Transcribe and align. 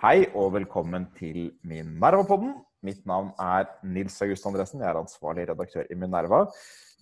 Hei 0.00 0.22
og 0.32 0.54
velkommen 0.54 1.02
til 1.12 1.50
Minerva-podden. 1.68 2.54
Mitt 2.88 3.02
navn 3.04 3.34
er 3.36 3.66
Nils 3.84 4.14
August 4.24 4.46
Andresen. 4.48 4.80
Jeg 4.80 4.88
er 4.88 4.96
ansvarlig 4.96 5.44
redaktør 5.50 5.84
i 5.92 5.98
Minerva. 6.00 6.38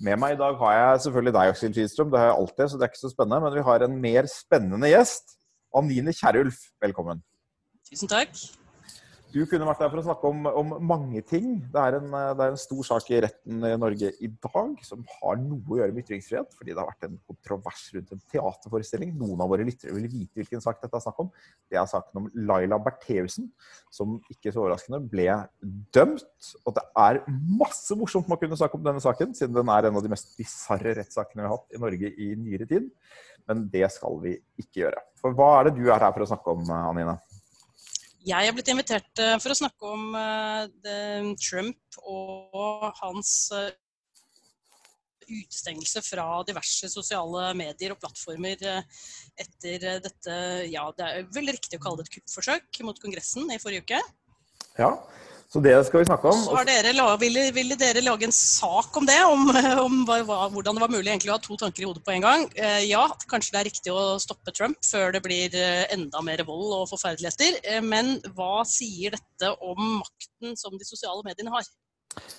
Med 0.03 0.19
meg 0.19 0.35
i 0.35 0.39
dag 0.41 0.57
har 0.59 0.73
jeg 0.75 1.05
selvfølgelig 1.05 1.35
deg, 1.37 1.51
Aksel 1.53 1.77
Kidstrøm. 1.77 2.11
Det 2.11 2.19
har 2.19 2.33
jeg 2.33 2.37
alltid, 2.41 2.65
så 2.65 2.81
det 2.81 2.89
er 2.89 2.91
ikke 2.91 3.01
så 3.05 3.13
spennende. 3.13 3.39
Men 3.45 3.55
vi 3.55 3.63
har 3.69 3.85
en 3.87 3.95
mer 4.03 4.27
spennende 4.33 4.91
gjest. 4.91 5.37
Anine 5.79 6.11
Kjerulf, 6.11 6.59
velkommen. 6.83 7.23
Tusen 7.87 8.11
takk. 8.11 8.35
Du 9.29 9.43
kunne 9.45 9.67
vært 9.69 9.83
der 9.83 9.91
for 9.93 10.01
å 10.01 10.05
snakke 10.07 10.31
om, 10.31 10.47
om 10.49 10.71
mange 10.89 11.21
ting. 11.29 11.59
Det 11.69 11.81
er, 11.83 11.99
en, 11.99 12.07
det 12.09 12.45
er, 12.45 12.53
en, 12.55 12.61
stor 12.61 12.87
sak 12.87 13.11
i 13.13 13.19
retten 13.21 13.67
i 13.67 13.73
Norge 13.81 14.09
i 14.25 14.31
dag 14.31 14.79
som 14.87 15.03
har 15.19 15.37
noe 15.43 15.75
å 15.75 15.79
gjøre 15.83 15.93
med 15.93 16.07
ytringsfrihet. 16.07 16.55
Fordi 16.57 16.73
det 16.73 16.81
har 16.81 16.89
vært 16.89 17.09
en 17.11 17.19
kontrovers 17.29 17.83
rundt 17.97 18.15
en 18.17 18.23
teaterforestilling. 18.33 19.13
Noen 19.21 19.45
av 19.45 19.53
våre 19.53 19.67
lyttere 19.69 19.93
vil 19.97 20.09
vite 20.09 20.41
hvilken 20.41 20.65
sak 20.65 20.81
dette 20.81 20.97
er 20.97 21.05
snakk 21.05 21.21
om. 21.27 21.31
Det 21.69 21.81
er 21.81 21.91
saken 21.93 22.23
om 22.23 22.31
Laila 22.49 22.81
Bertheussen, 22.81 23.51
som 23.93 24.17
ikke 24.33 24.55
så 24.55 24.65
overraskende 24.65 25.03
ble 25.13 25.29
dømt. 25.93 26.53
Og 26.65 26.79
det 26.81 26.87
er 27.05 27.23
masse 27.29 28.01
morsomt 28.01 28.31
med 28.31 28.41
å 28.41 28.43
kunne 28.47 28.61
snakke 28.61 28.81
om 28.81 28.89
denne 28.89 29.05
saken, 29.05 29.37
siden 29.37 29.61
den 29.61 29.75
er 29.75 29.91
en 29.91 30.01
av 30.01 30.07
de 30.07 30.13
mest 30.15 30.33
bisarre 30.41 30.97
rettssakene 31.03 31.45
vi 31.45 31.51
har 31.51 31.59
hatt 31.59 31.77
i 31.77 31.85
Norge 31.85 32.15
i 32.17 32.33
nyere 32.39 32.69
tid. 32.71 32.89
Men 33.49 33.69
det 33.73 33.87
skal 33.93 34.17
vi 34.25 34.39
ikke 34.61 34.87
gjøre. 34.87 35.05
For 35.21 35.37
hva 35.37 35.59
er 35.59 35.69
det 35.69 35.79
du 35.81 35.89
er 35.89 36.01
her 36.01 36.15
for 36.15 36.25
å 36.25 36.31
snakke 36.33 36.57
om, 36.57 36.65
Anine? 36.73 37.19
Jeg 38.29 38.45
er 38.45 38.53
blitt 38.53 38.69
invitert 38.69 39.21
eh, 39.23 39.37
for 39.41 39.55
å 39.55 39.57
snakke 39.57 39.89
om 39.89 40.17
eh, 40.19 41.29
Trump 41.41 42.01
og 42.03 42.89
hans 43.01 43.31
eh, 43.57 43.71
utestengelse 45.29 46.03
fra 46.05 46.27
diverse 46.49 46.91
sosiale 46.93 47.51
medier 47.57 47.95
og 47.95 48.01
plattformer 48.03 48.61
etter 48.65 49.89
dette 50.05 50.37
Ja, 50.73 50.87
det 50.97 51.09
er 51.09 51.27
vel 51.37 51.53
riktig 51.53 51.81
å 51.81 51.85
kalle 51.85 52.01
det 52.01 52.09
et 52.09 52.15
kuppforsøk 52.19 52.81
mot 52.89 53.01
Kongressen 53.01 53.49
i 53.53 53.61
forrige 53.61 53.85
uke. 53.85 54.01
Ja, 54.81 54.95
så 55.49 55.63
det 55.65 55.73
skal 55.89 56.03
vi 56.03 56.07
snakke 56.11 56.29
om. 56.29 56.41
Dere, 56.69 56.93
ville, 57.23 57.43
ville, 57.57 57.77
dere 57.81 58.03
lage 58.05 58.27
en 58.29 58.35
sak 58.37 58.97
om 59.01 59.07
det? 59.09 59.17
Om, 59.25 59.47
om 59.87 60.03
hva, 60.05 60.43
hvordan 60.53 60.77
det 60.77 60.83
var 60.83 60.93
mulig 60.93 61.09
egentlig 61.09 61.33
å 61.33 61.39
ha 61.39 61.41
to 61.41 61.55
tanker 61.57 61.85
i 61.85 61.87
hodet 61.89 62.03
på 62.05 62.13
en 62.13 62.25
gang? 62.27 62.43
Eh, 62.53 62.83
ja, 62.91 63.07
kanskje 63.31 63.55
det 63.55 63.61
er 63.61 63.69
riktig 63.71 63.95
å 63.95 64.03
stoppe 64.21 64.53
Trump 64.53 64.77
før 64.85 65.15
det 65.15 65.23
blir 65.25 65.55
eh, 65.57 65.87
enda 65.95 66.21
mer 66.27 66.43
vold 66.45 66.75
og 66.77 66.91
forferdeligheter. 66.91 67.63
Eh, 67.65 67.81
men 67.81 68.19
hva 68.37 68.61
sier 68.69 69.17
dette 69.17 69.55
om 69.65 69.81
makten 70.03 70.53
som 70.61 70.77
de 70.77 70.85
sosiale 70.85 71.25
mediene 71.25 71.55
har? 71.55 71.65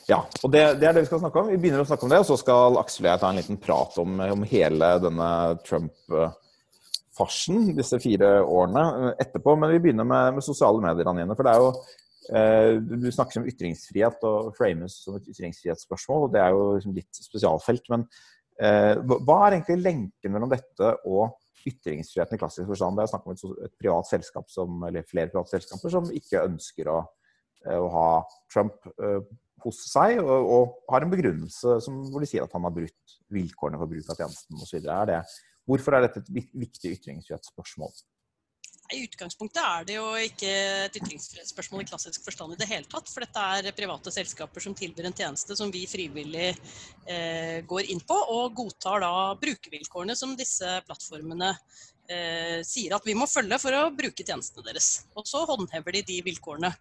Ja, 0.05 0.19
og 0.43 0.53
det, 0.53 0.61
det, 0.77 0.85
er 0.85 0.93
det 0.93 1.07
vi 1.07 1.09
skal 1.09 1.23
snakke 1.23 1.41
om. 1.41 1.49
Vi 1.49 1.57
begynner 1.63 1.81
å 1.81 1.89
snakke 1.89 2.05
om 2.05 2.13
det, 2.13 2.19
og 2.21 2.29
så 2.29 2.37
skal 2.37 2.77
Aksel 2.77 3.07
og 3.07 3.09
jeg 3.09 3.23
ta 3.23 3.31
en 3.31 3.41
liten 3.41 3.57
prat 3.63 3.97
om, 4.03 4.21
om 4.35 4.45
hele 4.51 4.91
denne 5.01 5.31
Trump-farsen 5.65 7.71
disse 7.77 7.97
fire 8.05 8.35
årene 8.45 9.15
etterpå. 9.17 9.57
Men 9.57 9.73
vi 9.73 9.81
begynner 9.87 10.05
med, 10.05 10.37
med 10.37 10.45
sosiale 10.45 10.85
medier, 10.85 11.09
Anine. 11.09 11.33
For 11.33 11.47
det 11.47 11.55
er 11.55 11.65
jo 11.65 11.73
du 12.29 13.07
snakker 13.11 13.41
om 13.41 13.47
ytringsfrihet 13.49 14.23
og 14.27 14.51
frames 14.57 14.99
som 15.03 15.17
et 15.17 15.29
ytringsfrihetsspørsmål. 15.31 16.27
og 16.27 16.33
Det 16.33 16.41
er 16.43 16.55
jo 16.55 16.65
liksom 16.75 16.95
ditt 16.97 17.21
spesialfelt. 17.25 17.89
Men 17.93 18.05
eh, 18.61 18.95
hva 19.01 19.37
er 19.45 19.57
egentlig 19.57 19.79
lenken 19.81 20.35
mellom 20.35 20.51
dette 20.51 20.91
og 21.09 21.39
ytringsfriheten 21.67 22.37
i 22.37 22.41
klassisk 22.41 22.69
forstand? 22.69 22.99
Det 22.99 23.05
er 23.05 23.13
snakk 23.13 23.25
om 23.27 23.35
et, 23.35 23.45
et, 23.65 23.75
privat 23.81 24.09
selskap 24.11 24.49
som, 24.53 24.83
eller 24.87 25.07
flere 25.09 25.31
private 25.31 25.57
selskaper 25.57 25.95
som 25.95 26.11
ikke 26.21 26.45
ønsker 26.45 26.91
å, 26.93 26.99
eh, 27.65 27.79
å 27.79 27.89
ha 27.95 28.09
Trump 28.51 28.89
hos 29.59 29.81
seg, 29.89 30.21
og, 30.23 30.51
og, 30.53 30.77
har 30.93 31.03
en 31.03 31.11
begrunnelse 31.11 31.79
som, 31.83 31.97
hvor 32.11 32.23
de 32.23 32.29
sier 32.29 32.45
at 32.45 32.53
han 32.55 32.63
har 32.63 32.75
brutt 32.75 33.17
vilkårene 33.33 33.79
for 33.81 33.91
bruk 33.91 34.13
av 34.13 34.21
tjenesten 34.21 34.61
osv. 34.61 34.87
Hvorfor 35.69 35.97
er 35.97 36.05
dette 36.05 36.23
et 36.23 36.53
viktig 36.55 36.93
ytringsfrihetsspørsmål? 36.95 37.91
I 38.89 39.03
utgangspunktet 39.05 39.61
er 39.61 39.85
det 39.85 39.95
jo 39.99 40.05
ikke 40.17 40.49
et 40.87 40.95
ytringsfrihetsspørsmål 40.97 41.83
i 41.83 41.89
klassisk 41.91 42.23
forstand 42.25 42.55
i 42.55 42.59
det 42.59 42.69
hele 42.71 42.89
tatt. 42.89 43.11
For 43.11 43.21
dette 43.21 43.43
er 43.59 43.75
private 43.77 44.13
selskaper 44.13 44.63
som 44.65 44.73
tilbyr 44.77 45.09
en 45.09 45.17
tjeneste 45.17 45.57
som 45.59 45.69
vi 45.73 45.83
frivillig 45.89 46.47
eh, 46.49 47.59
går 47.69 47.91
inn 47.93 48.01
på, 48.01 48.17
og 48.17 48.55
godtar 48.57 49.03
da 49.05 49.13
brukervilkårene 49.41 50.17
som 50.17 50.33
disse 50.39 50.79
plattformene 50.87 51.53
eh, 52.09 52.59
sier 52.67 52.95
at 52.97 53.05
vi 53.07 53.15
må 53.17 53.27
følge 53.29 53.59
for 53.61 53.75
å 53.77 53.87
bruke 53.95 54.25
tjenestene 54.25 54.65
deres. 54.65 54.89
Og 55.15 55.27
så 55.29 55.45
håndhever 55.49 55.97
de 55.97 56.03
de 56.09 56.19
vilkårene. 56.25 56.73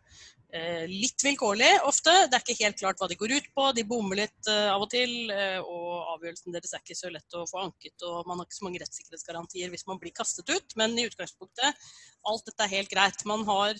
Eh, 0.48 0.86
litt 0.88 1.20
vilkårlig 1.24 1.68
ofte. 1.84 2.12
Det 2.28 2.38
er 2.38 2.44
ikke 2.44 2.64
helt 2.64 2.78
klart 2.80 3.00
hva 3.02 3.08
de 3.10 3.18
går 3.20 3.34
ut 3.36 3.48
på. 3.52 3.66
De 3.76 3.84
bommer 3.88 4.22
litt 4.22 4.48
eh, 4.48 4.68
av 4.72 4.84
og 4.86 4.88
til. 4.92 5.12
Uh, 5.28 5.60
og 5.60 6.14
avgjørelsen 6.14 6.54
deres 6.54 6.72
er 6.72 6.84
ikke 6.84 6.96
så 6.96 7.12
lett 7.12 7.36
å 7.36 7.44
få 7.50 7.60
anket. 7.66 7.96
Og 8.08 8.28
man 8.28 8.40
har 8.40 8.48
ikke 8.48 8.58
så 8.60 8.68
mange 8.68 8.80
rettssikkerhetsgarantier 8.82 9.72
hvis 9.74 9.84
man 9.90 10.00
blir 10.00 10.14
kastet 10.16 10.48
ut. 10.48 10.76
Men 10.80 10.96
i 10.96 11.04
utgangspunktet, 11.10 11.90
alt 12.32 12.48
dette 12.48 12.64
er 12.64 12.76
helt 12.78 12.92
greit. 12.92 13.26
Man 13.28 13.44
har 13.48 13.76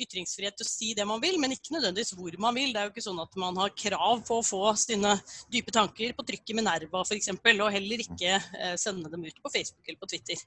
ytringsfrihet 0.00 0.56
til 0.58 0.66
å 0.66 0.70
si 0.70 0.90
det 0.96 1.06
man 1.08 1.22
vil, 1.22 1.38
men 1.42 1.54
ikke 1.54 1.76
nødvendigvis 1.76 2.14
hvor 2.18 2.34
man 2.42 2.56
vil. 2.56 2.72
Det 2.74 2.82
er 2.82 2.88
jo 2.88 2.94
ikke 2.94 3.06
sånn 3.06 3.22
at 3.22 3.38
man 3.40 3.62
har 3.62 3.74
krav 3.78 4.24
på 4.26 4.40
å 4.40 4.46
få 4.46 4.62
sine 4.80 5.14
dype 5.52 5.74
tanker 5.74 6.16
på 6.16 6.26
trykket 6.26 6.58
med 6.58 6.68
Nerva 6.68 7.04
f.eks., 7.06 7.32
og 7.34 7.72
heller 7.72 8.04
ikke 8.04 8.36
uh, 8.40 8.74
sende 8.80 9.10
dem 9.12 9.24
ut 9.26 9.42
på 9.42 9.52
Facebook 9.52 9.86
eller 9.86 10.00
på 10.02 10.10
Twitter. 10.14 10.42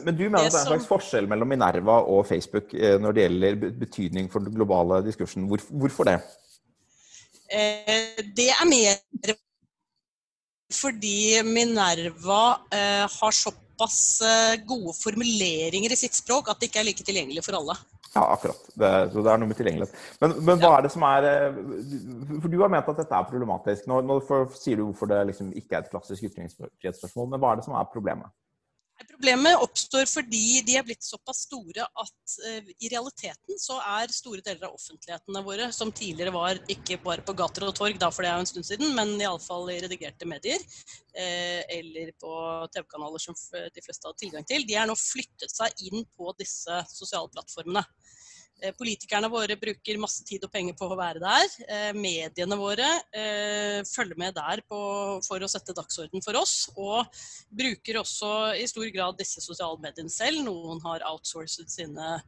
Men 0.00 0.16
du 0.16 0.24
mener 0.28 0.46
det 0.46 0.48
at 0.48 0.54
det 0.54 0.60
er 0.60 0.64
en 0.64 0.70
slags 0.72 0.88
forskjell 0.88 1.28
mellom 1.28 1.50
Minerva 1.52 1.98
og 2.08 2.24
Facebook 2.28 2.72
eh, 2.76 2.96
når 3.00 3.16
det 3.16 3.24
gjelder 3.26 3.58
betydning 3.82 4.30
for 4.32 4.44
den 4.44 4.54
globale 4.56 5.02
diskursen. 5.04 5.48
hvorfor 5.48 6.08
det? 6.08 6.18
Eh, 7.52 8.20
det 8.36 8.48
er 8.54 8.68
mer 8.68 9.34
fordi 10.72 11.42
Minerva 11.44 12.44
eh, 12.72 13.04
har 13.04 13.36
såpass 13.36 14.22
gode 14.64 14.94
formuleringer 14.96 15.92
i 15.92 15.98
sitt 15.98 16.16
språk 16.16 16.48
at 16.48 16.60
det 16.60 16.70
ikke 16.70 16.80
er 16.80 16.88
like 16.88 17.04
tilgjengelig 17.04 17.44
for 17.44 17.58
alle. 17.58 17.76
Ja, 18.14 18.26
akkurat. 18.34 18.60
Det, 18.74 18.88
så 19.12 19.22
det 19.24 19.30
er 19.32 19.40
noe 19.40 19.48
med 19.48 19.56
tilgjengelighet. 19.56 20.00
Men, 20.20 20.34
men 20.44 20.60
hva 20.60 20.74
ja. 20.74 20.78
er 20.78 20.84
det 20.84 20.92
som 20.92 21.04
er 21.08 21.26
For 22.42 22.52
du 22.52 22.58
har 22.60 22.72
ment 22.72 22.90
at 22.92 23.00
dette 23.00 23.16
er 23.16 23.28
problematisk. 23.30 23.88
Nå, 23.88 24.02
nå 24.04 24.18
sier 24.52 24.76
du 24.80 24.84
hvorfor 24.84 25.08
det 25.08 25.22
liksom 25.30 25.48
ikke 25.56 25.78
er 25.78 25.86
et 25.86 25.92
klassisk 25.94 26.28
ytringsfrihetsspørsmål. 26.28 27.30
Men 27.32 27.40
hva 27.40 27.54
er 27.54 27.62
det 27.62 27.66
som 27.68 27.78
er 27.78 27.88
problemet? 27.94 28.28
Problemet 29.22 29.60
oppstår 29.62 30.08
fordi 30.10 30.64
de 30.66 30.74
er 30.74 30.82
blitt 30.82 31.04
såpass 31.06 31.44
store 31.44 31.84
at 31.86 32.32
uh, 32.42 32.70
i 32.82 32.88
realiteten 32.90 33.60
så 33.60 33.76
er 34.00 34.10
store 34.10 34.42
deler 34.42 34.66
av 34.66 34.74
offentlighetene 34.74 35.42
våre, 35.46 35.68
som 35.70 35.92
tidligere 35.94 36.32
var 36.34 36.58
ikke 36.74 36.98
bare 37.04 37.22
på 37.22 37.36
gater 37.38 37.68
og 37.68 37.76
torg, 37.78 38.00
da 38.02 38.08
for 38.10 38.26
det 38.26 38.32
er 38.32 38.40
jo 38.40 38.46
en 38.48 38.50
stund 38.50 38.66
siden, 38.66 38.90
men 38.98 39.14
iallfall 39.20 39.70
i 39.70 39.78
redigerte 39.84 40.26
medier, 40.26 40.58
uh, 41.14 41.62
eller 41.76 42.10
på 42.18 42.34
TV-kanaler 42.74 43.22
som 43.22 43.38
de 43.38 43.86
fleste 43.86 44.10
har 44.10 44.18
tilgang 44.18 44.48
til, 44.50 44.66
de 44.66 44.74
er 44.74 44.90
nå 44.90 44.98
flyttet 44.98 45.54
seg 45.54 45.86
inn 45.86 46.02
på 46.18 46.34
disse 46.42 46.82
sosiale 46.90 47.30
plattformene. 47.30 47.86
Eh, 48.62 48.70
politikerne 48.78 49.26
våre 49.26 49.56
bruker 49.58 49.96
masse 49.98 50.22
tid 50.26 50.44
og 50.46 50.50
penger 50.54 50.76
på 50.78 50.86
å 50.86 50.96
være 50.98 51.18
der. 51.22 51.46
Eh, 51.66 51.92
mediene 51.98 52.54
våre 52.58 52.86
eh, 53.10 53.82
følger 53.88 54.18
med 54.20 54.34
der 54.36 54.62
på, 54.70 54.78
for 55.26 55.42
å 55.42 55.48
sette 55.50 55.74
dagsorden 55.74 56.22
for 56.22 56.36
oss. 56.38 56.70
Og 56.78 57.02
bruker 57.50 57.98
også 57.98 58.54
i 58.60 58.66
stor 58.70 58.86
grad 58.94 59.18
disse 59.18 59.40
sosiale 59.42 59.80
mediene 59.82 60.10
selv. 60.14 60.44
Noen 60.46 60.78
har 60.86 61.02
outsourcet 61.10 61.70
sine 61.72 62.22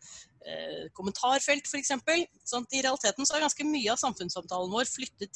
kommentarfelt 0.92 1.64
f.eks. 1.64 1.88
Sånn 2.44 2.66
I 2.76 2.82
realiteten 2.84 3.24
så 3.24 3.38
er 3.38 3.46
ganske 3.46 3.64
mye 3.64 3.92
av 3.94 4.02
samfunnssamtalen 4.02 4.74
vår 4.74 4.84
flyttet 4.90 5.32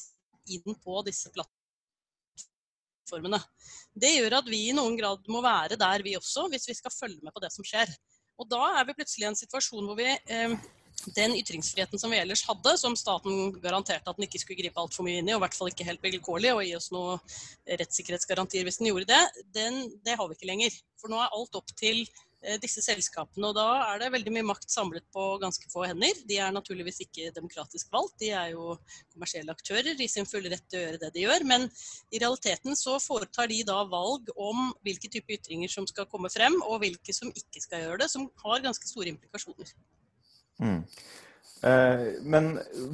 inn 0.53 0.77
på 0.83 1.03
disse 1.07 1.31
plattformene. 1.33 3.41
Det 3.97 4.11
gjør 4.19 4.37
at 4.43 4.51
vi 4.53 4.69
i 4.69 4.77
noen 4.77 4.99
grad 5.01 5.25
må 5.33 5.41
være 5.41 5.81
der, 5.81 6.05
vi 6.05 6.13
også, 6.19 6.51
hvis 6.53 6.69
vi 6.69 6.77
skal 6.77 6.93
følge 6.93 7.25
med 7.25 7.33
på 7.33 7.41
det 7.41 7.49
som 7.55 7.65
skjer. 7.65 7.89
Og 8.39 8.49
da 8.51 8.61
er 8.79 8.87
vi 8.87 8.97
plutselig 8.99 9.27
i 9.27 9.31
en 9.33 9.39
situasjon 9.39 9.87
hvor 9.89 9.99
vi 9.99 10.09
eh, 10.09 10.55
den 11.17 11.35
ytringsfriheten 11.39 12.01
som 12.01 12.13
vi 12.13 12.19
ellers 12.21 12.45
hadde, 12.47 12.75
som 12.81 12.97
staten 12.99 13.53
garanterte 13.63 14.11
at 14.11 14.19
den 14.19 14.27
ikke 14.27 14.41
skulle 14.43 14.61
gripe 14.61 14.81
altfor 14.81 15.07
mye 15.07 15.21
inn 15.21 15.31
i, 15.31 15.35
og 15.35 15.41
i 15.41 15.45
hvert 15.47 15.59
fall 15.59 15.71
ikke 15.73 15.87
helt 15.87 16.03
vilkårlig, 16.05 16.53
og 16.55 16.65
gi 16.67 16.75
oss 16.79 16.91
noen 16.95 17.23
rettssikkerhetsgarantier 17.69 18.67
hvis 18.67 18.81
den 18.81 18.91
gjorde 18.91 19.11
det, 19.11 19.45
den, 19.57 19.85
det 20.07 20.19
har 20.19 20.29
vi 20.29 20.39
ikke 20.39 20.51
lenger. 20.51 20.79
For 21.01 21.13
nå 21.13 21.21
er 21.23 21.35
alt 21.35 21.59
opp 21.61 21.75
til 21.79 22.05
disse 22.63 22.83
selskapene, 22.85 23.49
og 23.51 23.57
da 23.57 23.67
er 23.89 24.03
det 24.03 24.13
veldig 24.15 24.33
mye 24.37 24.47
makt 24.53 24.71
samlet 24.71 25.03
på 25.15 25.25
ganske 25.43 25.67
få 25.73 25.83
hender. 25.89 26.21
De 26.29 26.39
er 26.39 26.53
naturligvis 26.55 27.03
ikke 27.03 27.33
demokratisk 27.35 27.91
valgt, 27.95 28.19
de 28.23 28.31
er 28.31 28.53
jo 28.53 28.77
kommersielle 29.11 29.55
aktører 29.55 29.99
i 29.99 30.09
sin 30.11 30.29
fulle 30.29 30.53
rett 30.53 30.65
til 30.71 30.79
å 30.79 30.85
gjøre 30.85 31.03
det 31.03 31.13
de 31.17 31.25
gjør. 31.25 31.47
Men 31.51 31.67
i 32.15 32.23
realiteten 32.23 32.79
så 32.79 32.99
foretar 33.03 33.51
de 33.51 33.63
da 33.67 33.81
valg 33.91 34.31
om 34.37 34.69
hvilke 34.87 35.11
type 35.11 35.35
ytringer 35.39 35.73
som 35.73 35.89
skal 35.91 36.07
komme 36.11 36.31
frem, 36.33 36.61
og 36.67 36.83
hvilke 36.85 37.15
som 37.17 37.33
ikke 37.35 37.65
skal 37.65 37.87
gjøre 37.87 38.05
det, 38.05 38.13
som 38.15 38.29
har 38.45 38.63
ganske 38.65 38.91
store 38.91 39.11
implikasjoner. 39.15 39.75
Mm. 40.63 40.85
Eh, 41.67 42.03
men 42.23 42.53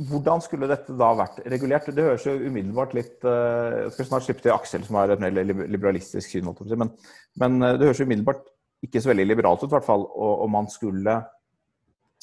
hvordan 0.08 0.41
skulle 0.44 0.69
dette 0.70 0.94
da 0.96 1.11
vært 1.19 1.43
regulert? 1.52 1.91
Det 1.93 2.06
høres 2.06 2.25
jo 2.25 2.32
umiddelbart 2.46 2.94
litt 2.96 3.26
eh, 3.29 3.85
Jeg 3.85 3.93
skal 3.96 4.08
snart 4.08 4.26
slippe 4.26 4.44
til 4.44 4.55
Aksel, 4.55 4.87
som 4.87 4.96
har 5.00 5.12
et 5.12 5.20
mer 5.20 5.37
liberalistisk 5.37 6.31
syn. 6.31 6.49
Men, 6.81 6.94
men 7.41 7.61
eh, 7.61 7.76
det 7.81 7.91
høres 7.91 8.00
umiddelbart 8.05 8.46
ikke 8.84 9.00
så 9.02 9.10
veldig 9.10 9.26
liberalt 9.26 9.62
ut, 9.64 9.70
i 9.70 9.76
hvert 9.76 9.86
fall, 9.86 10.06
om 10.14 10.52
man 10.52 10.69
skulle 10.72 11.19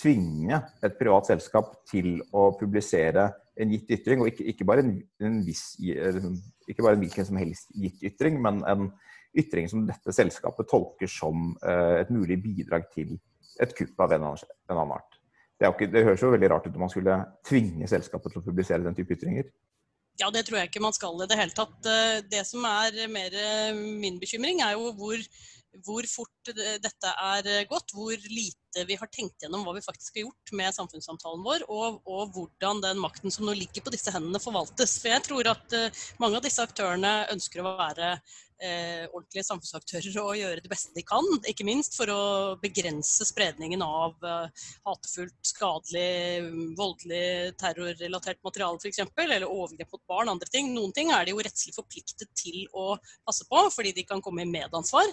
tvinge 0.02 0.58
et 0.82 0.98
privat 0.98 1.30
selskap 1.30 1.74
til 1.90 2.20
å 2.34 2.52
publisere 2.58 3.30
en 3.62 3.74
gitt 3.74 3.92
ytring, 3.98 4.24
og 4.24 4.32
ikke, 4.32 4.46
ikke, 4.54 4.68
bare, 4.68 4.86
en, 4.86 4.96
en 5.22 5.40
viss, 5.46 5.76
ikke 5.82 6.82
bare 6.82 6.96
en 6.96 7.04
hvilken 7.04 7.28
som 7.28 7.40
helst 7.42 7.74
gitt 7.78 8.06
ytring, 8.12 8.40
men 8.42 8.62
en 8.70 8.88
ytring 9.38 9.68
som 9.70 9.84
dette 9.88 10.16
selskapet 10.16 10.70
tolker 10.72 11.12
som 11.12 11.52
et 11.64 12.10
mulig 12.12 12.40
bidrag 12.42 12.88
til 12.96 13.18
et 13.62 13.74
kupp 13.78 14.00
av 14.02 14.16
en 14.16 14.30
annen 14.32 14.96
art. 14.96 15.20
det, 15.60 15.70
ikke, 15.70 15.90
det, 15.94 16.06
høres 16.08 16.24
jo 16.24 16.32
veldig 16.34 16.50
rart 16.54 16.68
ut 16.68 16.78
om 16.78 16.86
man 16.88 16.94
skulle 16.94 17.20
tvinge 17.48 17.90
selskapet 17.90 18.34
til 18.34 18.42
å 18.42 18.48
publisere 18.48 18.86
den 18.86 18.98
type 18.98 19.14
ytringer. 19.18 19.52
Ja, 20.20 20.30
det 20.34 20.46
tror 20.48 20.60
jeg 20.60 20.70
ikke 20.70 20.84
man 20.84 20.96
skal 20.96 21.22
i 21.24 21.28
det 21.30 21.38
hele 21.40 21.56
tatt. 21.56 21.78
Eh, 21.88 22.20
det 22.30 22.44
som 22.50 22.66
er 22.68 22.98
mer 23.12 23.36
eh, 23.38 23.72
min 23.74 24.20
bekymring, 24.22 24.62
er 24.62 24.76
jo 24.76 24.92
hvor, 24.98 25.22
hvor 25.86 26.06
fort 26.10 26.52
dette 26.52 27.12
er 27.12 27.50
gått. 27.70 27.94
Hvor 27.96 28.28
lite 28.28 28.86
vi 28.88 28.98
har 29.00 29.10
tenkt 29.12 29.44
gjennom 29.44 29.66
hva 29.66 29.76
vi 29.76 29.84
faktisk 29.84 30.18
har 30.18 30.28
gjort 30.28 30.54
med 30.56 30.76
samfunnssamtalen 30.76 31.44
vår, 31.44 31.66
og, 31.72 32.02
og 32.08 32.36
hvordan 32.36 32.84
den 32.84 33.02
makten 33.04 33.34
som 33.34 33.48
nå 33.48 33.56
ligger 33.58 33.84
på 33.84 33.94
disse 33.94 34.14
hendene, 34.14 34.40
forvaltes. 34.44 34.98
For 35.02 35.12
jeg 35.12 35.26
tror 35.28 35.52
at 35.52 35.76
mange 36.24 36.40
av 36.40 36.46
disse 36.46 36.64
aktørene 36.64 37.16
ønsker 37.34 37.64
å 37.64 37.76
være 37.80 38.16
eh, 38.62 39.06
ordentlige 39.10 39.44
samfunnsaktører 39.46 40.18
å 40.22 40.36
gjøre 40.38 40.64
det 40.64 40.72
beste 40.72 40.94
de 40.96 41.04
kan. 41.08 41.26
Ikke 41.50 41.66
minst 41.68 41.96
for 41.98 42.12
å 42.14 42.22
begrense 42.62 43.26
spredningen 43.28 43.84
av 43.86 44.16
eh, 44.28 44.68
hatefullt, 44.88 45.38
skadelig, 45.46 46.46
voldelig, 46.78 47.54
terrorrelatert 47.62 48.42
materiale 48.46 48.82
f.eks. 48.82 49.04
Eller 49.26 49.48
overgrep 49.48 49.92
mot 49.96 50.04
barn. 50.14 50.34
andre 50.34 50.50
ting. 50.52 50.72
Noen 50.76 50.94
ting 50.96 51.12
er 51.14 51.26
de 51.26 51.36
jo 51.36 51.44
rettslig 51.44 51.76
forpliktet 51.76 52.30
til 52.38 52.64
å 52.78 52.96
passe 53.28 53.48
på, 53.50 53.66
fordi 53.74 53.96
de 53.98 54.08
kan 54.08 54.24
komme 54.24 54.46
i 54.46 54.50
medansvar. 54.50 55.10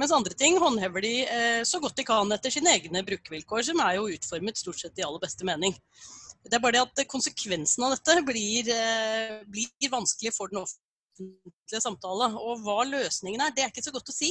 Mens 0.00 0.14
andre 0.14 0.36
ting 0.38 0.58
håndhever 0.62 1.04
de 1.04 1.14
eh, 1.24 1.62
så 1.68 1.80
godt 1.82 1.98
de 2.00 2.06
kan 2.08 2.32
etter 2.36 2.54
sine 2.54 2.74
egne 2.76 3.04
brukervilkår, 3.06 3.68
som 3.70 3.82
er 3.84 3.98
jo 4.00 4.10
utformet 4.16 4.60
stort 4.60 4.80
sett 4.82 4.98
i 5.00 5.06
aller 5.06 5.22
beste 5.22 5.46
mening. 5.48 5.76
Det 6.46 6.54
er 6.54 6.62
bare 6.62 6.78
det 6.78 6.84
at 6.84 7.08
konsekvensen 7.10 7.82
av 7.82 7.96
dette 7.96 8.20
blir, 8.26 8.68
eh, 8.70 9.40
blir 9.50 9.90
vanskelig 9.90 10.34
for 10.36 10.52
den 10.52 10.62
offentlige 10.62 10.86
offentlige 11.16 11.82
samtale. 11.82 12.28
Og 12.38 12.62
hva 12.64 12.84
løsningen 12.86 13.42
er, 13.42 13.54
det 13.54 13.64
er 13.64 13.72
ikke 13.72 13.84
så 13.84 13.92
godt 13.94 14.12
å 14.12 14.14
si. 14.14 14.30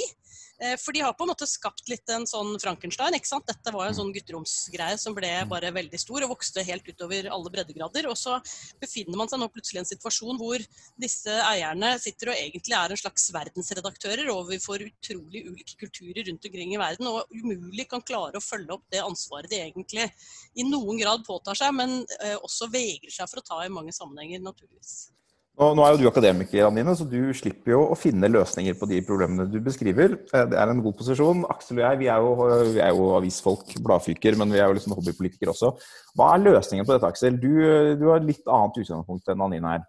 Eh, 0.61 0.75
for 0.79 0.95
de 0.95 1.01
har 1.03 1.15
på 1.17 1.25
en 1.25 1.31
måte 1.33 1.47
skapt 1.49 1.89
litt 1.91 2.09
en 2.13 2.25
sånn 2.29 2.55
Frankenstein. 2.61 3.15
ikke 3.17 3.27
sant? 3.27 3.47
Dette 3.47 3.73
var 3.75 3.89
en 3.89 3.97
sånn 3.97 4.13
gutteromsgreie 4.15 4.97
som 5.01 5.15
ble 5.17 5.31
mm. 5.43 5.49
bare 5.51 5.73
veldig 5.75 5.99
stor 5.99 6.23
og 6.23 6.35
vokste 6.35 6.63
helt 6.63 6.87
utover 6.87 7.29
alle 7.31 7.51
breddegrader. 7.51 8.07
Og 8.11 8.17
så 8.19 8.37
befinner 8.81 9.17
man 9.19 9.31
seg 9.31 9.41
nå 9.41 9.49
plutselig 9.51 9.81
i 9.81 9.83
en 9.83 9.91
situasjon 9.91 10.39
hvor 10.39 10.63
disse 11.01 11.39
eierne 11.49 11.95
sitter 12.01 12.31
og 12.31 12.39
egentlig 12.39 12.77
er 12.77 12.93
en 12.93 13.01
slags 13.01 13.27
verdensredaktører 13.35 14.31
overfor 14.33 14.85
utrolig 14.85 15.45
ulike 15.49 15.79
kulturer 15.81 16.23
rundt 16.29 16.47
omkring 16.47 16.75
i 16.75 16.79
verden, 16.79 17.09
og 17.09 17.31
umulig 17.33 17.87
kan 17.89 18.03
klare 18.05 18.39
å 18.39 18.43
følge 18.43 18.77
opp 18.77 18.85
det 18.93 19.03
ansvaret 19.03 19.51
de 19.51 19.59
egentlig 19.59 20.07
i 20.55 20.65
noen 20.67 20.99
grad 21.01 21.25
påtar 21.27 21.57
seg, 21.57 21.73
men 21.75 21.97
eh, 22.21 22.37
også 22.37 22.69
vegrer 22.71 23.11
seg 23.13 23.29
for 23.31 23.41
å 23.41 23.45
ta 23.45 23.59
i 23.65 23.73
mange 23.73 23.93
sammenhenger, 23.95 24.43
naturligvis. 24.45 24.95
Nå, 25.55 25.69
nå, 25.71 25.83
er 25.85 25.93
jo 25.93 26.01
du 26.01 26.09
akademiker, 26.09 26.65
Anine, 26.67 26.91
så 26.99 27.05
du 27.07 27.29
slipper 27.37 27.71
jo 27.71 27.83
å 27.87 27.95
finne 27.95 28.27
løsninger 28.27 28.75
på 28.75 28.89
de 28.89 28.97
problemene 29.07 29.45
du 29.47 29.61
beskriver. 29.63 30.17
Eh, 30.27 30.47
det 30.51 30.57
er 30.59 30.71
en 30.71 30.81
god 30.83 30.97
posisjon. 30.99 31.45
Aksel 31.53 31.77
og 31.79 31.85
jeg 31.85 31.99
vi 32.01 32.09
er, 32.11 32.23
jo, 32.25 32.47
vi 32.75 32.81
er 32.83 32.89
jo 32.91 33.05
avisfolk, 33.15 33.69
bladfyker, 33.85 34.35
men 34.41 34.51
vi 34.51 34.59
er 34.59 34.67
jo 34.67 34.75
liksom 34.75 34.97
hobbypolitikere 34.97 35.53
også. 35.53 35.69
Hva 36.19 36.33
er 36.33 36.43
løsningen 36.43 36.87
på 36.87 36.91
dette, 36.91 37.07
Aksel? 37.07 37.37
Du, 37.39 37.53
du 37.95 38.03
har 38.09 38.19
et 38.19 38.27
litt 38.27 38.51
annet 38.51 38.79
utgangspunkt 38.81 39.31
enn 39.31 39.45
Anine 39.45 39.71
her. 39.77 39.85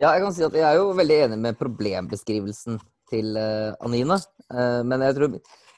Ja, 0.00 0.12
jeg 0.14 0.22
kan 0.22 0.36
si 0.36 0.44
at 0.46 0.54
jeg 0.54 0.64
er 0.68 0.78
jo 0.78 0.92
veldig 1.00 1.16
enig 1.24 1.38
med 1.48 1.58
problembeskrivelsen 1.58 2.78
til 3.10 3.32
Annine. 3.34 4.20
Anine. 4.20 4.20
Uh, 4.50 4.84
men 4.86 5.02
jeg 5.02 5.16
tror 5.18 5.34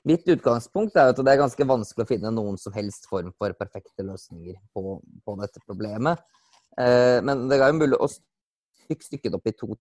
mitt 0.08 0.28
utgangspunkt 0.34 1.00
er 1.00 1.14
at 1.14 1.18
det 1.18 1.32
er 1.32 1.40
ganske 1.40 1.68
vanskelig 1.68 2.04
å 2.04 2.10
finne 2.12 2.34
noen 2.36 2.60
som 2.60 2.76
helst 2.76 3.08
form 3.08 3.32
for 3.40 3.56
perfekte 3.56 4.04
løsninger 4.04 4.60
på, 4.76 4.98
på 5.00 5.38
dette 5.40 5.64
problemet. 5.64 6.20
Men 6.72 7.42
det 7.50 7.58
er 7.58 7.68
jo 7.68 7.76
mulig 7.76 7.98
å 8.00 8.08
fikk 8.92 9.06
stykket 9.08 9.36
opp 9.38 9.48
i 9.50 9.56
to 9.56 9.74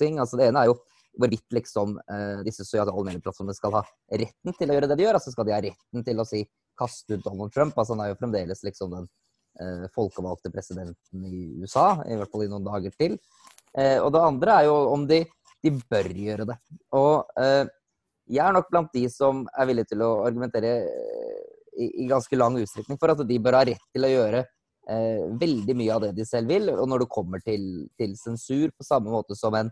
ting. 0.00 0.20
Altså 0.22 0.38
Det 0.40 0.48
ene 0.50 0.62
er 0.62 0.72
jo 0.72 0.78
hvorvidt 1.20 1.52
liksom, 1.52 1.98
eh, 2.08 2.40
disse 2.46 2.64
sosiale 2.64 2.92
medieplattformene 2.92 3.56
skal 3.56 3.74
ha 3.76 3.82
retten 4.10 4.54
til 4.56 4.70
å 4.70 4.76
gjøre 4.78 4.88
det 4.88 4.96
de 4.96 5.06
gjør. 5.06 5.18
altså 5.18 5.32
Skal 5.34 5.48
de 5.48 5.56
ha 5.56 5.60
retten 5.60 6.04
til 6.04 6.20
å 6.20 6.28
si 6.28 6.46
'kast 6.78 7.10
ut 7.10 7.24
Donald 7.24 7.52
Trump'? 7.52 7.76
altså 7.76 7.94
Han 7.94 8.00
er 8.00 8.12
jo 8.12 8.20
fremdeles 8.20 8.62
liksom 8.64 8.90
den 8.90 9.08
eh, 9.60 9.86
folkevalgte 9.94 10.52
presidenten 10.52 11.26
i 11.26 11.60
USA, 11.60 12.02
i 12.06 12.16
hvert 12.16 12.30
fall 12.30 12.44
i 12.44 12.48
noen 12.48 12.64
dager 12.64 12.90
til. 12.98 13.18
Eh, 13.76 13.98
og 14.00 14.12
det 14.12 14.20
andre 14.20 14.56
er 14.56 14.64
jo 14.68 14.76
om 14.92 15.06
de, 15.06 15.24
de 15.62 15.70
bør 15.70 16.08
gjøre 16.08 16.48
det. 16.48 16.56
Og 16.92 17.24
eh, 17.36 17.66
jeg 18.32 18.46
er 18.46 18.52
nok 18.52 18.70
blant 18.70 18.92
de 18.94 19.08
som 19.12 19.46
er 19.58 19.68
villig 19.68 19.86
til 19.90 20.02
å 20.04 20.24
argumentere 20.26 20.72
eh, 20.88 21.44
i, 21.76 22.04
i 22.04 22.08
ganske 22.08 22.36
lang 22.36 22.56
utstrekning 22.60 23.00
for 23.00 23.12
at 23.12 23.22
de 23.26 23.38
bør 23.42 23.58
ha 23.58 23.64
rett 23.68 23.86
til 23.92 24.06
å 24.06 24.12
gjøre 24.12 24.44
eh, 24.90 25.24
veldig 25.40 25.76
mye 25.78 25.94
av 25.94 26.06
det 26.06 26.12
de 26.16 26.26
selv 26.28 26.52
vil. 26.52 26.70
Og 26.74 26.88
når 26.88 27.04
det 27.04 27.12
kommer 27.12 27.42
til, 27.44 27.86
til 27.98 28.16
sensur, 28.18 28.72
på 28.76 28.86
samme 28.86 29.12
måte 29.12 29.36
som 29.38 29.54
en 29.58 29.70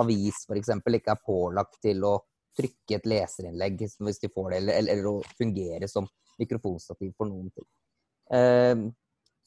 avis 0.00 0.44
f.eks. 0.46 0.72
ikke 0.80 1.14
er 1.14 1.24
pålagt 1.26 1.80
til 1.84 2.04
å 2.06 2.16
trykke 2.56 2.98
et 2.98 3.06
leserinnlegg 3.08 3.76
hvis 3.78 4.22
de 4.22 4.30
får 4.32 4.50
det, 4.50 4.62
eller, 4.62 4.78
eller, 4.80 4.92
eller 4.94 5.10
å 5.10 5.36
fungere 5.38 5.88
som 5.90 6.08
mikrofonstativ 6.40 7.12
for 7.18 7.30
noen 7.30 7.50
ting. 7.54 7.68
Eh, 8.34 8.88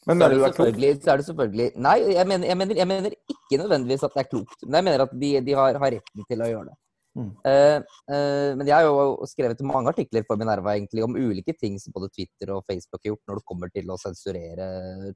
men 0.04 0.20
mener 0.20 0.36
er, 0.36 0.40
det 0.40 0.48
selvfølgelig, 0.52 0.96
så 1.00 1.12
er 1.12 1.20
det 1.20 1.26
selvfølgelig 1.30 1.68
Nei, 1.80 1.98
jeg 2.12 2.28
mener, 2.28 2.48
jeg, 2.50 2.60
mener, 2.60 2.80
jeg 2.82 2.90
mener, 2.90 3.14
ikke 3.34 3.60
nødvendigvis 3.62 4.04
at 4.04 4.16
det 4.16 4.24
er 4.24 4.32
klokt. 4.32 4.66
Men 4.66 4.80
jeg 4.80 4.88
mener 4.90 5.04
at 5.06 5.14
de, 5.22 5.30
de 5.48 5.56
har, 5.60 5.80
har, 5.80 5.96
retten 5.96 6.28
til 6.28 6.44
å 6.44 6.50
gjøre 6.50 6.72
det. 6.72 6.78
Mm. 7.14 7.30
Uh, 7.46 7.80
uh, 8.10 8.52
men 8.58 8.66
jeg 8.66 8.74
har 8.74 8.88
jo 8.88 9.28
skrevet 9.30 9.60
mange 9.70 9.92
artikler 9.92 10.26
for 10.26 10.40
Minerva 10.40 10.74
egentlig 10.74 11.04
om 11.06 11.14
ulike 11.14 11.54
ting 11.60 11.76
som 11.82 11.94
både 11.94 12.10
Twitter 12.14 12.56
og 12.56 12.64
Facebook 12.66 13.04
har 13.04 13.12
gjort 13.12 13.30
når 13.30 13.40
det 13.40 13.50
kommer 13.52 13.74
til 13.74 13.92
å 13.94 14.00
sensurere 14.02 14.70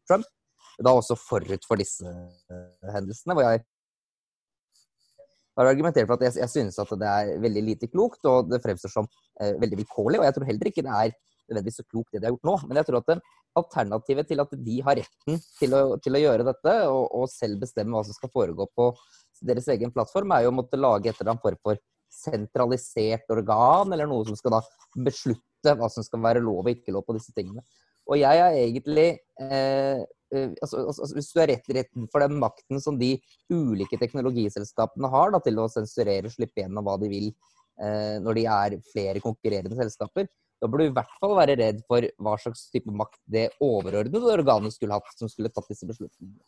Trump. 0.05 0.27
Da 0.77 0.93
også 0.93 1.17
forut 1.17 1.65
for 1.65 1.81
disse 1.81 2.05
uh, 2.05 2.91
hendelsene, 2.93 3.33
hvor 3.33 3.47
jeg 3.47 3.63
har 5.57 5.71
argumentert 5.71 6.05
for 6.05 6.21
at 6.21 6.37
jeg 6.37 6.51
synes 6.53 6.77
at 6.77 6.91
det 7.01 7.09
er 7.09 7.39
veldig 7.41 7.63
lite 7.71 7.89
klokt, 7.89 8.21
og 8.29 8.51
det 8.51 8.61
fremstår 8.61 8.91
som 8.93 9.07
veldig 9.41 9.79
vilkårlig. 9.79 10.19
Og 10.21 10.27
jeg 10.27 10.35
tror 10.35 10.45
heller 10.45 10.69
ikke 10.69 10.83
det 10.85 10.91
er 10.93 11.15
nødvendigvis 11.47 11.79
så 11.81 11.85
klokt 11.87 12.13
det 12.13 12.21
de 12.21 12.27
har 12.27 12.35
gjort 12.35 12.45
nå. 12.45 12.53
Men 12.67 12.77
jeg 12.77 12.89
tror 12.89 12.99
at 13.01 13.23
alternativet 13.57 14.29
til 14.29 14.43
at 14.43 14.53
de 14.67 14.75
har 14.85 14.99
retten 14.99 15.39
til 15.57 15.73
å, 15.73 15.81
til 16.03 16.17
å 16.17 16.21
gjøre 16.21 16.45
dette, 16.47 16.75
og, 16.91 17.03
og, 17.09 17.25
selv 17.31 17.63
bestemme 17.63 17.95
hva 17.95 18.03
som 18.05 18.17
skal 18.17 18.31
foregå 18.33 18.67
på 18.77 18.91
deres 19.45 19.67
egen 19.73 19.93
plattform, 19.93 20.33
er 20.33 20.45
jo 20.45 20.53
å 20.53 20.57
måtte 20.57 20.79
lage 20.79 21.11
et 21.11 21.19
eller 21.21 21.35
annet 21.35 21.45
form 21.45 21.59
for 21.63 21.81
sentralisert 22.17 23.33
organ, 23.33 23.91
eller 23.93 24.09
noe 24.09 24.25
som 24.27 24.37
skal 24.39 24.57
da 24.57 24.61
beslutte 25.07 25.75
hva 25.77 25.89
som 25.91 26.05
skal 26.05 26.23
være 26.23 26.43
lov 26.43 26.63
og 26.63 26.71
ikke 26.71 26.93
lov 26.95 27.05
på 27.07 27.17
disse 27.17 27.33
tingene. 27.35 27.63
Og 28.07 28.19
jeg 28.21 28.39
er 28.39 28.55
egentlig 28.61 29.09
eh, 29.43 30.05
eh 30.31 30.49
altså, 30.63 30.85
altså, 30.85 31.01
altså, 31.03 31.13
Hvis 31.17 31.31
du 31.33 31.41
er 31.43 31.49
rett, 31.51 31.69
rett 31.75 31.91
for 32.11 32.23
den 32.23 32.39
makten 32.39 32.81
som 32.83 32.97
de 32.99 33.17
ulike 33.51 33.99
teknologiselskapene 33.99 35.11
har 35.11 35.35
da, 35.35 35.41
til 35.43 35.59
å 35.59 35.67
sensurere 35.71 36.29
og 36.29 36.35
slippe 36.35 36.63
gjennom 36.63 36.87
hva 36.87 36.95
de 37.01 37.11
vil 37.11 37.27
eh, 37.27 38.17
når 38.23 38.39
de 38.39 38.45
er 38.51 38.77
flere 38.93 39.23
konkurrerende 39.23 39.75
selskaper, 39.75 40.29
da 40.57 40.69
burde 40.69 40.87
du 40.87 40.91
i 40.91 40.95
hvert 40.95 41.17
fall 41.21 41.35
være 41.37 41.57
redd 41.59 41.83
for 41.89 42.05
hva 42.23 42.37
slags 42.41 42.63
type 42.73 42.89
makt 42.89 43.19
det 43.29 43.49
overordnede 43.61 44.31
organet 44.39 44.73
skulle 44.73 44.97
hatt, 44.97 45.11
som 45.19 45.29
skulle 45.29 45.51
tatt 45.53 45.67
disse 45.69 45.85
beslutningene. 45.89 46.41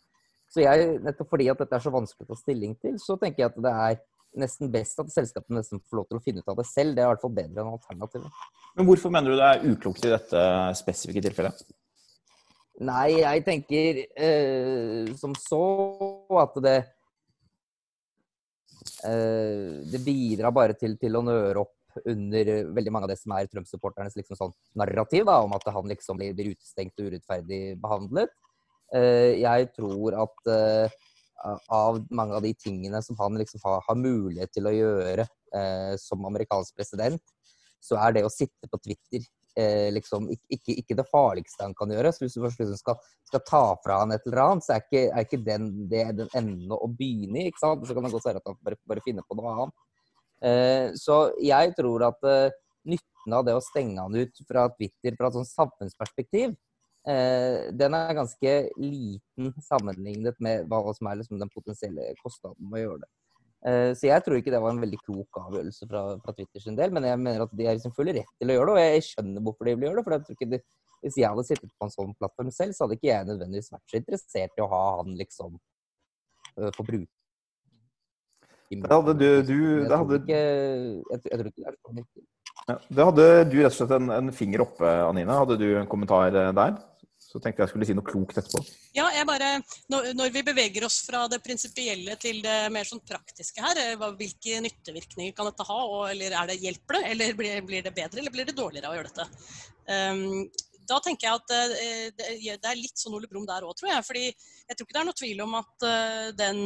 Så 0.49 0.63
jeg, 0.63 0.95
nettopp 1.05 1.29
fordi 1.29 1.49
at 1.51 1.59
dette 1.61 1.77
er 1.77 1.83
så 1.83 1.93
vanskelig 1.93 2.25
å 2.25 2.31
ta 2.31 2.39
stilling 2.39 2.73
til, 2.81 2.95
så 3.01 3.17
tenker 3.21 3.43
jeg 3.43 3.51
at 3.51 3.59
det 3.61 3.73
er 3.73 3.99
nesten 4.39 4.69
best 4.73 4.99
at 5.01 5.09
selskapene 5.13 5.61
nesten 5.61 5.81
får 5.81 5.99
lov 5.99 6.07
til 6.09 6.19
å 6.19 6.23
finne 6.23 6.41
ut 6.43 6.51
av 6.51 6.57
det 6.59 6.65
selv. 6.69 6.95
Det 6.95 7.03
er 7.03 7.09
i 7.09 7.11
hvert 7.13 7.23
fall 7.23 7.35
bedre 7.37 7.63
enn 7.63 7.73
alternativet. 7.73 8.47
Men 8.77 8.87
hvorfor 8.89 9.13
mener 9.13 9.33
du 9.33 9.39
det 9.39 9.49
er 9.49 9.67
uklokt 9.71 10.05
i 10.05 10.13
dette 10.13 10.43
spesifikke 10.79 11.23
tilfellet? 11.25 11.63
Nei, 12.79 13.19
jeg 13.19 13.43
tenker 13.43 14.03
eh, 14.15 15.09
som 15.19 15.33
så 15.35 15.63
at 16.39 16.53
det 16.63 16.77
eh, 19.03 19.81
Det 19.91 19.99
bidrar 20.05 20.55
bare 20.55 20.77
til, 20.79 20.95
til, 21.01 21.17
å 21.19 21.25
nøre 21.25 21.65
opp 21.65 21.99
under 22.07 22.51
veldig 22.71 22.93
mange 22.93 23.09
av 23.09 23.11
det 23.11 23.19
som 23.19 23.33
er 23.35 23.49
Trump-supporternes 23.51 24.15
liksom 24.15 24.37
sånn 24.39 24.53
narrativ 24.79 25.25
da, 25.27 25.41
om 25.43 25.57
at 25.57 25.65
han 25.73 25.89
liksom 25.91 26.21
blir 26.21 26.53
utestengt 26.53 27.01
og 27.01 27.09
urettferdig 27.09 27.61
behandlet. 27.81 28.31
Eh, 28.95 29.37
jeg 29.43 29.69
tror 29.75 30.15
at 30.23 30.49
eh, 30.49 30.93
av 31.69 31.99
mange 32.09 32.37
av 32.37 32.43
de 32.43 32.53
tingene 32.57 33.01
som 33.05 33.17
han 33.21 33.37
liksom 33.39 33.61
har, 33.63 33.83
har 33.85 33.99
mulighet 33.99 34.51
til 34.55 34.69
å 34.69 34.73
gjøre 34.73 35.25
eh, 35.55 35.93
som 36.01 36.25
amerikansk 36.25 36.77
president, 36.77 37.21
så 37.79 37.99
er 38.01 38.17
det 38.17 38.25
å 38.25 38.33
sitte 38.33 38.69
på 38.69 38.81
Twitter 38.83 39.27
liksom 39.91 40.29
ikke, 40.29 40.71
ikke, 40.77 40.95
det 40.95 41.03
farligste 41.09 41.65
han 41.65 41.73
kan 41.75 41.89
gjøre. 41.91 42.13
Så 42.15 42.21
hvis 42.21 42.35
du 42.37 42.43
først 42.45 42.61
liksom 42.61 42.77
skal, 42.79 42.95
skal, 43.27 43.41
ta 43.43 43.63
fra 43.83 43.97
han 43.99 44.13
et 44.15 44.23
eller 44.29 44.39
annet, 44.43 44.63
så 44.63 44.75
er 44.75 44.85
ikke, 44.85 45.01
er 45.09 45.25
ikke 45.25 45.39
den, 45.43 45.65
det 45.91 46.03
den 46.15 46.29
enden 46.37 46.71
å 46.71 46.87
begynne 46.87 47.41
i. 47.41 47.51
Så 47.59 47.73
kan 47.73 48.05
det 48.05 48.13
godt 48.13 48.27
være 48.29 48.39
at 48.39 48.47
han 48.47 48.59
bare, 48.63 48.77
bare 48.87 49.03
finner 49.03 49.25
på 49.27 49.35
noe 49.35 49.51
annet. 49.55 50.95
Så 51.01 51.17
jeg 51.43 51.73
tror 51.75 52.05
at 52.07 52.23
nytten 52.87 53.35
av 53.35 53.49
det 53.49 53.57
å 53.57 53.65
stenge 53.65 54.05
han 54.05 54.15
ut 54.15 54.39
fra 54.47 54.69
Twitter 54.77 55.17
fra 55.19 55.27
et 55.27 55.39
sånt 55.41 55.51
samfunnsperspektiv, 55.51 56.55
Eh, 57.07 57.69
den 57.79 57.95
er 57.95 58.17
ganske 58.17 58.55
liten 58.75 59.53
sammenlignet 59.63 60.35
med 60.43 60.67
hva 60.67 60.91
som 60.97 61.07
er 61.07 61.21
liksom 61.21 61.39
den 61.39 61.51
potensielle 61.53 62.11
kostnaden 62.19 62.67
med 62.67 62.81
å 62.81 62.83
gjøre 62.83 63.01
det. 63.05 63.11
Eh, 63.67 63.91
så 63.95 64.07
jeg 64.07 64.23
tror 64.23 64.39
ikke 64.39 64.51
det 64.53 64.61
var 64.63 64.71
en 64.71 64.81
veldig 64.83 64.99
klok 65.03 65.39
avgjørelse 65.41 65.87
fra, 65.89 66.03
fra 66.23 66.35
Twitter 66.35 66.63
sin 66.63 66.77
del, 66.79 66.93
men 66.95 67.07
jeg 67.07 67.19
mener 67.19 67.43
at 67.43 67.55
de 67.55 67.67
har 67.67 67.75
liksom 67.75 67.95
full 67.95 68.11
rett 68.11 68.35
til 68.39 68.51
å 68.51 68.55
gjøre 68.55 68.69
det, 68.69 68.75
og 68.75 68.85
jeg 68.85 69.07
skjønner 69.09 69.45
hvorfor 69.47 69.67
de 69.67 69.75
vil 69.75 69.87
gjøre 69.89 69.99
det. 69.99 70.05
for 70.05 70.15
jeg 70.15 70.25
tror 70.27 70.37
ikke 70.37 70.51
de, 70.53 70.59
Hvis 70.99 71.17
jeg 71.19 71.31
hadde 71.31 71.47
sittet 71.47 71.71
på 71.79 71.87
en 71.87 71.93
sånn 71.93 72.15
plattform 72.19 72.51
selv, 72.51 72.75
så 72.75 72.85
hadde 72.85 72.97
ikke 72.99 73.11
jeg 73.11 73.27
nødvendigvis 73.27 73.71
vært 73.71 73.91
så 73.91 73.99
interessert 73.99 74.57
i 74.59 74.63
å 74.63 74.69
ha 74.71 74.83
han 74.99 75.15
liksom 75.19 75.55
øh, 76.59 76.71
for 76.75 76.83
bruk. 76.83 77.07
det 78.69 78.91
hadde 78.91 79.13
du, 79.17 79.29
du 79.47 79.59
jeg, 79.79 79.87
tror 79.89 80.17
ikke, 80.19 80.39
jeg, 80.39 81.21
jeg, 81.23 81.37
tror 81.39 81.47
ikke 81.51 81.63
det 81.63 81.69
er 81.71 81.77
så 81.79 81.93
nyttig. 81.95 82.25
Ja, 82.69 82.77
det 82.87 83.07
hadde 83.07 83.25
du 83.49 83.57
rett 83.63 83.73
og 83.73 83.79
slett 83.79 83.95
en, 83.97 84.11
en, 84.13 84.29
finger 84.35 84.61
oppe, 84.65 84.85
Anine. 85.07 85.33
Hadde 85.41 85.57
du 85.57 85.67
en 85.79 85.89
kommentar 85.89 86.35
eh, 86.35 86.51
der? 86.53 86.77
Så 87.29 87.41
tenkte 87.41 87.61
jeg 87.61 87.71
skulle 87.71 87.85
si 87.85 87.93
noe 87.97 88.05
klokt 88.05 88.37
etterpå. 88.41 88.61
Ja, 88.97 89.07
jeg 89.13 89.25
bare, 89.29 89.49
når, 89.93 90.11
når 90.17 90.31
vi 90.33 90.41
beveger 90.47 90.85
oss 90.87 90.97
fra 91.05 91.23
det 91.29 91.41
prinsipielle 91.45 92.15
til 92.21 92.39
det 92.41 92.57
mer 92.73 92.87
sånn 92.89 93.03
praktiske 93.05 93.61
her, 93.65 93.81
eh, 93.83 94.07
hvilke 94.21 94.61
nyttevirkninger 94.65 95.35
kan 95.37 95.49
dette 95.49 95.65
ha? 95.65 95.79
Og, 95.81 96.07
eller 96.13 96.37
er 96.41 96.49
det 96.51 96.59
hjelper 96.61 96.99
det, 96.99 97.03
eller 97.15 97.37
blir, 97.37 97.61
blir, 97.65 97.85
det 97.85 97.93
bedre, 97.97 98.21
eller 98.21 98.33
blir 98.33 98.49
det 98.49 98.57
dårligere 98.57 98.93
å 98.93 98.97
gjøre 98.97 99.13
dette? 99.13 99.29
Um, 99.89 100.68
da 100.89 100.99
tenker 101.03 101.27
jeg 101.27 101.39
at 101.39 101.53
eh, 101.55 102.55
det 102.57 102.69
er 102.71 102.79
litt 102.79 102.97
sånn 102.99 103.15
Ole 103.17 103.29
Brumm 103.29 103.47
der 103.49 103.65
òg, 103.67 103.75
tror 103.77 103.91
jeg. 103.91 104.05
fordi 104.07 104.25
jeg 104.29 104.77
tror 104.77 104.87
ikke 104.87 104.97
det 104.97 105.01
er 105.01 105.07
noe 105.09 105.19
tvil 105.21 105.43
om 105.45 105.55
at 105.59 105.87
eh, 105.89 106.27
den, 106.39 106.61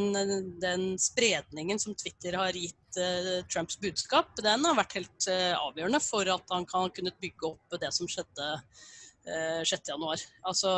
den 0.63 0.87
spredningen 1.01 1.81
som 1.81 1.97
Twitter 1.99 2.37
har 2.39 2.57
gitt 2.57 2.99
eh, 3.01 3.35
Trumps 3.51 3.79
budskap, 3.83 4.33
den 4.39 4.67
har 4.67 4.79
vært 4.79 4.97
helt 4.99 5.29
avgjørende 5.33 6.01
for 6.03 6.29
at 6.33 6.55
han 6.55 6.67
kan 6.69 6.91
kunne 6.95 7.15
bygge 7.23 7.53
opp 7.53 7.79
det 7.81 7.91
som 7.95 8.09
skjedde 8.09 8.49
6.1. 9.23 10.03
Eh, 10.03 10.23
altså 10.43 10.71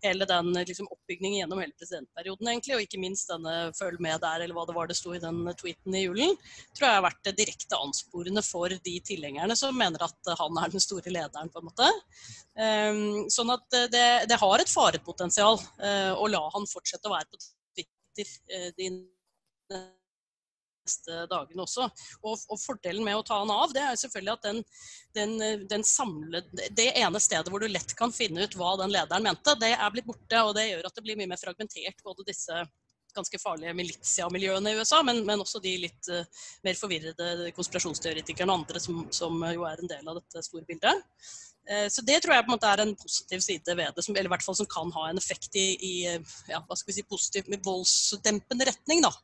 hele 0.00 0.24
den 0.24 0.52
liksom, 0.64 0.88
oppbyggingen 0.88 1.42
gjennom 1.42 1.60
hele 1.60 1.76
presidentperioden, 1.76 2.48
egentlig, 2.48 2.76
og 2.76 2.84
ikke 2.86 3.00
minst 3.02 3.28
denne 3.28 3.72
'følg 3.76 4.00
med 4.00 4.20
der', 4.20 4.44
eller 4.44 4.56
hva 4.56 4.66
det 4.66 4.76
var 4.76 4.88
det 4.88 4.96
sto 4.96 5.12
i 5.12 5.20
den 5.20 5.44
tweeten 5.60 5.94
i 5.94 6.04
julen, 6.06 6.36
tror 6.72 6.88
jeg 6.88 6.96
har 6.96 7.04
vært 7.04 7.36
direkte 7.36 7.76
ansporende 7.76 8.42
for 8.42 8.68
de 8.68 8.96
tilhengerne 9.04 9.56
som 9.56 9.76
mener 9.76 10.02
at 10.02 10.32
han 10.40 10.58
er 10.64 10.72
den 10.72 10.80
store 10.80 11.12
lederen, 11.12 11.52
på 11.52 11.60
en 11.60 11.68
måte. 11.68 11.92
Um, 12.56 13.28
sånn 13.30 13.52
at 13.52 13.68
det, 13.92 14.08
det 14.28 14.40
har 14.40 14.60
et 14.60 14.72
farepotensial 14.72 15.60
uh, 15.60 16.12
å 16.16 16.26
la 16.28 16.42
han 16.54 16.66
fortsette 16.66 17.08
å 17.08 17.14
være 17.14 17.28
på 17.30 17.38
Twitter 17.76 18.28
uh, 18.56 18.70
de 18.76 18.90
neste 20.86 21.24
dagene 21.30 21.64
også. 21.64 21.88
Og, 22.22 22.34
og, 22.48 22.58
fordelen 22.60 23.04
med 23.06 23.18
å 23.18 23.24
ta 23.26 23.40
den 23.42 23.54
av, 23.54 23.74
det 23.76 23.84
er 23.84 24.00
selvfølgelig 24.00 24.34
at 24.36 24.48
den, 24.48 24.60
den, 25.18 25.66
den 25.70 25.86
samlede, 25.86 26.68
det 26.76 26.90
ene 27.00 27.22
stedet 27.22 27.52
hvor 27.52 27.62
du 27.62 27.68
lett 27.70 27.94
kan 27.98 28.14
finne 28.14 28.46
ut 28.46 28.56
hva 28.58 28.76
den 28.80 28.94
lederen 28.94 29.26
mente, 29.26 29.56
det 29.60 29.74
er 29.76 29.94
blitt 29.94 30.08
borte. 30.08 30.44
Og 30.46 30.54
det 30.58 30.70
gjør 30.70 30.90
at 30.90 30.96
det 30.96 31.06
blir 31.06 31.18
mye 31.20 31.30
mer 31.30 31.40
fragmentert, 31.40 32.04
både 32.06 32.28
disse 32.28 32.64
ganske 33.14 33.40
farlige 33.42 33.74
militiamiljøene 33.74 34.70
i 34.70 34.80
USA, 34.80 35.00
men, 35.06 35.24
men 35.26 35.42
også 35.42 35.58
de 35.62 35.72
litt 35.84 36.10
uh, 36.14 36.42
mer 36.66 36.78
forvirrede 36.78 37.50
konspirasjonsteoretikerne 37.56 38.52
og 38.52 38.62
andre 38.62 38.82
som, 38.82 39.00
som, 39.14 39.40
jo 39.54 39.66
er 39.66 39.82
en 39.82 39.90
del 39.90 40.10
av 40.10 40.20
dette 40.20 40.44
store 40.46 40.66
bildet. 40.68 41.02
Uh, 41.70 41.86
så 41.92 42.02
det 42.06 42.18
tror 42.22 42.34
jeg 42.34 42.46
på 42.46 42.50
en 42.50 42.56
måte 42.56 42.70
er 42.70 42.84
en 42.84 42.96
positiv 42.98 43.44
side 43.46 43.76
ved 43.78 43.94
det, 43.96 44.04
som, 44.04 44.16
eller 44.16 44.30
i 44.30 44.34
hvert 44.34 44.46
fall 44.46 44.58
som 44.58 44.68
kan 44.70 44.90
ha 44.96 45.08
en 45.10 45.20
effekt 45.20 45.56
i, 45.58 45.68
i 45.78 45.94
ja, 46.10 46.60
hva 46.60 46.76
skal 46.76 46.90
vi 46.90 46.98
si, 46.98 47.06
positiv, 47.08 47.50
voldsdempende 47.66 48.68
retning. 48.72 49.04
da. 49.06 49.14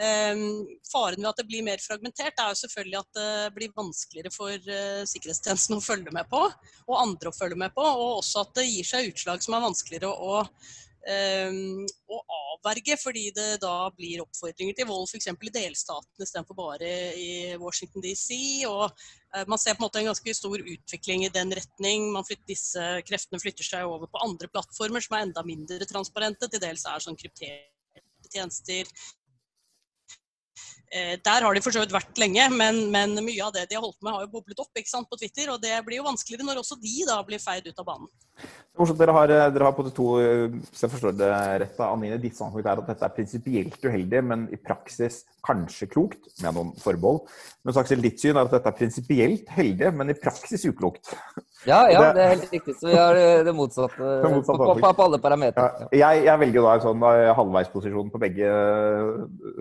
Um, 0.00 0.68
faren 0.88 1.18
ved 1.20 1.28
at 1.28 1.40
det 1.40 1.46
blir 1.48 1.64
mer 1.66 1.80
fragmentert, 1.82 2.38
er 2.38 2.52
jo 2.52 2.60
selvfølgelig 2.62 3.00
at 3.00 3.16
det 3.18 3.30
blir 3.56 3.72
vanskeligere 3.76 4.32
for 4.32 4.52
uh, 4.52 5.02
sikkerhetstjenesten 5.08 5.76
å 5.76 5.84
følge 5.84 6.14
med 6.14 6.28
på, 6.30 6.40
og 6.86 7.00
andre 7.00 7.32
å 7.32 7.36
følge 7.36 7.58
med 7.60 7.74
på. 7.76 7.84
Og 7.84 8.20
også 8.20 8.44
at 8.44 8.54
det 8.60 8.68
gir 8.68 8.86
seg 8.86 9.10
utslag 9.10 9.44
som 9.44 9.56
er 9.56 9.66
vanskeligere 9.66 10.12
å, 10.12 10.40
um, 10.44 10.78
å 11.08 12.18
avverge, 12.20 12.96
fordi 13.00 13.30
det 13.32 13.60
da 13.62 13.88
blir 13.96 14.20
oppfordringer 14.24 14.76
til 14.76 14.88
vold 14.90 15.08
f.eks. 15.08 15.30
i 15.32 15.52
delstatene 15.54 16.26
istedenfor 16.26 16.58
bare 16.58 16.90
i 17.16 17.30
Washington 17.60 18.04
DC. 18.04 18.36
Og 18.68 18.84
uh, 18.90 19.44
man 19.48 19.58
ser 19.58 19.78
på 19.78 19.82
en 19.82 19.88
måte 19.88 20.02
en 20.02 20.10
ganske 20.10 20.34
stor 20.36 20.60
utvikling 20.60 21.24
i 21.24 21.32
den 21.32 21.54
retning. 21.56 22.10
Flytter, 22.20 22.48
disse 22.50 22.90
kreftene 23.08 23.40
flytter 23.40 23.66
seg 23.66 23.88
over 23.88 24.10
på 24.10 24.24
andre 24.26 24.50
plattformer 24.52 25.04
som 25.04 25.16
er 25.16 25.28
enda 25.28 25.46
mindre 25.46 25.88
transparente. 25.88 26.50
Til 26.50 26.62
dels 26.62 26.84
er 26.84 27.06
sånn 27.06 27.18
krypterte 27.20 28.30
tjenester, 28.30 28.86
Eh, 30.90 31.16
der 31.22 31.44
har 31.46 31.54
de 31.54 31.62
for 31.62 31.70
så 31.70 31.84
vidt 31.84 31.92
vært 31.94 32.18
lenge, 32.18 32.48
men, 32.50 32.80
men, 32.90 33.14
mye 33.22 33.44
av 33.46 33.52
det 33.54 33.68
de 33.70 33.76
har 33.78 33.84
holdt 33.84 34.00
med, 34.02 34.10
har 34.10 34.24
jo 34.24 34.32
boblet 34.32 34.58
opp 34.58 34.74
på 34.74 35.18
Twitter. 35.20 35.52
Og 35.52 35.62
det 35.62 35.76
blir 35.86 36.00
jo 36.00 36.08
vanskeligere 36.08 36.46
når 36.48 36.62
også 36.64 36.80
de 36.82 36.94
da 37.06 37.20
blir 37.26 37.38
feid 37.38 37.68
ut 37.68 37.78
av 37.78 37.86
banen. 37.86 38.10
Dere 38.80 39.12
har, 39.12 39.28
eh, 39.28 39.50
dere 39.52 39.66
har 39.66 39.74
på 39.76 39.84
to, 39.92 40.06
hvis 40.54 40.80
jeg 40.80 40.90
forstår 40.94 41.12
det 41.18 41.28
rett, 41.60 41.72
da, 41.76 41.90
Anine, 41.92 42.16
ditt 42.22 42.36
standpunkt 42.36 42.64
er 42.64 42.80
at 42.80 42.86
dette 42.88 43.04
er 43.04 43.12
prinsipielt 43.12 43.82
uheldig, 43.84 44.22
men 44.24 44.46
i 44.54 44.56
praksis 44.56 45.18
kanskje 45.44 45.88
klokt, 45.90 46.30
med 46.40 46.56
noen 46.56 46.70
forbehold. 46.80 47.26
Men 47.64 47.76
Aksel, 47.76 48.00
ditt 48.00 48.22
syn 48.22 48.38
er 48.38 48.48
at 48.48 48.54
dette 48.54 48.72
er 48.72 48.78
prinsipielt 48.78 49.52
heldig, 49.52 49.92
men 49.98 50.14
i 50.14 50.16
praksis 50.16 50.64
uklokt. 50.70 51.12
Ja, 51.68 51.82
ja, 51.92 52.06
det, 52.06 52.14
det 52.16 52.24
er 52.24 52.32
helt 52.38 52.56
riktig. 52.56 52.78
Så 52.80 52.88
vi 52.88 52.96
har 52.96 53.20
eh, 53.20 53.42
det 53.44 53.56
motsatte, 53.58 54.00
det 54.24 54.32
motsatte 54.32 54.64
på, 54.64 54.78
på, 54.80 54.94
på, 54.96 55.08
alle 55.10 55.20
parametere. 55.20 55.68
Ja. 55.68 55.92
Jeg, 56.00 56.24
jeg, 56.30 56.44
velger 56.46 56.62
jo 56.62 56.66
da 56.70 56.74
en 56.78 56.86
sånn 56.88 57.06
halvveisposisjon 57.42 58.14
på 58.14 58.24
begge 58.24 58.56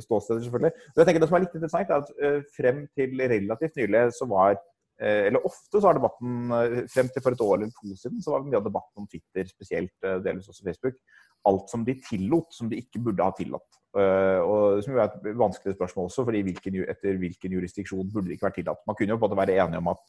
ståsteder, 0.05 0.45
selvfølgelig. 0.47 0.89
Jeg 0.95 1.09
tenker 1.09 1.25
Det 1.25 1.31
som 1.31 1.39
er 1.41 1.47
litt 1.47 1.59
interessant, 1.59 1.91
er 1.91 2.07
at 2.07 2.51
frem 2.55 2.85
til 2.95 3.27
relativt 3.35 3.83
nylig 3.83 4.09
så 4.15 4.31
var 4.31 4.55
Eh, 4.55 4.78
eller 4.99 5.45
ofte 5.47 5.79
så 5.79 5.87
har 5.87 5.95
debatten, 5.95 6.51
eh, 6.51 6.85
frem 6.91 7.07
til 7.07 7.23
for 7.23 7.35
et 7.35 7.43
år 7.45 7.55
eller 7.57 7.71
to 7.71 7.95
siden, 7.95 8.21
så 8.21 8.33
var 8.33 8.41
det 8.41 8.51
mye 8.51 8.59
av 8.59 8.65
debatten 8.67 9.03
om 9.03 9.07
Twitter, 9.07 9.47
spesielt 9.47 9.93
eh, 10.03 10.17
delvis 10.25 10.49
også 10.51 10.65
Facebook, 10.65 10.97
alt 11.47 11.69
som 11.71 11.85
de 11.87 11.95
tillot, 12.03 12.49
som 12.51 12.67
de 12.71 12.81
ikke 12.81 12.99
burde 13.03 13.23
ha 13.23 13.31
tillatt. 13.35 13.77
Og 13.95 14.83
Som 14.83 14.93
jo 14.93 14.99
er 14.99 15.07
et 15.07 15.37
vanskelig 15.39 15.73
spørsmål 15.73 16.09
også, 16.11 16.25
fordi 16.27 16.43
hvilken, 16.45 16.75
etter 16.91 17.15
hvilken 17.17 17.55
jurisdiksjon 17.55 18.11
burde 18.11 18.27
det 18.27 18.35
ikke 18.35 18.45
vært 18.49 18.59
tillatt. 18.59 18.83
Man 18.85 18.97
kunne 18.99 19.15
jo 19.15 19.17
på 19.17 19.25
en 19.25 19.31
måte 19.31 19.39
være 19.39 19.55
enige 19.63 19.79
om 19.81 19.89
at 19.89 20.03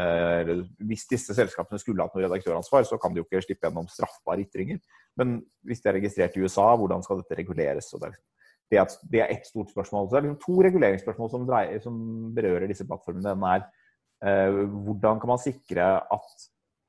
eh, 0.00 0.50
hvis 0.88 1.04
disse 1.12 1.36
selskapene 1.36 1.78
skulle 1.78 2.02
hatt 2.02 2.16
noe 2.16 2.24
redaktøransvar, 2.24 2.88
så 2.88 2.98
kan 2.98 3.12
de 3.12 3.20
jo 3.20 3.28
ikke 3.28 3.44
slippe 3.44 3.68
gjennom 3.68 3.86
straffbare 3.92 4.42
ytringer. 4.48 4.80
Men 5.20 5.38
hvis 5.62 5.84
det 5.84 5.92
er 5.92 5.98
registrert 6.00 6.40
i 6.40 6.42
USA, 6.42 6.70
hvordan 6.72 7.04
skal 7.04 7.20
dette 7.20 7.38
reguleres? 7.38 7.92
Er, 7.94 8.16
det, 8.72 8.80
er, 8.80 8.98
det, 9.12 9.20
er, 9.20 9.36
ett 9.36 9.46
stort 9.46 9.70
spørsmål. 9.76 10.08
Så 10.08 10.16
det 10.16 10.22
er 10.22 10.28
liksom 10.30 10.42
to 10.48 10.58
reguleringsspørsmål 10.66 11.34
som, 11.36 11.46
dreier, 11.46 11.84
som 11.84 12.00
berører 12.34 12.72
disse 12.72 12.88
plattformene. 12.88 13.28
Den 13.28 13.46
er 13.52 13.68
Eh, 13.68 13.84
hvordan 14.22 15.20
kan 15.20 15.28
man 15.28 15.40
sikre 15.40 15.86
at 16.00 16.46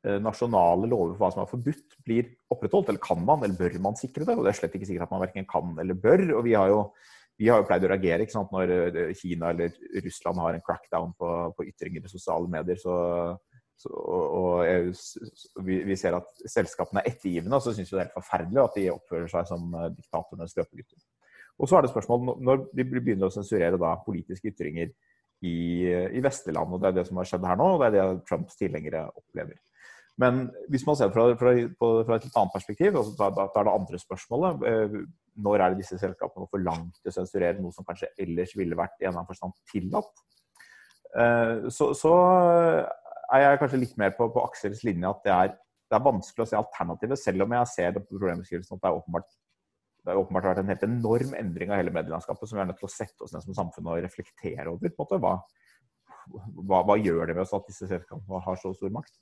eh, 0.07 0.19
nasjonale 0.23 0.87
lover 0.87 1.15
for 1.15 1.25
hva 1.25 1.31
som 1.33 1.43
er 1.43 1.51
forbudt, 1.51 1.97
blir 2.07 2.29
opprettholdt? 2.53 2.93
Eller 2.93 3.03
kan 3.03 3.19
man, 3.23 3.43
eller 3.43 3.57
bør 3.57 3.77
man 3.83 3.99
sikre 3.99 4.25
det? 4.27 4.37
Og 4.37 4.45
det 4.45 4.53
er 4.53 4.59
slett 4.61 4.77
ikke 4.79 4.87
sikkert 4.89 5.09
at 5.09 5.15
man 5.15 5.25
verken 5.25 5.49
kan 5.49 5.75
eller 5.83 5.99
bør. 5.99 6.23
Og 6.39 6.45
vi 6.47 6.55
har 6.55 6.71
jo, 6.71 6.85
vi 7.37 7.49
har 7.51 7.61
jo 7.61 7.67
pleid 7.67 7.83
å 7.83 7.91
reagere 7.91 8.23
ikke 8.23 8.37
sant? 8.37 8.55
når 8.55 8.73
eh, 8.77 9.11
Kina 9.17 9.51
eller 9.51 9.75
Russland 10.05 10.41
har 10.45 10.55
en 10.55 10.65
crackdown 10.69 11.13
på, 11.19 11.33
på 11.57 11.67
ytringer 11.67 12.07
i 12.07 12.13
sosiale 12.13 12.47
medier. 12.51 12.79
så, 12.79 12.95
så 13.77 13.91
og, 13.91 14.63
og 14.63 15.65
vi, 15.67 15.81
vi, 15.85 15.99
ser 15.99 16.15
at 16.17 16.31
selskapene 16.47 17.03
er 17.03 17.11
ettergivende, 17.11 17.59
og 17.59 17.65
så 17.65 17.75
syns 17.75 17.91
vi 17.91 17.99
det 17.99 18.05
er 18.05 18.07
helt 18.07 18.21
forferdelig 18.21 18.63
at 18.63 18.79
de 18.79 18.87
oppfører 18.95 19.29
seg 19.35 19.51
som 19.51 19.67
diktatorenes 19.97 20.55
løpegutter. 20.57 21.03
Og 21.57 21.69
så 21.69 21.77
er 21.77 21.83
det 21.83 21.91
spørsmål 21.91 22.39
når 22.45 22.65
vi 22.77 22.85
begynner 22.87 23.27
å 23.27 23.33
sensurere 23.33 23.79
da 23.81 23.95
politiske 24.05 24.51
ytringer 24.53 24.91
i, 25.45 25.57
i 26.17 26.21
Vestland. 26.23 26.73
og 26.73 26.81
Det 26.81 26.89
er 26.89 26.99
det 26.99 27.07
som 27.09 27.19
har 27.21 27.29
skjedd 27.29 27.45
her 27.45 27.59
nå, 27.59 27.71
og 27.75 27.81
det 27.83 27.89
er 27.89 27.97
det 27.97 28.27
Trumps 28.29 28.57
tilhengere 28.59 29.07
opplever. 29.11 29.59
Men 30.17 30.47
hvis 30.73 30.85
man 30.87 30.97
ser 30.97 31.11
det 31.11 31.13
fra, 31.13 31.27
fra, 31.37 31.51
fra, 31.77 32.15
et 32.15 32.23
litt 32.25 32.37
annet 32.39 32.53
perspektiv, 32.55 32.95
altså, 32.97 33.13
da, 33.19 33.27
da, 33.35 33.45
er 33.53 33.67
det 33.67 33.73
andre 33.73 33.99
spørsmålet. 34.01 34.63
Eh, 34.65 34.95
når 35.45 35.61
er 35.61 35.73
det 35.73 35.83
disse 35.83 35.99
selskapene 36.01 36.47
for 36.49 36.63
langt 36.65 36.97
å 37.05 37.13
sensurere 37.13 37.61
noe 37.61 37.75
som 37.75 37.85
kanskje 37.85 38.09
ellers 38.23 38.55
ville 38.57 38.77
vært 38.77 38.95
i 38.97 39.05
en 39.05 39.11
eller 39.11 39.21
annen 39.21 39.29
forstand 39.29 39.53
tillatt? 39.69 40.23
Eh, 41.13 41.67
så, 41.73 41.91
så, 41.97 42.15
er 43.27 43.43
jeg 43.43 43.59
kanskje 43.61 43.81
litt 43.83 43.97
mer 43.99 44.15
på, 44.17 44.29
på 44.33 44.41
Aksels 44.47 44.81
linje 44.87 45.09
at 45.11 45.25
det 45.25 45.33
er, 45.35 45.53
det 45.87 45.97
er 45.97 46.05
vanskelig 46.05 46.45
å 46.45 46.49
se 46.49 46.57
alternativet, 46.57 47.21
selv 47.21 47.45
om 47.45 47.53
jeg 47.57 47.69
ser 47.75 47.93
det 47.93 48.03
på 48.05 48.15
problembeskrivelsen 48.15 48.77
at 48.77 48.83
det 48.83 48.89
er 48.89 48.99
åpenbart 49.01 49.29
det 50.07 50.13
har 50.15 50.21
åpenbart 50.21 50.45
vært 50.47 50.61
en 50.61 50.69
helt 50.71 50.83
enorm 50.87 51.33
endring 51.35 51.71
av 51.71 51.81
hele 51.81 51.91
medielandskapet 51.91 52.47
som 52.47 52.55
vi 52.55 52.61
er 52.63 52.69
nødt 52.69 52.77
til 52.79 52.87
å 52.87 52.93
sette 52.93 53.25
oss 53.25 53.33
ned 53.35 53.43
som 53.43 53.57
samfunn 53.57 53.89
og 53.91 53.99
reflektere 54.05 54.69
over. 54.71 54.87
på 54.87 55.03
en 55.03 55.03
måte. 55.03 55.19
Hva, 55.19 55.33
hva, 56.61 56.79
hva 56.87 56.95
gjør 56.95 57.27
det 57.27 57.35
med 57.35 57.43
oss 57.43 57.51
at 57.57 57.67
disse 57.67 57.89
selskapene 57.89 58.39
har 58.45 58.61
så 58.61 58.71
stor 58.77 58.93
makt? 58.95 59.17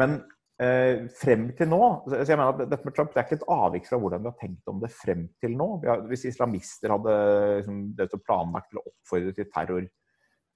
Men 0.00 0.16
eh, 0.64 1.04
frem 1.20 1.50
til 1.58 1.68
nå 1.68 1.82
så 2.08 2.22
jeg 2.22 2.40
mener 2.40 2.54
at 2.54 2.72
Dette 2.72 2.88
med 2.88 2.96
Trump 2.96 3.12
det 3.12 3.20
er 3.20 3.28
ikke 3.28 3.38
et 3.42 3.52
avvik 3.58 3.90
fra 3.90 4.00
hvordan 4.00 4.24
vi 4.24 4.30
har 4.32 4.38
tenkt 4.40 4.72
om 4.72 4.80
det 4.80 4.90
frem 4.96 5.26
til 5.44 5.58
nå. 5.60 5.68
Har, 5.84 6.06
hvis 6.08 6.24
islamister 6.32 6.96
hadde 6.96 7.18
liksom, 7.60 8.24
planlagt 8.24 8.72
til 8.72 8.80
å 8.80 8.86
oppfordre 8.88 9.36
til 9.36 9.50
terror 9.52 9.90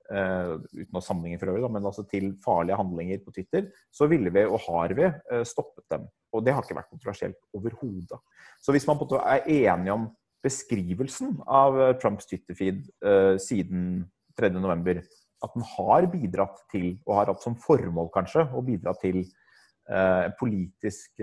Uh, 0.08 0.54
uten 0.72 0.96
å 0.96 1.02
sammenligne 1.04 1.36
for 1.36 1.50
øvrig, 1.52 1.60
da, 1.66 1.68
men 1.74 1.84
altså 1.84 2.00
til 2.08 2.30
farlige 2.40 2.78
handlinger 2.78 3.18
på 3.20 3.32
Twitter, 3.34 3.66
så 3.92 4.06
ville 4.08 4.30
vi, 4.32 4.46
og 4.48 4.62
har 4.64 4.94
vi, 4.96 5.04
uh, 5.04 5.42
stoppet 5.44 5.84
dem. 5.92 6.06
Og 6.32 6.46
det 6.46 6.54
har 6.56 6.64
ikke 6.64 6.78
vært 6.78 6.88
kontroversielt 6.94 7.36
overhodet. 7.56 8.16
Så 8.64 8.72
hvis 8.72 8.88
man 8.88 8.96
på 8.96 9.04
en 9.04 9.10
måte 9.10 9.20
er 9.34 9.44
enige 9.68 9.98
om 9.98 10.08
beskrivelsen 10.44 11.36
av 11.44 11.76
uh, 11.76 11.90
Trumps 12.00 12.30
Twitter-feed 12.30 12.88
siden 13.44 13.84
3.11., 14.40 15.04
at 15.44 15.52
den 15.54 15.68
har 15.76 16.08
bidratt 16.10 16.64
til, 16.72 16.88
og 17.04 17.18
har 17.20 17.28
hatt 17.34 17.44
som 17.44 17.60
formål 17.60 18.08
kanskje, 18.14 18.48
å 18.48 18.64
bidra 18.64 18.96
til 18.98 19.22
politisk, 20.36 21.20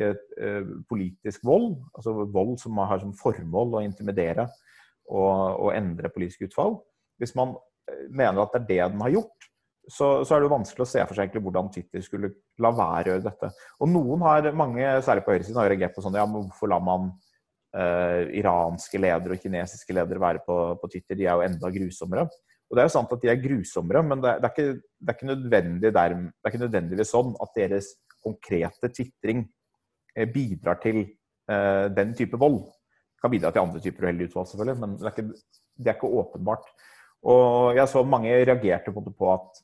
politisk, 0.89 1.43
vold, 1.45 1.75
altså 1.93 2.15
vold 2.33 2.55
som 2.57 2.79
har 2.81 2.97
som 3.03 3.11
formål 3.13 3.75
å 3.77 3.83
intimidere 3.85 4.47
og, 5.05 5.59
og 5.59 5.69
endre 5.75 6.09
politisk 6.09 6.47
utfall. 6.47 6.79
Hvis 7.21 7.35
man 7.37 7.53
mener 8.09 8.41
at 8.43 8.55
det 8.55 8.61
er 8.61 8.69
det 8.69 8.93
den 8.95 9.03
har 9.05 9.13
gjort, 9.13 9.49
så, 9.85 10.07
så, 10.25 10.33
er 10.33 10.41
det 10.41 10.47
jo 10.47 10.55
vanskelig 10.55 10.85
å 10.85 10.89
se 10.89 11.03
for 11.05 11.17
seg 11.17 11.35
hvordan 11.37 11.69
Twitter 11.73 12.01
skulle 12.01 12.31
la 12.61 12.71
være 12.73 13.11
å 13.11 13.15
gjøre 13.15 13.25
dette. 13.27 13.51
Og 13.83 13.91
noen 13.91 14.23
har, 14.25 14.47
mange, 14.57 14.87
særlig 15.05 15.25
på 15.25 15.35
høyresiden, 15.35 15.59
har 15.61 15.69
reagert 15.71 15.95
på 15.95 16.03
sånn 16.05 16.17
ja, 16.17 16.25
men 16.29 16.47
hvorfor 16.47 16.71
lar 16.71 16.81
man 16.85 17.11
uh, 17.77 18.23
iranske 18.33 19.01
ledere 19.01 19.37
og 19.37 19.43
kinesiske 19.43 19.95
ledere 19.95 20.21
være 20.21 20.41
på, 20.47 20.57
på, 20.81 20.89
Twitter? 20.91 21.19
De 21.19 21.27
er 21.27 21.37
jo 21.37 21.45
enda 21.45 21.71
grusommere. 21.75 22.25
Og 22.65 22.77
Det 22.77 22.81
er 22.81 22.89
jo 22.89 22.95
sant 22.95 23.13
at 23.13 23.21
de 23.21 23.29
er 23.29 23.43
grusommere, 23.43 24.01
men 24.09 24.23
det 24.23 24.31
det 24.41 24.49
er, 24.49 24.55
ikke, 24.55 24.79
det 24.81 25.11
er 25.11 25.19
ikke, 25.19 25.29
nødvendig 25.29 25.91
der, 25.99 26.17
det 26.17 26.47
er 26.49 26.53
ikke 26.53 26.63
nødvendigvis 26.63 27.13
sånn 27.13 27.35
at 27.45 27.53
deres 27.59 27.91
konkrete 28.25 28.89
tvitring 28.89 29.45
eh, 30.15 30.25
bidrar 30.25 30.81
til 30.81 31.03
eh, 31.03 31.85
den 31.93 32.15
type 32.17 32.39
vold. 32.41 32.63
Det 32.65 33.21
kan 33.21 33.33
bidra 33.35 33.53
til 33.53 33.67
andre 33.67 33.83
typer 33.83 34.07
uheldige 34.07 34.31
utvalg, 34.31 34.49
selvfølgelig, 34.49 34.81
men 34.81 34.97
det 34.97 35.05
er, 35.05 35.13
ikke, 35.13 35.61
det 35.77 35.91
er 35.91 35.99
ikke 35.99 36.13
åpenbart. 36.23 36.73
Og 37.23 37.77
jeg 37.77 37.87
så 37.89 38.03
mange 38.05 38.33
reagerte 38.45 38.93
på, 38.93 39.03
på 39.05 39.29
at 39.33 39.61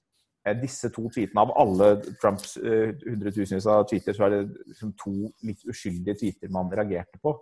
eh, 0.48 0.56
disse 0.62 0.90
to 0.94 1.08
tweetene 1.14 1.44
av 1.44 1.54
alle 1.62 1.92
Trumps 2.22 2.56
eh, 2.62 2.94
hundretusenvis 3.04 3.68
av 3.70 3.84
tweeter, 3.90 4.18
så 4.18 4.28
er 4.28 4.38
det 4.38 4.46
liksom 4.72 4.96
to 5.00 5.16
litt 5.46 5.68
uskyldige 5.70 6.18
tweeter 6.24 6.54
man 6.54 6.72
reagerte 6.74 7.22
på. 7.22 7.36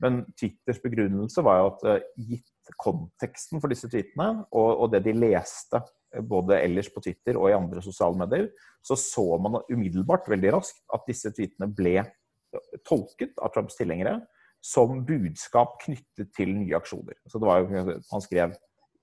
Men 0.00 0.22
Twitters 0.38 0.80
begrunnelse 0.82 1.44
var 1.44 1.60
jo 1.60 1.68
at 1.74 1.82
uh, 1.84 2.08
gitt 2.16 2.72
konteksten 2.80 3.60
for 3.60 3.72
disse 3.72 3.88
tweetene, 3.90 4.44
og, 4.54 4.68
og, 4.70 4.86
det 4.94 5.02
de 5.04 5.14
leste 5.16 5.80
eh, 5.80 6.22
både 6.24 6.60
ellers 6.60 6.88
på 6.92 7.02
Twitter 7.04 7.38
og 7.38 7.50
i 7.50 7.56
andre 7.56 7.82
sosiale 7.84 8.18
medier, 8.20 8.48
så 8.86 8.96
så 8.96 9.26
man 9.42 9.60
umiddelbart 9.68 10.28
veldig 10.30 10.54
raskt 10.56 10.80
at 10.94 11.04
disse 11.08 11.32
tweetene 11.36 11.68
ble 11.74 11.96
eh, 12.00 12.78
tolket 12.86 13.36
av 13.42 13.52
Trumps 13.54 13.76
tilhengere 13.80 14.20
som 14.64 15.00
budskap 15.08 15.78
knyttet 15.84 16.32
til 16.36 16.52
nye 16.54 16.76
aksjoner. 16.76 17.16
Så 17.26 17.40
det 17.40 17.48
var 17.48 17.62
jo, 17.64 18.00
Han 18.10 18.24
skrev 18.24 18.56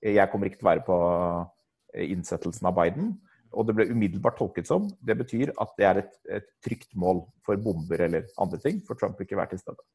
jeg 0.04 0.30
kommer 0.32 0.48
ikke 0.48 0.60
til 0.60 0.68
å 0.68 0.72
være 0.72 0.86
på 0.86 0.98
innsettelsen 2.04 2.68
av 2.70 2.76
Biden. 2.78 3.12
Og 3.56 3.64
det 3.64 3.74
ble 3.78 3.86
umiddelbart 3.88 4.36
tolket 4.38 4.68
som 4.68 4.90
det 5.00 5.16
betyr 5.16 5.54
at 5.56 5.70
det 5.80 5.86
er 5.88 6.00
et, 6.02 6.10
et 6.36 6.50
trygt 6.64 6.90
mål 7.00 7.22
for 7.46 7.60
bomber 7.62 8.02
eller 8.04 8.26
andre 8.40 8.60
ting, 8.60 8.82
for 8.84 8.98
Trump 9.00 9.20
ikke 9.24 9.38
være 9.38 9.54
til 9.54 9.62
stede. 9.62 9.86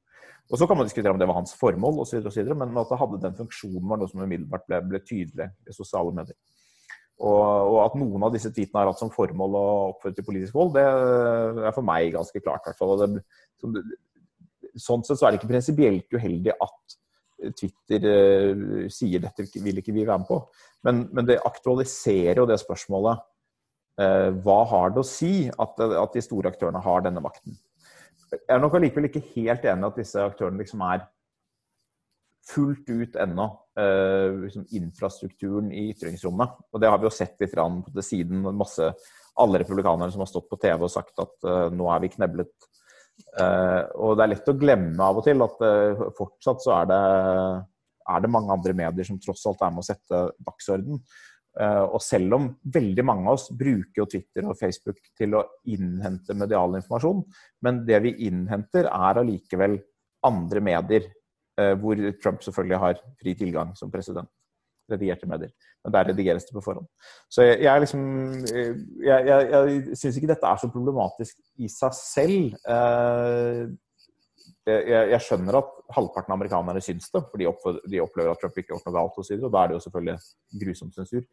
Og 0.51 0.57
Så 0.60 0.67
kan 0.67 0.77
man 0.77 0.88
diskutere 0.88 1.13
om 1.13 1.19
det 1.19 1.27
var 1.29 1.38
hans 1.38 1.53
formål, 1.55 2.01
og 2.01 2.57
men 2.57 2.77
at 2.81 2.89
det 2.89 3.00
hadde 3.00 3.22
den 3.22 3.38
funksjonen, 3.38 3.88
var 3.89 4.01
noe 4.01 4.10
som 4.12 4.24
umiddelbart 4.25 4.65
ble, 4.67 4.81
ble 4.89 5.00
tydelig 5.00 5.48
i 5.69 5.75
sosiale 5.75 6.12
medier. 6.12 6.36
Og, 7.24 7.39
og, 7.39 7.77
at 7.86 7.95
noen 7.95 8.25
av 8.25 8.33
disse 8.33 8.50
tweetene 8.51 8.81
har 8.81 8.89
hatt 8.89 9.00
som 9.00 9.12
formål 9.13 9.55
å 9.55 9.67
oppføre 9.93 10.17
til 10.17 10.25
politisk 10.27 10.57
vold, 10.57 10.74
det 10.75 10.83
er 10.83 11.75
for 11.75 11.86
meg 11.86 12.10
ganske 12.15 12.41
klart. 12.43 12.65
hvert. 12.65 13.13
Det, 13.13 13.24
som, 13.62 13.77
sånn 14.88 15.05
sett 15.05 15.22
så 15.22 15.27
er 15.27 15.33
det 15.33 15.39
ikke 15.39 15.53
prinsipielt 15.53 16.17
uheldig 16.17 16.57
at 16.57 16.98
Twitter 17.57 18.07
uh, 18.07 18.88
sier 18.91 19.23
dette 19.23 19.45
vil 19.63 19.81
ikke 19.81 19.95
vi 19.95 20.05
være 20.07 20.21
med 20.21 20.29
på. 20.29 20.39
Men, 20.88 21.05
men 21.15 21.27
det 21.27 21.41
aktualiserer 21.45 22.41
jo 22.41 22.47
det 22.50 22.59
spørsmålet 22.62 23.23
uh, 24.01 24.29
hva 24.45 24.59
har 24.71 24.93
det 24.93 25.03
å 25.03 25.07
si 25.07 25.47
at, 25.50 25.81
at 25.83 26.15
de 26.15 26.23
store 26.23 26.53
aktørene 26.53 26.83
har 26.83 27.05
denne 27.05 27.23
makten? 27.23 27.57
Jeg 28.33 28.55
er 28.55 28.62
nok 28.63 28.79
allikevel 28.79 29.09
ikke 29.09 29.25
helt 29.35 29.65
enig 29.69 29.85
i 29.85 29.91
at 29.91 30.00
disse 30.01 30.23
aktørene 30.23 30.63
liksom 30.63 30.81
er 30.88 31.05
fullt 32.50 32.89
ut 32.89 33.19
ennå 33.23 33.45
uh, 33.79 34.43
liksom 34.43 34.65
infrastrukturen 34.75 35.69
i 35.71 35.89
ytringsrommet. 35.93 36.57
Og 36.73 36.81
det 36.81 36.89
har 36.91 37.00
vi 37.00 37.07
jo 37.07 37.13
sett 37.15 37.38
litt 37.41 37.53
på 37.55 37.93
det 37.95 38.05
siden. 38.07 38.43
Masse, 38.57 38.89
alle 39.39 39.62
republikanere 39.62 40.12
som 40.13 40.23
har 40.25 40.29
stått 40.29 40.50
på 40.50 40.59
TV 40.62 40.83
og 40.85 40.91
sagt 40.93 41.21
at 41.21 41.47
nå 41.73 41.88
er 41.89 42.03
vi 42.03 42.12
kneblet. 42.13 42.72
Uh, 43.34 43.84
og 44.01 44.17
det 44.17 44.25
er 44.25 44.32
lett 44.34 44.50
å 44.50 44.58
glemme 44.58 45.05
av 45.05 45.20
og 45.20 45.25
til 45.25 45.41
at 45.46 45.62
fortsatt 46.17 46.63
så 46.63 46.74
er 46.79 46.89
det, 46.91 47.00
er 48.13 48.24
det 48.24 48.32
mange 48.34 48.53
andre 48.53 48.75
medier 48.77 49.08
som 49.08 49.20
tross 49.22 49.46
alt 49.50 49.63
er 49.65 49.74
med 49.74 49.84
å 49.84 49.88
sette 49.88 50.24
dagsorden. 50.38 51.01
Uh, 51.53 51.86
og 51.86 52.00
selv 52.01 52.38
om 52.38 52.48
veldig 52.74 53.05
mange 53.05 53.27
av 53.27 53.38
oss 53.38 53.50
bruker 53.53 54.03
jo 54.03 54.10
Twitter 54.10 54.48
og 54.50 54.58
Facebook 54.58 55.01
til 55.17 55.38
å 55.38 55.43
innhente 55.70 56.38
medial 56.38 56.77
informasjon, 56.79 57.25
men 57.65 57.84
det 57.89 58.01
vi 58.05 58.15
innhenter 58.29 58.89
er 58.89 59.22
allikevel 59.22 59.77
andre 60.25 60.63
medier, 60.63 61.12
hvor 61.53 62.00
Trump 62.17 62.39
selvfølgelig 62.41 62.77
har 62.82 63.01
fri 63.20 63.36
tilgang 63.38 63.75
som 63.77 63.91
president. 63.93 64.25
Redigerte 64.91 65.29
medier. 65.29 65.53
Men 65.83 65.95
der 65.95 66.09
redigeres 66.09 66.45
det 66.47 66.55
på 66.55 66.63
forhånd. 66.63 66.87
Så 67.31 67.45
jeg, 67.45 67.61
jeg, 67.63 67.83
liksom, 67.83 68.03
eh, 68.51 68.73
jeg, 69.03 69.29
jeg, 69.29 69.47
jeg 69.53 69.99
syns 69.99 70.19
ikke 70.19 70.31
dette 70.33 70.49
er 70.49 70.59
så 70.59 70.69
problematisk 70.73 71.39
i 71.59 71.69
seg 71.71 71.95
selv. 71.97 72.59
Jeg, 74.63 74.83
jeg, 74.87 75.21
skjønner 75.23 75.60
at 75.60 75.71
halvparten 75.95 76.31
av 76.31 76.38
amerikanerne 76.38 76.84
syns 76.84 77.10
det, 77.12 77.23
for 77.27 77.39
de, 77.39 77.47
opplever 78.03 78.31
at 78.31 78.39
Trump 78.39 78.60
ikke 78.60 78.71
har 78.71 78.77
gjort 78.77 78.88
noe 78.88 78.97
galt 78.99 79.19
osv. 79.19 79.36
Og, 79.38 79.47
og 79.47 79.55
da 79.55 79.63
er 79.63 79.71
det 79.71 79.77
jo 79.77 79.86
selvfølgelig 79.88 80.63
grusom 80.63 80.93
sensur. 80.95 81.23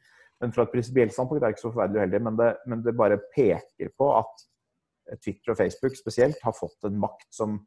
Men 0.41 0.55
fra 0.57 0.65
et 0.65 0.73
prinsipielt 0.73 1.15
standpunkt 1.15 1.43
er 1.43 1.51
det 1.51 1.59
ikke 1.59 1.67
så 1.67 1.73
forferdelig 1.73 2.01
uheldig. 2.01 2.23
Men 2.27 2.41
men 2.73 2.87
det 2.87 2.97
bare 2.99 3.21
peker 3.35 3.93
på 3.99 4.15
at 4.19 4.47
Twitter 5.19 5.53
og 5.53 5.59
Facebook 5.59 5.97
spesielt 5.99 6.43
har 6.43 6.55
fått 6.57 6.87
en 6.87 6.99
makt 7.01 7.29
som 7.35 7.59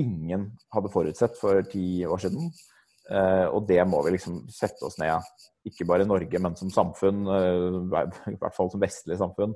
ingen 0.00 0.48
hadde 0.74 0.90
forutsett 0.92 1.36
for 1.38 1.62
ti 1.70 2.04
år 2.06 2.22
siden. 2.22 2.50
Uh, 3.04 3.50
og 3.52 3.66
det 3.68 3.82
må 3.84 4.00
vi 4.06 4.14
liksom 4.14 4.38
sette 4.52 4.86
oss 4.86 4.96
ned, 4.96 5.20
ikke 5.68 5.84
bare 5.88 6.06
i 6.06 6.08
Norge, 6.08 6.40
men 6.40 6.54
som 6.56 6.70
samfunn, 6.72 7.26
uh, 7.28 7.80
i 8.32 8.36
hvert 8.40 8.56
fall 8.56 8.70
som 8.72 8.80
vestlig 8.80 9.18
samfunn, 9.20 9.52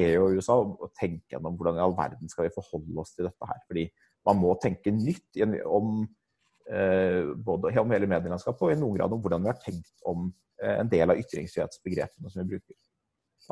EU 0.00 0.26
og 0.26 0.36
USA, 0.36 0.58
og 0.60 0.92
tenke 0.98 1.34
gjennom 1.34 1.56
hvordan 1.58 1.80
i 1.80 1.84
all 1.84 1.96
verden 1.98 2.30
skal 2.30 2.46
vi 2.46 2.54
forholde 2.54 3.00
oss 3.02 3.14
til 3.16 3.26
dette 3.26 3.48
her. 3.48 3.62
Fordi 3.66 3.86
man 4.28 4.38
må 4.38 4.52
tenke 4.62 4.92
nytt 4.94 5.40
om 5.66 6.04
uh, 6.04 7.32
både 7.48 7.72
om 7.80 7.96
hele 7.96 8.10
medielandskapet 8.10 8.68
og 8.68 8.74
i 8.74 8.78
noen 8.82 9.00
grad 9.00 9.16
om 9.16 9.24
hvordan 9.24 9.46
vi 9.46 9.52
har 9.52 9.64
tenkt 9.64 9.96
om 10.06 10.30
en 10.60 10.90
del 10.92 11.08
av 11.08 11.16
ytringsfrihetsbegrepene 11.16 12.28
som 12.28 12.42
vi 12.42 12.50
bruker. 12.50 12.76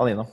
Anina? 0.04 0.26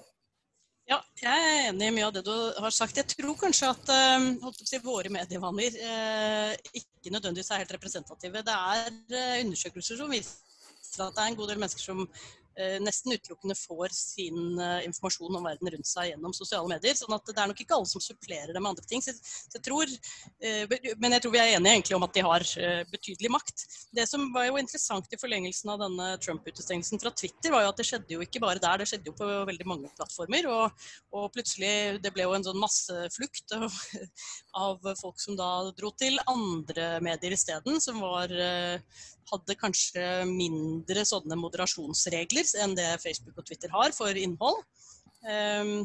Ja, 0.86 1.00
jeg 1.18 1.46
er 1.50 1.68
enig 1.72 1.88
i 1.90 1.94
mye 1.96 2.06
av 2.06 2.14
det 2.14 2.22
du 2.28 2.34
har 2.62 2.74
sagt. 2.74 3.00
Jeg 3.00 3.10
tror 3.10 3.34
kanskje 3.40 3.72
at 3.74 3.88
uh, 3.90 4.50
si, 4.62 4.78
våre 4.84 5.10
medievaner 5.10 5.78
uh, 5.82 6.52
ikke 6.78 7.14
nødvendigvis 7.14 7.50
er 7.50 7.64
helt 7.64 7.74
representative. 7.74 8.44
Det 8.46 8.58
er 8.58 8.92
uh, 8.94 9.40
undersøkelser 9.48 9.98
som 9.98 10.14
viser 10.14 11.08
at 11.08 11.16
det 11.16 11.24
er 11.24 11.32
en 11.32 11.40
god 11.40 11.50
del 11.50 11.64
mennesker 11.64 11.82
som 11.82 12.06
Eh, 12.06 12.45
nesten 12.80 13.16
utelukkende 13.16 13.56
får 13.58 13.94
sin 13.96 14.60
uh, 14.60 14.80
informasjon 14.86 15.36
om 15.36 15.44
verden 15.44 15.72
rundt 15.74 15.90
seg 15.90 16.12
gjennom 16.12 16.36
sosiale 16.36 16.70
medier. 16.72 16.96
sånn 16.96 17.16
at 17.16 17.28
det 17.28 17.42
er 17.42 17.50
nok 17.52 17.62
ikke 17.64 17.76
alle 17.76 17.90
som 17.90 18.04
supplerer 18.04 18.54
det 18.54 18.62
med 18.62 18.72
andre 18.72 18.86
ting. 18.90 19.04
Så, 19.04 19.16
jeg 19.54 19.64
tror, 19.66 19.92
uh, 19.92 20.76
men 21.02 21.18
jeg 21.18 21.26
tror 21.26 21.34
vi 21.36 21.42
er 21.42 21.56
enige 21.58 21.76
egentlig 21.76 21.98
om 21.98 22.08
at 22.08 22.16
de 22.16 22.26
har 22.26 22.48
betydelig 22.92 23.32
makt. 23.34 23.66
Det 23.96 24.06
som 24.10 24.28
var 24.34 24.48
jo 24.48 24.60
interessant 24.62 25.12
i 25.12 25.20
forlengelsen 25.20 25.72
av 25.74 25.82
denne 25.84 26.10
Trump-utestengelsen 26.24 27.02
fra 27.02 27.12
Twitter, 27.12 27.52
var 27.54 27.66
jo 27.66 27.72
at 27.74 27.82
det 27.82 27.88
skjedde 27.90 28.16
jo 28.16 28.24
ikke 28.24 28.42
bare 28.44 28.62
der, 28.64 28.82
det 28.82 28.90
skjedde 28.90 29.12
jo 29.12 29.16
på 29.18 29.30
veldig 29.50 29.68
mange 29.68 29.92
plattformer. 29.98 30.48
Og, 30.52 30.86
og 31.16 31.28
plutselig 31.36 32.00
det 32.04 32.14
ble 32.16 32.28
jo 32.28 32.36
en 32.38 32.46
sånn 32.48 32.62
masseflukt 32.62 33.56
av, 33.58 33.80
av 34.68 34.94
folk 35.02 35.20
som 35.22 35.38
da 35.40 35.52
dro 35.76 35.92
til 36.00 36.20
andre 36.32 36.96
medier 37.04 37.36
isteden, 37.36 37.82
som 37.84 38.00
var 38.04 38.32
hadde 39.32 39.58
kanskje 39.60 40.04
mindre 40.30 41.06
sånne 41.08 41.38
moderasjonsregler 41.40 42.52
enn 42.64 42.76
det 42.78 42.92
Facebook 43.04 43.42
og 43.42 43.48
Twitter 43.48 43.74
har 43.74 43.96
for 43.96 44.18
innhold. 44.20 44.62
Um, 45.26 45.82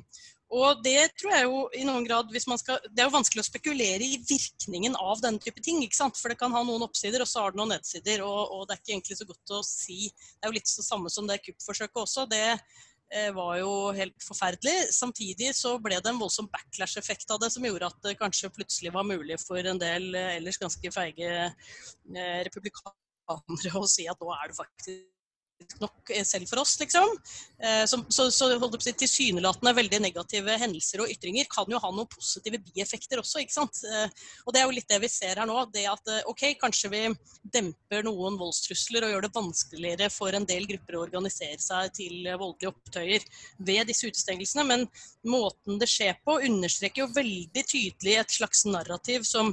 og 0.51 0.83
det 0.83 1.13
tror 1.21 1.31
jeg 1.31 1.47
jo 1.47 1.59
i 1.79 1.85
noen 1.87 2.05
grad 2.09 2.33
hvis 2.35 2.49
man 2.51 2.59
skal, 2.59 2.81
Det 2.91 2.99
er 2.99 3.07
jo 3.07 3.15
vanskelig 3.15 3.45
å 3.45 3.47
spekulere 3.47 4.03
i 4.03 4.19
virkningen 4.19 4.97
av 4.99 5.23
denne 5.23 5.39
type 5.43 5.63
ting. 5.63 5.79
ikke 5.85 5.99
sant? 6.01 6.19
For 6.19 6.33
det 6.33 6.41
kan 6.41 6.53
ha 6.57 6.63
noen 6.67 6.83
oppsider, 6.89 7.23
og 7.23 7.31
så 7.31 7.45
har 7.45 7.55
det 7.55 7.61
noen 7.61 7.77
nedsider. 7.77 8.25
Og, 8.27 8.41
og 8.51 8.65
det 8.67 8.75
er 8.75 8.83
ikke 8.83 8.95
egentlig 8.97 9.19
så 9.21 9.29
godt 9.29 9.55
å 9.55 9.63
si. 9.67 10.01
Det 10.11 10.43
er 10.43 10.51
jo 10.51 10.59
litt 10.59 10.73
det 10.81 10.87
samme 10.87 11.13
som 11.15 11.31
det 11.31 11.39
kuppforsøket 11.45 12.03
også. 12.03 12.27
Det 12.33 12.43
eh, 12.51 13.31
var 13.37 13.61
jo 13.61 13.75
helt 13.95 14.27
forferdelig. 14.27 14.91
Samtidig 14.97 15.53
så 15.55 15.77
ble 15.83 16.01
det 16.03 16.11
en 16.11 16.19
voldsom 16.19 16.51
backlash-effekt 16.51 17.31
av 17.31 17.45
det, 17.45 17.53
som 17.55 17.71
gjorde 17.71 17.93
at 17.93 18.03
det 18.09 18.19
kanskje 18.19 18.51
plutselig 18.57 18.91
var 18.97 19.07
mulig 19.07 19.39
for 19.45 19.63
en 19.63 19.79
del 19.79 20.11
eh, 20.19 20.35
ellers 20.41 20.59
ganske 20.59 20.97
feige 20.99 21.31
eh, 21.47 22.41
republikanere 22.49 23.00
andre 23.37 23.73
og 23.81 23.89
si 23.91 24.09
at 24.11 24.21
nå 24.21 24.35
er 24.37 24.51
det 24.51 24.59
faktisk 24.59 25.09
nok 25.81 26.11
eh, 26.15 26.25
selv 26.25 26.49
for 26.49 26.63
oss, 26.63 26.73
liksom. 26.81 27.11
Så, 27.61 27.99
så, 28.09 28.25
så, 28.33 28.47
så 28.57 28.93
tilsynelatende 28.97 29.75
veldig 29.77 29.99
negative 30.01 30.55
hendelser 30.63 31.03
og 31.05 31.11
ytringer 31.13 31.45
kan 31.53 31.69
jo 31.69 31.81
ha 31.83 31.91
noen 31.93 32.09
positive 32.09 32.63
bieffekter 32.65 33.21
også, 33.21 33.43
ikke 33.43 33.57
sant. 33.59 33.83
Eh, 33.85 34.25
og 34.47 34.55
det 34.55 34.63
er 34.63 34.67
jo 34.67 34.75
litt 34.79 34.89
det 34.89 35.03
vi 35.05 35.11
ser 35.13 35.37
her 35.37 35.49
nå. 35.49 35.59
Det 35.75 35.85
at 35.91 36.13
OK, 36.31 36.47
kanskje 36.63 36.93
vi 36.95 37.03
demper 37.53 38.07
noen 38.09 38.41
voldstrusler 38.41 39.05
og 39.07 39.15
gjør 39.15 39.27
det 39.27 39.33
vanskeligere 39.37 40.11
for 40.15 40.37
en 40.37 40.49
del 40.49 40.65
grupper 40.71 40.97
å 40.97 41.05
organisere 41.05 41.61
seg 41.61 41.93
til 42.01 42.25
voldelige 42.31 42.73
opptøyer 42.73 43.29
ved 43.69 43.93
disse 43.93 44.09
utestengelsene, 44.09 44.65
men 44.65 44.89
måten 45.29 45.81
det 45.81 45.91
skjer 45.93 46.17
på, 46.25 46.41
understreker 46.49 47.05
jo 47.05 47.13
veldig 47.13 47.67
tydelig 47.69 48.17
et 48.23 48.39
slags 48.41 48.65
narrativ 48.69 49.29
som 49.29 49.53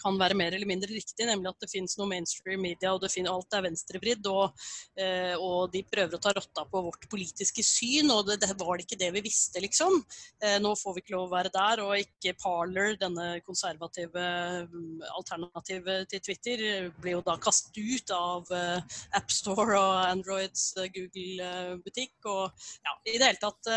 kan 0.00 0.18
være 0.20 0.36
mer 0.38 0.54
eller 0.56 0.68
mindre 0.68 0.90
riktig, 0.92 1.26
nemlig 1.28 1.50
at 1.50 1.64
det 1.64 1.70
finnes 1.70 1.96
noe 1.98 2.08
mainstream 2.10 2.62
media, 2.64 2.92
og 2.94 3.04
finnes, 3.10 3.30
alt 3.30 3.56
er 3.56 3.64
venstrevridd. 3.66 4.28
Og, 4.30 4.66
eh, 4.98 5.34
og, 5.36 5.70
de 5.74 5.82
prøver 5.86 6.16
å 6.16 6.22
ta 6.22 6.32
rotta 6.36 6.64
på 6.70 6.82
vårt 6.86 7.06
politiske 7.12 7.64
syn, 7.66 8.10
og 8.14 8.26
det, 8.28 8.40
det 8.42 8.56
var 8.58 8.78
det 8.78 8.86
ikke 8.86 9.00
det 9.00 9.10
vi 9.16 9.24
visste, 9.28 9.62
liksom. 9.62 10.00
Eh, 10.42 10.58
nå 10.62 10.74
får 10.78 10.96
vi 10.96 11.04
ikke 11.04 11.16
lov 11.16 11.28
å 11.28 11.34
være 11.34 11.52
der, 11.54 11.84
og 11.84 11.96
ikke 12.00 12.36
Parler, 12.40 12.96
denne 13.00 13.28
konservative 13.46 14.26
mm, 14.70 15.04
alternativet 15.18 16.10
til 16.10 16.24
Twitter, 16.28 16.64
blir 17.00 17.18
jo 17.18 17.24
da 17.26 17.36
kastet 17.42 17.80
ut 17.80 18.14
av 18.16 18.50
eh, 18.54 18.98
AppStore 19.18 19.78
og 19.78 19.96
Androids 20.06 20.70
Google-butikk. 20.94 22.16
Og 22.30 22.46
ja, 22.86 22.96
i 23.06 23.18
det 23.18 23.30
hele 23.30 23.40
tatt 23.40 23.68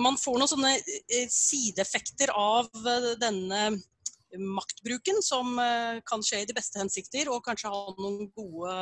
Man 0.00 0.16
får 0.16 0.38
noen 0.40 0.48
sånne 0.48 0.70
sideeffekter 1.30 2.30
av 2.34 2.70
denne 3.20 3.60
maktbruken, 4.38 5.20
som 5.24 5.58
eh, 5.62 6.00
kan 6.06 6.22
skje 6.24 6.42
i 6.42 6.48
de 6.48 6.56
beste 6.56 6.80
hensikter, 6.80 7.30
og 7.32 7.44
kanskje 7.46 7.72
ha 7.72 7.82
noen 7.98 8.30
gode 8.34 8.76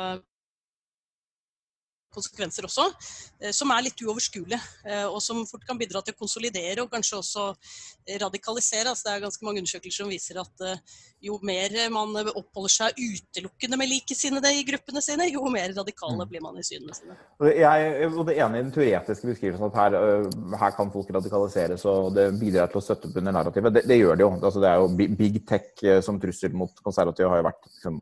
konsekvenser 2.13 2.67
også, 2.67 2.85
eh, 3.41 3.53
som 3.55 3.71
er 3.73 3.87
litt 3.87 4.03
uoverskuelige. 4.03 4.59
Eh, 4.85 5.05
og 5.07 5.19
som 5.23 5.41
fort 5.49 5.65
kan 5.67 5.79
bidra 5.79 6.03
til 6.03 6.15
å 6.15 6.19
konsolidere 6.19 6.83
og 6.83 6.91
kanskje 6.93 7.19
også 7.19 7.47
radikalisere. 8.21 8.91
Altså, 8.91 9.07
det 9.07 9.15
er 9.15 9.25
ganske 9.25 9.47
mange 9.47 9.63
undersøkelser 9.63 10.03
som 10.03 10.11
viser 10.11 10.39
at 10.41 10.65
eh, 10.67 11.01
jo 11.23 11.37
mer 11.47 11.75
man 11.93 12.15
oppholder 12.33 12.73
seg 12.73 12.97
utelukkende 12.99 13.79
med 13.79 13.89
likesinnede 13.89 14.51
i 14.51 14.65
gruppene 14.67 15.01
sine, 15.03 15.29
jo 15.31 15.45
mer 15.51 15.71
radikale 15.71 16.25
mm. 16.25 16.31
blir 16.31 16.43
man 16.43 16.59
i 16.59 16.65
synene 16.67 16.95
sine. 16.97 17.15
Jeg 17.47 17.63
er 17.63 18.11
enig 18.11 18.59
i 18.59 18.65
den 18.65 18.73
teoretiske 18.75 19.29
beskrivelsen 19.29 19.69
at 19.69 19.77
her, 19.79 19.95
her, 20.59 20.73
kan 20.75 20.91
folk 20.91 21.13
radikaliseres 21.15 21.85
og 21.87 22.11
det 22.17 22.27
bidrar 22.41 22.71
til 22.71 22.81
å 22.81 22.83
støtte 22.83 23.07
opp 23.07 23.21
under 23.21 23.37
narrativet. 23.39 23.77
Det, 23.77 23.85
det, 23.87 24.01
gjør 24.01 24.19
det 24.19 24.25
jo. 24.25 24.31
Altså, 24.41 24.63
det 24.63 24.73
er 24.73 24.83
jo 24.83 25.15
big 25.23 25.39
tech 25.47 25.85
som 26.03 26.19
trussel 26.19 26.59
mot 26.59 26.83
konservative 26.83 27.31
har 27.31 27.39
jo 27.39 27.47
vært 27.47 27.71
liksom, 27.71 28.01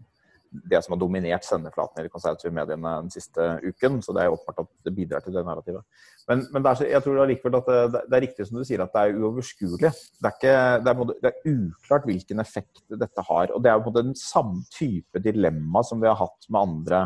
det 0.52 0.82
som 0.84 0.92
har 0.92 1.00
dominert 1.00 1.46
sendeflaten 1.48 2.02
i 2.02 2.06
de 2.06 2.12
konservative 2.12 2.52
mediene 2.54 2.96
den 3.06 3.12
siste 3.14 3.46
uken. 3.64 4.02
Så 4.04 4.12
det 4.16 4.26
er 4.26 4.34
åpenbart 4.34 4.66
at 4.66 4.70
det 4.84 4.94
bidrar 4.98 5.24
til 5.24 5.36
det 5.36 5.46
narrativet. 5.48 6.04
Men, 6.28 6.44
men 6.52 6.66
det 6.66 6.74
er, 6.74 6.92
jeg 6.92 7.06
tror 7.06 7.22
allikevel 7.24 7.58
at 7.62 7.72
det, 7.72 8.02
det, 8.02 8.18
er 8.18 8.24
riktig 8.26 8.48
som 8.50 8.60
du 8.60 8.66
sier, 8.68 8.84
at 8.84 8.92
det 8.92 9.06
er 9.06 9.22
uoverskuelig. 9.22 9.94
Det 10.20 10.28
er, 10.28 10.36
ikke, 10.36 10.58
det, 10.84 10.94
er, 10.94 11.16
det 11.24 11.32
er, 11.32 11.56
uklart 11.56 12.08
hvilken 12.10 12.44
effekt 12.44 12.84
dette 12.92 13.26
har. 13.32 13.56
Og 13.56 13.64
det 13.64 13.72
er 13.72 13.80
jo 13.80 13.88
på 13.88 13.96
den 14.02 14.14
samme 14.20 14.62
type 14.76 15.24
dilemma 15.24 15.86
som 15.88 16.04
vi 16.04 16.12
har 16.12 16.20
hatt 16.20 16.52
med 16.52 16.62
andre 16.62 17.02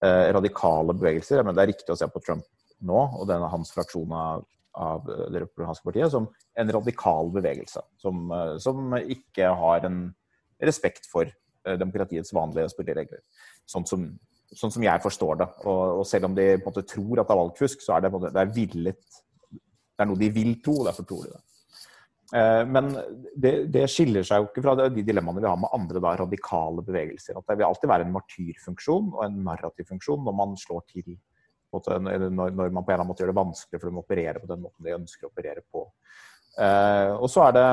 eh, 0.00 0.26
radikale 0.40 0.96
bevegelser. 0.96 1.44
Men 1.44 1.56
det 1.56 1.66
er 1.66 1.74
riktig 1.74 1.92
å 1.92 2.00
se 2.00 2.08
på 2.08 2.24
Trump 2.24 2.48
nå 2.86 3.06
og 3.20 3.24
denne 3.28 3.48
hans 3.52 3.72
fraksjon 3.72 4.12
av, 4.16 4.44
av 4.76 5.04
det 5.08 5.44
republikanske 5.44 5.84
partiet 5.88 6.12
som 6.12 6.28
en 6.56 6.76
radikal 6.80 7.32
bevegelse. 7.36 7.84
Som, 8.00 8.30
eh, 8.32 8.54
som 8.64 8.96
ikke 8.96 9.52
har 9.60 9.84
en 9.88 10.06
respekt 10.64 11.04
for 11.12 11.28
demokratiets 11.80 12.32
vanlige 12.36 12.70
spilleregler. 12.72 13.22
Sånn 13.66 13.86
som, 13.88 14.06
sånn 14.54 14.74
som 14.74 14.86
jeg 14.86 15.02
forstår 15.04 15.42
det. 15.42 15.48
Og, 15.64 15.82
og, 16.00 16.04
selv 16.08 16.30
om 16.30 16.36
de 16.36 16.52
på 16.56 16.62
en 16.62 16.70
måte 16.70 16.86
tror 16.86 17.22
at 17.22 17.28
det 17.28 17.36
er 17.36 17.42
valgfusk, 17.42 17.82
så 17.82 17.96
er 17.96 18.06
det, 18.06 18.12
det 18.28 18.42
er 18.42 18.54
villet 18.54 19.20
Det 19.96 20.04
er 20.04 20.10
noe 20.10 20.20
de 20.20 20.30
vil 20.32 20.56
tro, 20.62 20.80
og 20.82 20.90
derfor 20.90 21.08
tror 21.08 21.26
de 21.26 21.34
det. 21.34 21.42
Eh, 22.34 22.62
men 22.66 22.90
det, 23.38 23.52
det, 23.70 23.84
skiller 23.90 24.26
seg 24.26 24.42
jo 24.42 24.48
ikke 24.48 24.64
fra 24.64 24.74
de 24.80 25.04
dilemmaene 25.06 25.42
vi 25.44 25.50
har 25.50 25.60
med 25.62 25.74
andre 25.76 26.02
da, 26.02 26.16
radikale 26.18 26.82
bevegelser. 26.86 27.38
At 27.38 27.46
det 27.48 27.58
vil 27.60 27.68
alltid 27.68 27.92
være 27.92 28.06
en 28.06 28.14
martyrfunksjon 28.16 29.12
og 29.14 29.24
en 29.28 29.42
narrativfunksjon 29.46 30.24
når 30.26 30.38
man 30.42 30.56
slår 30.60 30.86
til. 30.90 31.16
Når, 31.76 32.30
når 32.32 32.70
man 32.72 32.84
på 32.86 32.88
en 32.88 32.94
eller 32.94 33.02
annen 33.02 33.10
måte 33.10 33.22
gjør 33.22 33.34
det 33.34 33.40
vanskelig 33.40 33.80
for 33.80 33.90
dem 33.90 33.98
å 34.00 34.04
operere 34.04 34.40
på 34.40 34.48
den 34.48 34.62
måten 34.62 34.86
de 34.86 34.94
ønsker 34.96 35.26
å 35.26 35.30
operere 35.32 35.62
på. 35.66 35.82
Uh, 36.56 37.18
og 37.20 37.28
så 37.28 37.42
er 37.44 37.52
det 37.52 37.64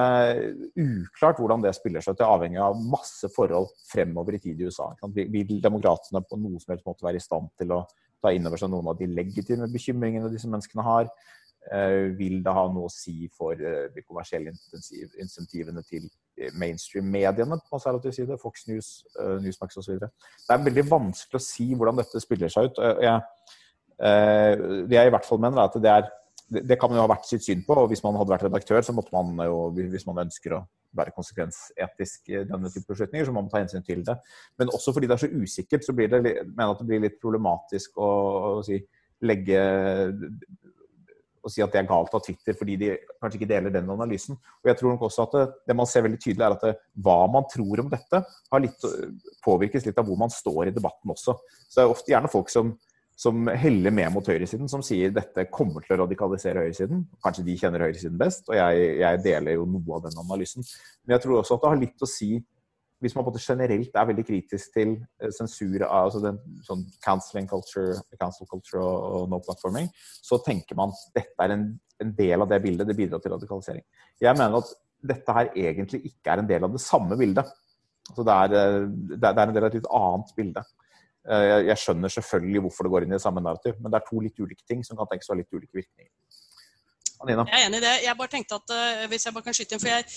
uklart 0.76 1.38
hvordan 1.39 1.62
det 1.63 1.72
spiller 1.78 2.04
seg 2.04 2.17
til, 2.19 2.28
avhengig 2.28 2.60
av 2.60 2.76
masse 2.76 3.30
forhold 3.32 3.69
fremover 3.88 4.36
i 4.36 4.41
tid 4.43 4.60
i 4.60 4.67
USA. 4.67 4.89
Vil 5.15 5.60
demokratene 5.63 6.19
på 6.28 6.39
noe 6.39 6.60
som 6.60 6.74
helst 6.74 6.88
måte 6.88 7.06
være 7.06 7.22
i 7.22 7.24
stand 7.24 7.48
til 7.62 7.72
å 7.72 7.86
ta 8.24 8.34
inn 8.36 8.43
over 8.50 8.60
seg 8.60 8.74
noen 8.74 8.89
av 8.91 8.98
de 9.00 9.08
legitime 9.08 9.69
bekymringene 9.72 10.32
disse 10.34 10.52
menneskene 10.52 10.84
har? 10.84 11.08
Uh, 11.63 12.12
vil 12.19 12.41
det 12.43 12.52
ha 12.58 12.65
noe 12.67 12.89
å 12.89 12.91
si 12.91 13.30
for 13.32 13.56
uh, 13.56 13.86
de 13.93 14.04
kommersielle 14.04 14.52
insentivene 14.52 15.84
til 15.88 16.10
mainstream-mediene 16.60 17.56
på 17.62 17.76
konservativ 17.78 18.12
side, 18.17 18.36
Fox 18.41 18.65
News, 18.67 18.89
Newsmax 19.46 19.80
osv.? 19.80 20.02
Det 20.02 20.52
er 20.58 20.65
veldig 20.65 20.84
vanskelig 20.89 21.39
å 21.39 21.46
si 21.46 21.69
hvordan 21.72 22.02
dette 22.02 22.19
spiller 22.19 22.52
seg 22.52 22.67
ut. 22.67 22.82
Jeg, 23.06 23.22
det 24.89 24.98
jeg 24.98 25.12
i 25.12 25.13
hvert 25.13 25.30
fall 25.30 25.43
mener, 25.46 25.62
er 25.62 25.69
at 25.69 25.78
det 25.78 25.91
er 25.93 26.10
det 26.62 26.78
kan 26.80 26.92
man 26.92 27.00
jo 27.00 27.04
ha 27.06 27.12
vært 27.12 27.28
sitt 27.30 27.46
syn 27.46 27.63
på. 27.66 27.76
og 27.78 27.92
Hvis 27.92 28.04
man 28.06 28.18
hadde 28.20 28.34
vært 28.34 28.48
redaktør, 28.48 28.82
så 28.86 28.96
måtte 28.96 29.13
man 29.16 29.46
jo, 29.48 29.70
hvis 29.74 30.08
man 30.08 30.24
ønsker 30.26 30.58
å 30.58 30.63
være 30.94 31.13
konsekvensetisk 31.16 32.30
i 32.34 32.44
denne 32.50 32.70
type 32.74 32.92
beslutninger, 32.92 33.26
så 33.26 33.34
må 33.34 33.42
man 33.42 33.52
ta 33.52 33.62
hensyn 33.63 33.86
til 33.86 34.04
det. 34.06 34.18
Men 34.62 34.74
også 34.74 34.94
fordi 34.94 35.10
det 35.10 35.18
er 35.18 35.24
så 35.26 35.32
usikkert, 35.32 35.86
så 35.86 35.96
blir 35.98 36.12
det, 36.12 36.22
mener 36.52 36.74
at 36.74 36.84
det 36.84 36.89
blir 36.89 37.02
litt 37.06 37.18
problematisk 37.24 37.98
å, 37.98 38.12
å 38.60 38.66
si, 38.66 38.78
legge 39.26 39.63
å 41.44 41.52
si 41.52 41.63
at 41.63 41.74
det 41.74 41.82
er 41.82 41.89
galt 41.89 42.13
av 42.16 42.22
Twitter 42.24 42.56
fordi 42.56 42.78
de 42.80 42.89
kanskje 43.20 43.42
ikke 43.42 43.50
deler 43.50 43.74
den 43.74 43.89
analysen. 43.92 44.38
Og 44.63 44.70
jeg 44.70 44.80
tror 44.80 44.94
nok 44.94 45.06
også 45.10 45.26
at 45.26 45.36
det, 45.36 45.44
det 45.68 45.76
man 45.76 45.89
ser 45.89 46.06
veldig 46.06 46.20
tydelig, 46.22 46.46
er 46.46 46.56
at 46.56 46.63
det, 46.70 46.74
hva 47.04 47.18
man 47.32 47.48
tror 47.52 47.84
om 47.84 47.92
dette, 47.92 48.24
litt, 48.63 48.88
påvirkes 49.44 49.88
litt 49.89 50.00
av 50.00 50.08
hvor 50.08 50.20
man 50.22 50.32
står 50.32 50.70
i 50.70 50.76
debatten 50.76 51.12
også. 51.12 51.36
Så 51.68 51.80
det 51.80 51.84
er 51.84 51.96
ofte 51.98 52.13
gjerne 52.13 52.32
folk 52.32 52.54
som 52.54 52.72
som 53.15 53.45
heller 53.47 53.93
med 53.93 54.10
mot 54.13 54.28
høyresiden, 54.28 54.69
som 54.71 54.82
sier 54.86 55.13
dette 55.13 55.45
kommer 55.54 55.84
til 55.86 55.95
å 55.95 56.04
radikalisere 56.04 56.63
høyresiden. 56.63 57.04
Kanskje 57.23 57.45
de 57.45 57.58
kjenner 57.60 57.86
høyresiden 57.86 58.17
best, 58.19 58.47
og 58.49 58.58
jeg, 58.58 58.88
jeg, 59.04 59.21
deler 59.26 59.60
jo 59.60 59.67
noe 59.69 59.99
av 59.99 60.08
den 60.08 60.17
analysen. 60.23 60.65
Men 61.04 61.17
jeg 61.17 61.26
tror 61.26 61.39
også 61.39 61.58
at 61.58 61.63
det 61.65 61.71
har 61.73 61.82
litt 61.84 62.06
å 62.06 62.10
si 62.10 62.32
hvis 63.04 63.15
man 63.17 63.26
på 63.28 63.34
det 63.36 63.41
generelt 63.43 63.97
er 63.99 64.08
veldig 64.08 64.23
kritisk 64.23 64.76
til 64.78 64.93
eh, 65.19 65.32
sensur, 65.36 65.84
altså 65.84 66.21
den 66.23 66.38
sånn 66.63 66.86
cancelling 67.04 67.49
culture, 67.52 67.97
cancel 68.19 68.47
culture 68.47 68.84
og 68.84 69.28
no 69.32 69.41
platforming, 69.43 69.89
så 70.23 70.39
tenker 70.45 70.78
man 70.80 70.93
at 70.93 71.17
dette 71.19 71.45
er 71.45 71.56
en, 71.58 71.65
en, 71.99 72.13
del 72.15 72.45
av 72.45 72.47
det 72.52 72.62
bildet. 72.63 72.88
Det 72.88 72.95
bidrar 72.95 73.19
til 73.23 73.36
radikalisering. 73.36 73.84
Jeg 74.23 74.39
mener 74.39 74.62
at 74.62 74.71
dette 75.04 75.36
her 75.36 75.52
egentlig 75.65 75.99
ikke 76.13 76.32
er 76.32 76.43
en 76.43 76.47
del 76.47 76.63
av 76.63 76.71
det 76.71 76.84
samme 76.84 77.19
bildet. 77.19 77.52
Altså 78.08 78.23
det, 78.28 78.38
er, 78.38 78.56
eh, 78.62 78.88
det 79.17 79.34
er 79.34 79.43
en 79.43 79.58
del 79.58 79.65
av 79.65 79.69
et 79.71 79.78
litt 79.82 79.91
annet 79.99 80.34
bilde. 80.39 80.65
Eh, 81.23 81.49
jeg 81.69 81.79
skjønner 81.79 82.12
selvfølgelig 82.12 82.63
hvorfor 82.65 82.88
det 82.88 82.93
går 82.93 83.05
inn 83.05 83.15
i 83.15 83.21
samme 83.23 83.43
narrativ, 83.43 83.77
men 83.79 83.91
det 83.91 83.99
er 83.99 84.07
to 84.09 84.23
litt 84.23 84.39
ulike 84.39 84.65
ting 84.67 84.83
som 84.83 84.99
kan 84.99 85.07
tenkes 85.12 85.29
å 85.29 85.36
ha 85.36 85.39
litt 85.39 85.55
ulike 85.55 85.79
virkninger. 85.79 86.12
Anina? 87.23 87.45
Jeg 87.47 87.62
er 87.62 87.69
enig 87.69 87.79
i 87.79 87.86
det. 87.86 87.93
Jeg 88.03 88.19
bare 88.19 88.33
tenkte 88.33 88.59
at 88.59 88.73
uh, 88.75 89.05
hvis 89.12 89.27
jeg 89.27 89.36
bare 89.36 89.45
kan 89.45 89.55
skyte 89.55 89.77
inn, 89.77 89.83
for 89.83 89.93
jeg 89.93 90.07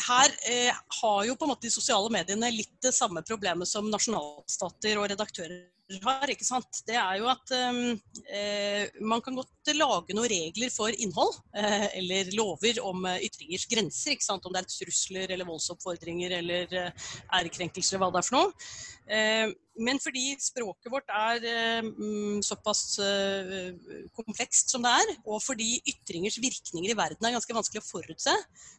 her 0.00 0.32
eh, 0.48 0.72
har 1.02 1.24
jo 1.26 1.36
på 1.36 1.44
en 1.44 1.52
måte 1.52 1.66
de 1.66 1.72
sosiale 1.72 2.08
mediene 2.12 2.50
litt 2.54 2.72
det 2.82 2.94
samme 2.96 3.22
problemet 3.26 3.68
som 3.68 3.90
nasjonalstater 3.92 4.98
og 5.00 5.10
redaktører 5.12 5.68
har. 6.02 6.30
ikke 6.30 6.46
sant? 6.46 6.80
Det 6.88 6.96
er 6.96 7.18
jo 7.20 7.26
at 7.28 7.52
um, 7.52 7.80
eh, 8.32 8.86
man 9.04 9.20
kan 9.20 9.36
godt 9.36 9.72
lage 9.76 10.16
noen 10.16 10.30
regler 10.32 10.72
for 10.72 10.94
innhold, 10.94 11.34
eh, 11.58 11.90
eller 12.00 12.30
lover 12.38 12.80
om 12.80 13.04
ytringers 13.18 13.66
grenser. 13.68 14.14
ikke 14.14 14.24
sant? 14.24 14.46
Om 14.46 14.56
det 14.56 14.62
er 14.62 14.70
trusler 14.72 15.34
eller 15.34 15.48
voldsoppfordringer 15.50 16.38
eller 16.38 16.72
ærekrenkelser, 16.80 18.00
hva 18.00 18.08
det 18.14 18.22
er 18.22 18.28
for 18.30 18.38
noe. 18.38 18.56
Eh, 19.06 19.50
men 19.80 19.96
fordi 20.02 20.34
språket 20.40 20.90
vårt 20.92 21.08
er 21.16 21.44
um, 21.80 22.42
såpass 22.44 22.98
uh, 23.00 23.70
komplekst 24.12 24.68
som 24.68 24.84
det 24.84 24.92
er, 25.00 25.12
og 25.24 25.40
fordi 25.40 25.78
ytringers 25.88 26.36
virkninger 26.42 26.92
i 26.92 26.96
verden 26.98 27.24
er 27.24 27.32
ganske 27.32 27.56
vanskelig 27.56 27.80
å 27.80 27.86
forutse, 27.86 28.34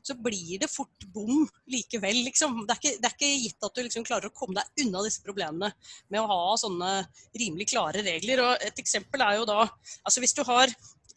så 0.05 0.15
blir 0.21 0.61
det 0.61 0.69
fort 0.69 1.07
bom 1.15 1.47
likevel. 1.73 2.21
Liksom. 2.27 2.61
Det, 2.67 2.75
er 2.75 2.81
ikke, 2.81 2.93
det, 3.01 3.09
er 3.09 3.17
ikke, 3.17 3.31
gitt 3.47 3.67
at 3.67 3.73
du 3.73 3.81
liksom 3.81 4.05
klarer 4.05 4.29
å 4.29 4.37
komme 4.37 4.59
deg 4.59 4.85
unna 4.85 5.01
disse 5.07 5.25
problemene 5.25 5.73
med 6.13 6.21
å 6.21 6.29
ha 6.29 6.57
sånne 6.61 6.93
rimelig 7.41 7.71
klare 7.73 8.05
regler. 8.05 8.45
Og 8.45 8.67
et 8.69 8.83
eksempel 8.85 9.25
er 9.25 9.41
jo 9.41 9.49
da 9.49 9.63
altså 9.65 10.21
Hvis 10.21 10.37
du 10.37 10.43
har 10.45 10.69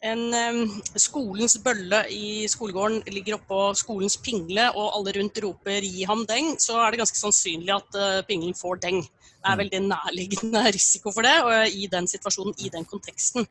en 0.05 0.21
skolens 0.99 1.57
bølle 1.63 2.03
i 2.13 2.45
skolegården 2.49 3.01
ligger 3.09 3.39
oppå 3.39 3.73
skolens 3.77 4.17
pingle, 4.21 4.69
og 4.77 4.93
alle 4.93 5.13
rundt 5.17 5.39
roper 5.41 5.81
'gi 5.81 6.03
ham 6.05 6.25
deng', 6.29 6.59
så 6.61 6.77
er 6.83 6.91
det 6.91 6.99
ganske 7.01 7.17
sannsynlig 7.17 7.73
at 7.73 7.89
pinglen 8.27 8.27
pingelen 8.27 8.53
får 8.55 8.75
deng. 8.83 9.01
Det 9.01 9.45
er 9.45 9.55
mm. 9.55 9.61
veldig 9.63 9.81
nærliggende 9.87 10.61
risiko 10.77 11.11
for 11.11 11.21
det, 11.25 11.37
og 11.43 11.67
i 11.67 11.87
den 11.87 12.07
situasjonen, 12.07 12.53
i 12.59 12.69
den 12.69 12.85
konteksten. 12.85 13.47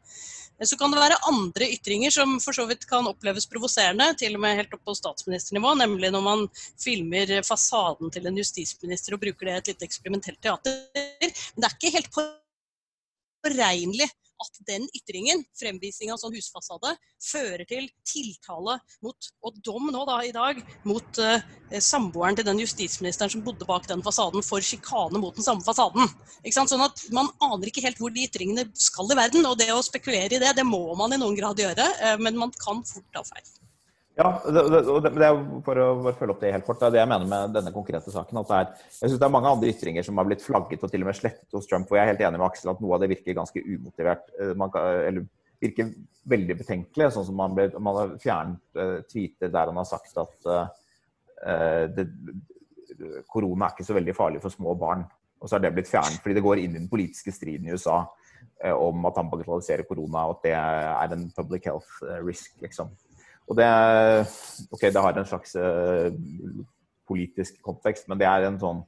Så 0.64 0.76
kan 0.80 0.90
det 0.92 1.02
være 1.02 1.20
andre 1.28 1.68
ytringer 1.68 2.10
som 2.10 2.38
for 2.40 2.56
så 2.56 2.64
vidt 2.68 2.86
kan 2.88 3.06
oppleves 3.10 3.46
provoserende, 3.50 4.14
til 4.16 4.38
og 4.38 4.40
med 4.40 4.56
helt 4.56 4.72
opp 4.72 4.84
på 4.88 4.94
statsministernivå, 4.96 5.74
nemlig 5.76 6.10
når 6.14 6.22
man 6.24 6.46
filmer 6.80 7.42
fasaden 7.44 8.10
til 8.10 8.26
en 8.26 8.38
justisminister 8.40 9.14
og 9.16 9.20
bruker 9.20 9.50
det 9.50 9.52
i 9.52 9.58
et 9.58 9.68
litt 9.74 9.82
eksperimentelt 9.84 10.40
teater. 10.40 10.72
Men 10.94 11.60
det 11.60 11.68
er 11.68 11.76
ikke 11.76 11.96
helt 11.98 12.10
påregnelig 13.44 14.08
at 14.42 14.60
den 14.68 14.86
ytringen, 14.96 15.42
fremvisning 15.58 16.12
av 16.12 16.20
sånn 16.20 16.34
husfasade, 16.36 16.92
fører 17.22 17.64
til 17.68 17.88
tiltale 18.06 18.78
mot, 19.04 19.28
og 19.46 19.60
dom 19.66 19.90
nå 19.94 20.04
da 20.08 20.18
i 20.26 20.32
dag, 20.34 20.60
mot 20.88 21.20
eh, 21.22 21.44
samboeren 21.82 22.38
til 22.38 22.48
den 22.48 22.62
justisministeren 22.62 23.32
som 23.32 23.44
bodde 23.46 23.68
bak 23.68 23.88
den 23.90 24.04
fasaden, 24.06 24.44
for 24.46 24.64
sjikane 24.64 25.20
mot 25.22 25.36
den 25.36 25.46
samme 25.46 25.64
fasaden. 25.66 26.10
Sånn 26.56 26.84
at 26.84 27.04
Man 27.14 27.28
aner 27.44 27.70
ikke 27.70 27.84
helt 27.84 28.00
hvor 28.00 28.12
de 28.12 28.26
ytringene 28.26 28.66
skal 28.78 29.10
i 29.12 29.18
verden, 29.18 29.46
og 29.48 29.58
det 29.60 29.70
å 29.74 29.84
spekulere 29.84 30.36
i 30.36 30.42
det, 30.42 30.56
det 30.58 30.66
må 30.66 30.84
man 30.98 31.14
i 31.14 31.20
noen 31.20 31.38
grad 31.38 31.60
gjøre, 31.60 31.88
eh, 32.02 32.18
men 32.20 32.38
man 32.40 32.54
kan 32.60 32.84
fort 32.86 33.08
ta 33.14 33.24
feil. 33.26 33.65
Ja, 34.16 34.30
det, 34.48 34.62
det, 34.72 35.10
det, 35.12 35.26
er 35.26 35.38
for 35.64 35.76
å 35.76 35.86
følge 36.16 36.32
opp 36.32 36.38
det 36.40 36.52
helt 36.54 36.64
kort, 36.64 36.78
det 36.80 36.86
er 36.86 36.94
det 36.94 37.00
jeg 37.02 37.10
mener 37.10 37.28
med 37.28 37.50
denne 37.52 37.72
konkrete 37.74 38.12
saken. 38.12 38.38
at 38.40 38.52
er, 38.56 38.70
Jeg 39.02 39.10
syns 39.10 39.20
det 39.20 39.26
er 39.26 39.34
mange 39.34 39.50
andre 39.52 39.68
ytringer 39.68 40.06
som 40.06 40.16
har 40.16 40.28
blitt 40.28 40.44
flagget 40.44 40.86
og 40.86 40.92
til 40.92 41.04
og 41.04 41.10
med 41.10 41.18
slettet 41.18 41.58
hos 41.58 41.68
Trump. 41.68 41.90
Og 41.92 41.98
jeg 41.98 42.06
er 42.06 42.14
helt 42.14 42.22
enig 42.24 42.40
med 42.40 42.46
Aksel 42.46 42.72
at 42.72 42.80
noe 42.80 42.96
av 42.96 43.02
det 43.02 43.10
virker 43.12 43.36
ganske 43.36 43.60
umotivert. 43.60 44.30
Man 44.56 44.72
kan, 44.72 44.88
eller 45.10 45.26
virker 45.60 45.92
veldig 46.32 46.56
betenkelig. 46.62 47.10
Sånn 47.12 47.28
som 47.28 47.36
man, 47.36 47.52
ble, 47.58 47.68
man 47.76 48.00
har 48.00 48.16
fjernet 48.22 48.80
uh, 48.80 48.98
tweeter 49.10 49.52
der 49.52 49.72
han 49.72 49.80
har 49.82 49.88
sagt 49.90 50.16
at 50.22 50.48
uh, 50.48 51.84
det, 51.92 52.08
korona 53.28 53.68
er 53.68 53.76
ikke 53.76 53.90
så 53.90 53.98
veldig 53.98 54.16
farlig 54.16 54.40
for 54.40 54.54
små 54.54 54.72
barn. 54.80 55.04
Og 55.42 55.50
så 55.50 55.58
har 55.58 55.66
det 55.66 55.74
blitt 55.76 55.92
fjernet 55.92 56.22
fordi 56.24 56.38
det 56.38 56.46
går 56.46 56.62
inn 56.62 56.72
i 56.72 56.80
den 56.80 56.88
politiske 56.88 57.34
striden 57.36 57.68
i 57.68 57.76
USA 57.76 58.06
om 58.72 59.04
at 59.04 59.18
han 59.20 59.28
bagatelliserer 59.28 59.84
korona, 59.84 60.22
og 60.24 60.38
at 60.38 60.46
det 60.46 60.52
er 60.56 61.12
en 61.12 61.26
public 61.36 61.66
health 61.68 61.98
risk, 62.24 62.54
liksom. 62.64 62.88
Og 63.46 63.58
det, 63.58 63.66
er 63.66 64.24
ok, 64.74 64.88
det 64.90 65.02
har 65.02 65.18
en 65.18 65.28
slags 65.28 65.54
uh, 65.54 66.10
politisk 67.06 67.60
kontekst, 67.64 68.08
men 68.10 68.18
det 68.20 68.28
er 68.28 68.48
en 68.48 68.60
sånn 68.60 68.82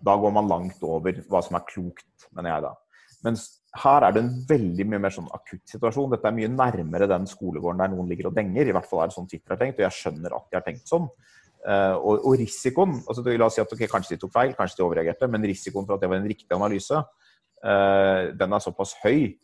Da 0.00 0.14
går 0.16 0.32
man 0.32 0.48
langt 0.48 0.80
over 0.86 1.18
hva 1.28 1.42
som 1.44 1.58
er 1.58 1.66
klokt, 1.68 2.30
mener 2.32 2.54
jeg 2.54 2.64
da. 2.64 2.70
Mens 3.26 3.42
her 3.76 4.06
er 4.06 4.14
det 4.14 4.22
en 4.24 4.30
veldig 4.48 4.86
mye 4.88 5.02
mer 5.04 5.12
sånn 5.14 5.28
akutt 5.36 5.68
situasjon. 5.68 6.14
Dette 6.14 6.26
er 6.30 6.34
mye 6.34 6.48
nærmere 6.50 7.08
den 7.10 7.28
skolegården 7.28 7.82
der 7.82 7.92
noen 7.92 8.08
ligger 8.10 8.30
og 8.30 8.38
denger. 8.38 8.66
I 8.66 8.74
hvert 8.74 8.88
fall 8.88 9.04
er 9.04 9.10
det 9.10 9.16
sånn 9.18 9.28
Twitter 9.30 9.54
har 9.54 9.60
tenkt, 9.60 9.78
og 9.78 9.84
jeg 9.84 9.98
skjønner 9.98 10.34
at 10.38 10.48
de 10.48 10.58
har 10.58 10.64
tenkt 10.64 10.90
sånn. 10.90 11.06
Uh, 11.60 11.94
og, 12.00 12.24
og, 12.24 12.32
risikoen 12.40 12.96
altså 13.04 13.20
La 13.36 13.46
oss 13.50 13.58
si 13.58 13.60
at 13.60 13.72
okay, 13.76 13.84
kanskje 13.92 14.16
de 14.16 14.22
tok 14.22 14.32
feil, 14.32 14.54
kanskje 14.56 14.80
de 14.80 14.86
overreagerte, 14.86 15.28
men 15.28 15.44
risikoen 15.44 15.84
for 15.84 15.98
at 15.98 16.02
det 16.02 16.08
var 16.08 16.22
en 16.22 16.30
riktig 16.32 16.56
analyse, 16.56 16.96
uh, 16.96 18.22
den 18.40 18.56
er 18.56 18.64
såpass 18.64 18.96
høy 19.04 19.34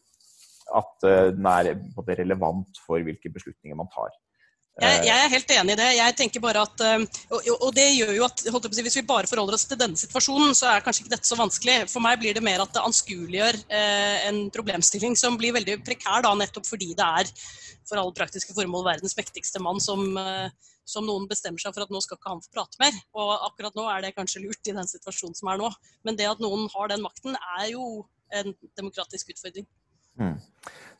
at 0.80 1.04
den 1.04 1.46
er 1.46 1.68
relevant 2.18 2.80
for 2.82 2.98
hvilke 3.04 3.30
beslutninger 3.30 3.76
man 3.78 3.86
tar. 3.92 4.16
Jeg, 4.76 5.06
jeg, 5.06 5.16
er 5.16 5.30
helt 5.32 5.52
enig 5.54 5.72
i 5.72 5.78
det. 5.80 5.86
Jeg 5.96 6.14
tenker 6.18 6.42
bare 6.44 6.62
at, 6.66 6.82
og, 7.32 7.46
og 7.54 7.70
det 7.72 7.86
gjør 7.96 8.10
jo 8.12 8.26
at 8.26 8.42
si, 8.44 8.82
Hvis 8.84 8.98
vi 8.98 9.02
bare 9.08 9.28
forholder 9.30 9.56
oss 9.56 9.64
til 9.70 9.78
denne 9.80 9.96
situasjonen, 9.96 10.52
så 10.58 10.68
er 10.68 10.84
kanskje 10.84 11.06
ikke 11.06 11.14
dette 11.14 11.28
så 11.30 11.38
vanskelig. 11.38 11.78
For 11.88 12.04
meg 12.04 12.20
blir 12.20 12.36
det 12.36 12.44
mer 12.44 12.60
at 12.60 12.74
det 12.74 12.82
anskueliggjør 12.84 13.56
eh, 13.72 14.26
en 14.28 14.42
problemstilling 14.52 15.16
som 15.16 15.38
blir 15.40 15.56
veldig 15.56 15.78
prekær, 15.86 16.20
da, 16.26 16.34
nettopp 16.36 16.68
fordi 16.68 16.90
det 16.98 17.06
er 17.22 17.32
for 17.88 18.02
alle 18.02 18.12
praktiske 18.18 18.52
formål 18.56 18.84
verdens 18.90 19.16
mektigste 19.16 19.62
mann 19.64 19.80
som, 19.80 20.02
eh, 20.20 20.52
som 20.84 21.06
noen 21.08 21.24
bestemmer 21.30 21.62
seg 21.62 21.72
for 21.72 21.86
at 21.86 21.94
nå 21.94 22.02
skal 22.04 22.20
ikke 22.20 22.34
han 22.34 22.44
få 22.44 22.52
prate 22.58 22.82
mer. 22.82 23.00
Og 23.16 23.32
akkurat 23.48 23.80
nå 23.80 23.88
er 23.94 24.04
det 24.04 24.12
kanskje 24.18 24.44
lurt 24.44 24.68
i 24.68 24.76
den 24.76 24.92
situasjonen 24.92 25.38
som 25.38 25.54
er 25.54 25.62
nå. 25.62 25.72
Men 26.04 26.20
det 26.20 26.28
at 26.28 26.42
noen 26.42 26.68
har 26.76 26.92
den 26.92 27.04
makten, 27.06 27.38
er 27.56 27.72
jo 27.72 28.04
en 28.34 28.52
demokratisk 28.76 29.32
utfordring. 29.32 29.64
Mm. 30.20 30.36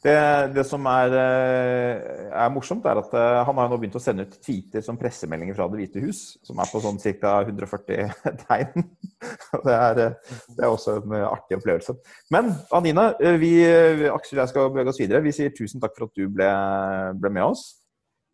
Det, 0.07 0.17
det, 0.55 0.63
som 0.69 0.85
er, 0.87 1.15
eh, 1.19 2.27
er, 2.31 2.51
morsomt, 2.55 2.85
er 2.87 3.01
at 3.01 3.15
eh, 3.17 3.39
han 3.49 3.59
har 3.59 3.71
nå 3.71 3.79
begynt 3.81 3.97
å 3.99 4.03
sende 4.03 4.27
ut 4.27 4.37
tweeter 4.45 4.85
som 4.85 4.99
pressemeldinger 5.01 5.57
fra 5.57 5.67
Det 5.73 5.81
hvite 5.81 6.03
hus, 6.05 6.21
som 6.47 6.61
er 6.63 6.71
på 6.71 6.83
sånn 6.85 7.01
ca. 7.01 7.33
140 7.43 8.13
tegn. 8.45 8.85
Det 9.65 9.75
er, 9.75 10.03
eh, 10.05 10.37
det 10.53 10.63
er, 10.63 10.69
også 10.69 10.99
en 11.01 11.17
artig 11.25 11.59
opplevelse. 11.59 11.97
Men 12.35 12.53
Anine, 12.77 13.09
vi, 13.43 13.51
Aksel 14.13 14.39
og 14.39 14.45
jeg 14.45 14.53
skal 14.53 14.71
bevege 14.75 14.93
oss 14.95 15.03
videre. 15.03 15.25
Vi 15.25 15.35
sier 15.35 15.55
tusen 15.57 15.83
takk 15.83 15.97
for 15.97 16.07
at 16.07 16.15
du 16.21 16.29
ble, 16.31 16.51
ble 17.19 17.33
med 17.41 17.49
oss. 17.49 17.67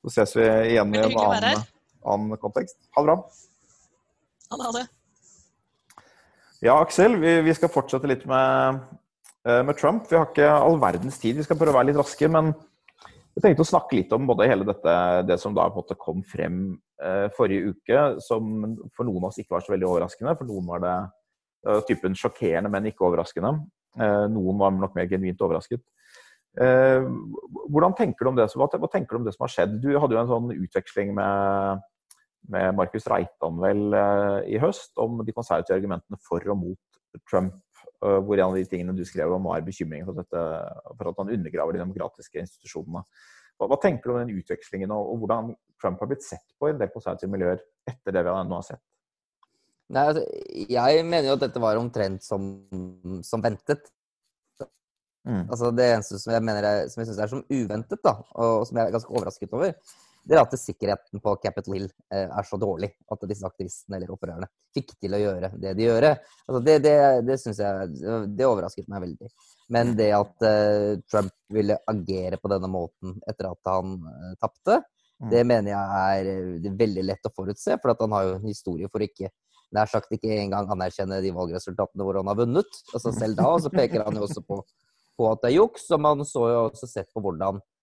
Så 0.03 0.17
ses 0.19 0.37
vi 0.37 0.49
igjen 0.75 0.93
i 0.93 1.01
en 1.01 1.15
annen, 1.15 1.69
annen, 2.03 2.41
kontekst. 2.43 2.77
Ha 2.99 3.05
det 3.05 3.15
bra. 3.15 3.21
Ha 4.59 4.75
det. 4.77 4.89
Ja, 6.63 6.77
Aksel, 6.83 7.17
vi, 7.23 7.39
vi 7.47 7.55
skal 7.57 7.73
fortsette 7.73 8.11
litt 8.11 8.27
med 8.29 8.83
med 9.43 9.75
Trump. 9.75 10.05
Vi 10.07 10.15
har 10.15 10.29
ikke 10.29 10.47
all 10.55 10.77
verdens 10.79 11.17
tid, 11.19 11.35
vi 11.39 11.45
skal 11.47 11.59
prøve 11.59 11.75
å 11.75 11.79
være 11.81 11.89
litt 11.91 11.99
raske. 11.99 12.29
Men 12.31 12.53
jeg 13.33 13.45
tenkte 13.47 13.65
å 13.65 13.71
snakke 13.71 13.97
litt 13.97 14.13
om 14.13 14.27
både 14.29 14.49
hele 14.51 14.67
dette, 14.69 14.95
det 15.29 15.39
som 15.41 15.55
da 15.57 15.65
på 15.71 15.81
en 15.81 15.83
måte 15.83 15.97
kom 16.01 16.21
frem 16.29 16.59
eh, 17.03 17.29
forrige 17.37 17.73
uke, 17.73 18.03
som 18.21 18.75
for 18.93 19.09
noen 19.09 19.23
av 19.23 19.31
oss 19.31 19.41
ikke 19.41 19.57
var 19.57 19.65
så 19.65 19.73
veldig 19.73 19.89
overraskende. 19.89 20.35
For 20.37 20.51
noen 20.51 20.69
var 20.69 20.83
det 20.85 20.97
uh, 21.69 21.81
typen 21.89 22.19
sjokkerende, 22.19 22.71
men 22.73 22.91
ikke 22.91 23.07
overraskende. 23.09 23.55
Eh, 24.01 24.27
noen 24.33 24.61
var 24.61 24.77
nok 24.77 24.95
mer 24.97 25.09
genuint 25.09 25.41
overrasket. 25.45 25.83
Eh, 26.61 27.09
hvordan 27.73 27.97
tenker 27.97 28.25
du 28.25 28.33
om 28.33 28.37
det, 28.37 28.51
hva, 28.53 28.69
tenker 28.93 29.17
du 29.17 29.23
om 29.23 29.27
det 29.27 29.35
som 29.37 29.47
har 29.47 29.53
skjedd? 29.55 29.79
Du 29.81 29.91
hadde 29.97 30.17
jo 30.17 30.21
en 30.21 30.33
sånn 30.33 30.53
utveksling 30.53 31.15
med, 31.17 31.83
med 32.53 32.77
Markus 32.77 33.09
Reitan 33.09 33.61
vel 33.65 33.97
eh, 33.97 34.39
i 34.53 34.61
høst 34.61 35.01
om 35.01 35.21
de 35.25 35.37
konservative 35.37 35.81
argumentene 35.81 36.21
for 36.25 36.45
og 36.53 36.61
mot 36.67 37.01
Trump 37.29 37.57
hvor 38.03 38.39
en 38.39 38.49
av 38.49 38.57
de 38.59 38.65
tingene 38.69 38.95
du 38.97 39.05
skrev 39.07 39.33
om, 39.35 39.47
var 39.51 39.63
bekymringen 39.67 40.09
for, 40.09 40.19
dette, 40.19 40.43
for 40.99 41.11
at 41.11 41.23
han 41.23 41.33
undergraver 41.37 41.77
de 41.77 41.83
demokratiske 41.83 42.43
institusjonene. 42.43 43.05
Hva, 43.59 43.69
hva, 43.69 43.79
tenker 43.81 44.09
du 44.09 44.15
om 44.15 44.23
den 44.23 44.41
utvekslingen, 44.41 44.95
og, 44.95 45.13
og, 45.13 45.23
hvordan 45.23 45.53
Trump 45.83 46.03
har 46.03 46.11
blitt 46.11 46.27
sett 46.27 46.45
på 46.59 46.69
i 46.69 46.75
en 46.75 46.81
del 46.81 46.91
konservative 46.95 47.31
miljøer 47.31 47.63
etter 47.89 48.17
det 48.17 48.25
vi 48.27 48.35
nå 48.49 48.59
har 48.59 48.67
sett? 48.67 48.83
Nei, 49.93 50.07
altså, 50.09 50.23
jeg 50.73 51.03
mener 51.05 51.29
jo 51.29 51.37
at 51.37 51.45
dette 51.45 51.63
var 51.63 51.79
omtrent 51.79 52.25
som, 52.25 52.47
som 53.27 53.43
ventet. 53.45 53.91
Mm. 55.23 55.45
Altså 55.45 55.71
Det 55.71 55.85
eneste 55.87 56.19
som 56.19 56.33
jeg 56.35 56.43
mener 56.43 56.67
er, 56.67 56.89
som 56.91 57.03
jeg 57.03 57.11
syns 57.11 57.21
er 57.23 57.31
som 57.31 57.45
uventet, 57.47 58.01
da, 58.03 58.17
og 58.43 58.65
som 58.67 58.81
jeg 58.81 58.89
er 58.89 58.97
ganske 58.97 59.13
overrasket 59.13 59.55
over, 59.55 59.77
det 60.23 60.37
er 60.37 60.43
at 60.43 60.55
sikkerheten 60.59 61.21
på 61.23 61.35
Capitol 61.43 61.75
Hill 61.77 61.89
eh, 62.15 62.29
er 62.29 62.47
så 62.47 62.59
dårlig 62.61 62.93
at 63.11 63.25
disse 63.27 63.47
aktivistene 63.47 63.99
eller 63.99 64.13
opprørerne 64.15 64.47
fikk 64.75 64.95
til 65.03 65.17
å 65.17 65.21
gjøre 65.21 65.51
det 65.59 65.73
de 65.79 65.89
gjør. 65.89 66.07
Altså 66.47 66.61
det 66.63 66.77
det, 66.85 66.95
det 67.27 67.39
syns 67.43 67.59
jeg 67.61 67.89
Det 68.37 68.47
overrasket 68.47 68.89
meg 68.93 69.03
veldig. 69.07 69.31
Men 69.75 69.95
det 69.99 70.11
at 70.15 70.47
uh, 70.47 70.95
Trump 71.11 71.35
ville 71.53 71.79
agere 71.91 72.39
på 72.39 72.51
denne 72.53 72.71
måten 72.71 73.17
etter 73.29 73.51
at 73.51 73.71
han 73.71 73.97
uh, 74.05 74.31
tapte, 74.41 74.79
mm. 75.23 75.31
det 75.33 75.43
mener 75.49 75.73
jeg 75.73 76.29
er, 76.29 76.71
veldig 76.85 77.07
lett 77.09 77.29
å 77.29 77.35
forutse. 77.35 77.79
For 77.83 77.97
han 77.99 78.17
har 78.17 78.29
jo 78.29 78.37
en 78.39 78.47
historie 78.47 78.91
for 78.93 79.03
ikke 79.05 79.33
nær 79.73 79.91
sagt 79.91 80.13
ikke 80.15 80.31
engang 80.37 80.71
anerkjenne 80.71 81.23
de 81.25 81.35
valgresultatene 81.35 82.07
hvor 82.07 82.21
han 82.21 82.31
har 82.31 82.39
vunnet. 82.39 82.81
Altså 82.93 83.15
selv 83.17 83.41
da, 83.41 83.51
så 83.59 83.73
peker 83.75 84.07
han 84.07 84.21
jo 84.21 84.29
også 84.29 84.45
på, 84.47 84.63
på 85.19 85.31
at 85.33 85.43
det 85.43 85.51
er 85.51 85.59
juks. 85.59 85.91
Og 85.97 86.05
man 86.05 86.25
så 86.29 86.47
jo 86.53 86.65
også 86.69 86.91
sett 86.95 87.11
på 87.11 87.25
hvordan 87.25 87.59
Eh, 87.59 87.82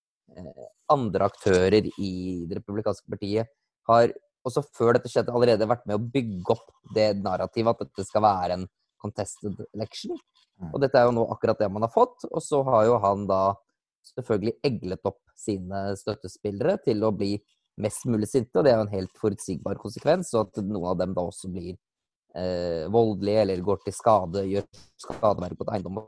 andre 0.90 1.30
aktører 1.30 1.86
i 2.00 2.12
det 2.50 2.60
republikanske 2.60 3.12
partiet 3.12 3.50
har 3.90 4.12
også 4.48 4.64
før 4.76 4.96
dette 4.96 5.12
skjedde, 5.12 5.34
allerede 5.36 5.68
vært 5.70 5.86
med 5.90 5.98
å 5.98 6.12
bygge 6.14 6.54
opp 6.56 6.70
det 6.96 7.12
narrativet 7.20 7.76
at 7.76 7.88
dette 7.88 8.06
skal 8.08 8.24
være 8.24 8.58
en 8.58 8.68
contested 9.02 9.60
election. 9.74 10.16
Mm. 10.60 10.74
Og 10.74 10.82
dette 10.84 11.00
er 11.00 11.08
jo 11.08 11.16
nå 11.16 11.26
akkurat 11.34 11.60
det 11.60 11.70
man 11.72 11.86
har 11.86 11.94
fått. 11.94 12.26
Og 12.30 12.44
så 12.44 12.62
har 12.68 12.88
jo 12.88 12.98
han 13.04 13.26
da 13.30 13.42
selvfølgelig 14.12 14.56
eglet 14.66 15.08
opp 15.08 15.22
sine 15.40 15.84
støttespillere 16.00 16.80
til 16.86 17.04
å 17.06 17.14
bli 17.16 17.36
mest 17.80 18.08
mulig 18.12 18.28
sinte, 18.28 18.60
og 18.60 18.66
det 18.66 18.74
er 18.74 18.82
jo 18.82 18.88
en 18.88 18.96
helt 18.96 19.22
forutsigbar 19.22 19.80
konsekvens. 19.80 20.34
Og 20.36 20.50
at 20.50 20.64
noen 20.64 20.90
av 20.92 20.98
dem 21.00 21.16
da 21.16 21.24
også 21.30 21.52
blir 21.52 21.76
eh, 22.36 22.88
voldelige 22.92 23.46
eller 23.46 23.64
går 23.66 23.84
til 23.86 23.96
skade, 23.96 24.48
gjør 24.52 24.68
skadeverk 25.00 25.60
på 25.60 25.68
et 25.68 25.74
eiendom. 25.78 26.02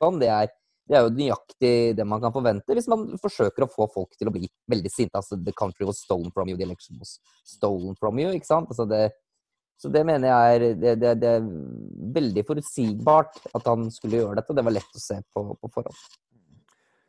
Sånn, 0.00 0.20
det 0.20 0.30
er 0.32 0.52
det 0.84 0.96
er 0.98 1.04
jo 1.06 1.12
nøyaktig 1.16 1.74
det 1.96 2.04
man 2.08 2.20
kan 2.20 2.32
forvente 2.34 2.76
hvis 2.76 2.88
man 2.92 3.06
forsøker 3.20 3.64
å 3.64 3.70
få 3.72 3.86
folk 3.92 4.16
til 4.18 4.28
å 4.28 4.34
bli 4.34 4.48
veldig 4.70 4.92
sinte. 4.92 5.16
Altså, 5.20 5.38
the 5.40 5.54
country 5.56 5.86
was 5.88 6.02
stolen 6.04 6.32
from 6.34 6.50
you, 6.50 6.58
the 6.60 6.66
election 6.66 7.00
was 7.00 7.16
stolen 7.48 7.96
from 8.00 8.20
you. 8.20 8.34
ikke 8.36 8.50
sant? 8.50 8.68
Altså, 8.68 8.84
det, 8.90 9.06
så 9.80 9.90
det 9.92 10.04
mener 10.06 10.28
jeg 10.28 10.58
er 10.58 10.66
det, 10.82 10.98
det, 11.00 11.14
det, 11.22 11.32
er 11.38 11.48
veldig 12.18 12.44
forutsigbart 12.50 13.40
at 13.56 13.72
han 13.72 13.88
skulle 13.94 14.20
gjøre 14.20 14.38
dette. 14.40 14.56
Det 14.56 14.66
var 14.66 14.76
lett 14.76 15.00
å 15.00 15.02
se 15.02 15.18
på, 15.32 15.48
på 15.56 15.72
forhånd. 15.72 16.04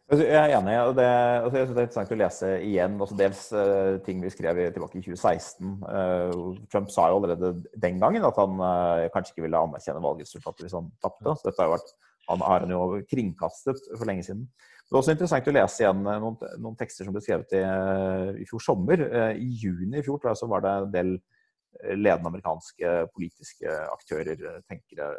Altså, 0.05 0.21
jeg 0.27 0.37
er 0.37 0.51
enig. 0.53 0.73
og 0.85 0.95
det, 0.99 1.05
altså 1.43 1.57
jeg 1.57 1.65
synes 1.65 1.75
det 1.75 1.81
er 1.81 1.87
interessant 1.87 2.11
å 2.13 2.19
lese 2.19 2.49
igjen. 2.61 2.97
Også 3.01 3.15
dels 3.17 3.45
uh, 3.57 3.95
ting 4.05 4.19
vi 4.21 4.31
skrev 4.33 4.59
tilbake 4.71 4.99
i 4.99 5.05
2016. 5.05 5.71
Uh, 5.81 5.95
eh, 5.99 6.35
Trump 6.69 6.91
sa 6.93 7.07
jo 7.09 7.19
allerede 7.19 7.55
den 7.81 7.97
gangen 8.01 8.27
at 8.27 8.37
han 8.39 8.59
uh, 8.61 9.07
kanskje 9.13 9.33
ikke 9.33 9.47
ville 9.47 9.63
anerkjenne 9.65 10.03
valgresultatet 10.05 10.67
hvis 10.67 10.77
han 10.77 10.91
tapte. 11.03 11.33
Så 11.33 11.49
dette 11.49 11.63
har 11.63 11.71
jo 11.71 11.77
vært 11.79 11.95
han 12.29 12.41
har 12.45 12.65
han 12.65 12.73
jo 12.73 13.01
kringkastet 13.09 13.81
for 13.93 14.07
lenge 14.09 14.25
siden. 14.27 14.47
Det 14.85 14.93
er 14.93 14.99
også 14.99 15.13
interessant 15.15 15.47
å 15.49 15.53
lese 15.55 15.81
igjen 15.81 16.01
eh, 16.05 16.19
noen, 16.21 16.35
noen 16.61 16.75
tekster 16.77 17.07
som 17.07 17.15
ble 17.15 17.23
skrevet 17.25 17.55
i, 17.57 17.61
eh, 17.65 18.41
i, 18.43 18.49
fjor 18.49 18.61
sommer. 18.61 19.01
Eh, 19.05 19.39
I 19.41 19.47
juni 19.63 19.97
i 19.97 20.05
fjor 20.05 20.19
tror 20.21 20.31
jeg, 20.31 20.41
så 20.43 20.49
var 20.51 20.65
det 20.65 20.73
en 20.75 20.91
del 20.93 21.15
ledende 21.99 22.29
amerikanske 22.29 22.91
politiske 23.11 23.71
aktører, 23.91 24.39
tenkere, 24.63 25.09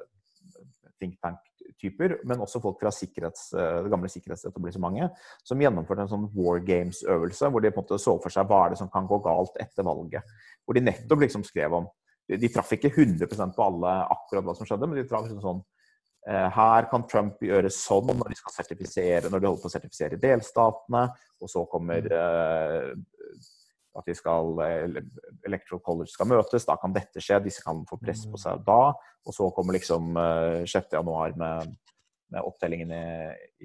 think 0.96 1.18
tank-typer, 1.20 2.14
men 2.24 2.40
også 2.40 2.62
folk 2.64 2.80
fra 2.80 2.88
det 2.88 3.90
gamle 3.92 4.08
sikkerhetsetablissementet, 4.08 5.18
som 5.44 5.60
gjennomførte 5.60 6.06
en 6.06 6.12
sånn 6.14 6.24
War 6.32 6.62
Games-øvelse, 6.64 7.50
hvor 7.52 7.60
de 7.60 7.74
på 7.74 7.82
en 7.82 7.84
måte 7.84 8.00
så 8.00 8.16
for 8.22 8.32
seg 8.32 8.48
hva 8.48 8.62
er 8.64 8.72
det 8.72 8.80
som 8.80 8.88
kan 8.88 9.04
gå 9.10 9.18
galt 9.26 9.60
etter 9.60 9.84
valget. 9.84 10.24
Hvor 10.64 10.78
de 10.78 10.86
nettopp 10.86 11.26
liksom 11.26 11.44
skrev 11.44 11.76
om 11.82 11.92
De 12.26 12.48
traff 12.50 12.72
ikke 12.74 12.88
100% 12.90 13.52
på 13.54 13.62
alle 13.62 13.90
akkurat 14.10 14.42
hva 14.48 14.54
som 14.56 14.66
skjedde, 14.66 14.88
men 14.88 14.98
de 14.98 15.04
traff 15.06 15.28
liksom 15.28 15.44
sånn 15.44 15.60
her 16.26 16.88
kan 16.90 17.04
Trump 17.06 17.42
gjøre 17.44 17.70
sånn 17.70 18.08
når 18.10 18.32
de 18.32 18.36
skal 18.40 18.54
sertifisere, 18.56 19.28
når 19.30 19.42
de 19.42 19.46
holder 19.46 19.62
på 19.62 19.70
å 19.70 19.74
sertifisere 19.76 20.18
delstatene. 20.18 21.04
Og 21.38 21.52
så 21.52 21.62
kommer 21.70 22.08
uh, 22.10 22.88
at 23.96 24.08
de 24.08 24.14
skal, 24.16 24.50
Electoral 25.46 25.82
College 25.84 26.12
skal 26.12 26.28
møtes. 26.30 26.66
Da 26.68 26.76
kan 26.80 26.94
dette 26.94 27.22
skje. 27.22 27.38
Disse 27.44 27.64
kan 27.64 27.84
få 27.88 27.98
press 28.00 28.24
på 28.28 28.40
seg 28.40 28.64
da. 28.66 28.92
Og 29.26 29.34
så 29.34 29.48
kommer 29.56 29.78
liksom 29.78 30.16
uh, 30.18 30.62
eh, 30.62 30.68
6.1 30.68 31.38
med, 31.40 31.72
med 32.34 32.42
opptellingen 32.42 32.92
i, 32.94 33.06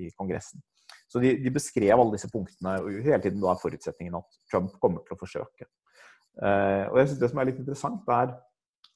i 0.05 0.11
Kongressen. 0.17 0.63
Så 1.11 1.19
de, 1.19 1.33
de, 1.43 1.51
beskrev 1.51 1.99
alle 1.99 2.15
disse 2.15 2.29
punktene, 2.31 2.77
og 2.79 3.03
hele 3.03 3.19
tiden 3.19 3.41
da 3.43 3.51
er 3.51 3.59
forutsetningen 3.59 4.15
at 4.21 4.37
Trump 4.47 4.77
kommer 4.79 5.03
til 5.03 5.17
å 5.17 5.19
forsøke. 5.19 5.67
Uh, 6.39 6.87
og 6.87 7.01
jeg 7.01 7.09
synes 7.09 7.19
Det 7.19 7.29
som 7.33 7.41
er 7.41 7.49
litt 7.49 7.59
interessant, 7.59 8.13
er 8.15 8.31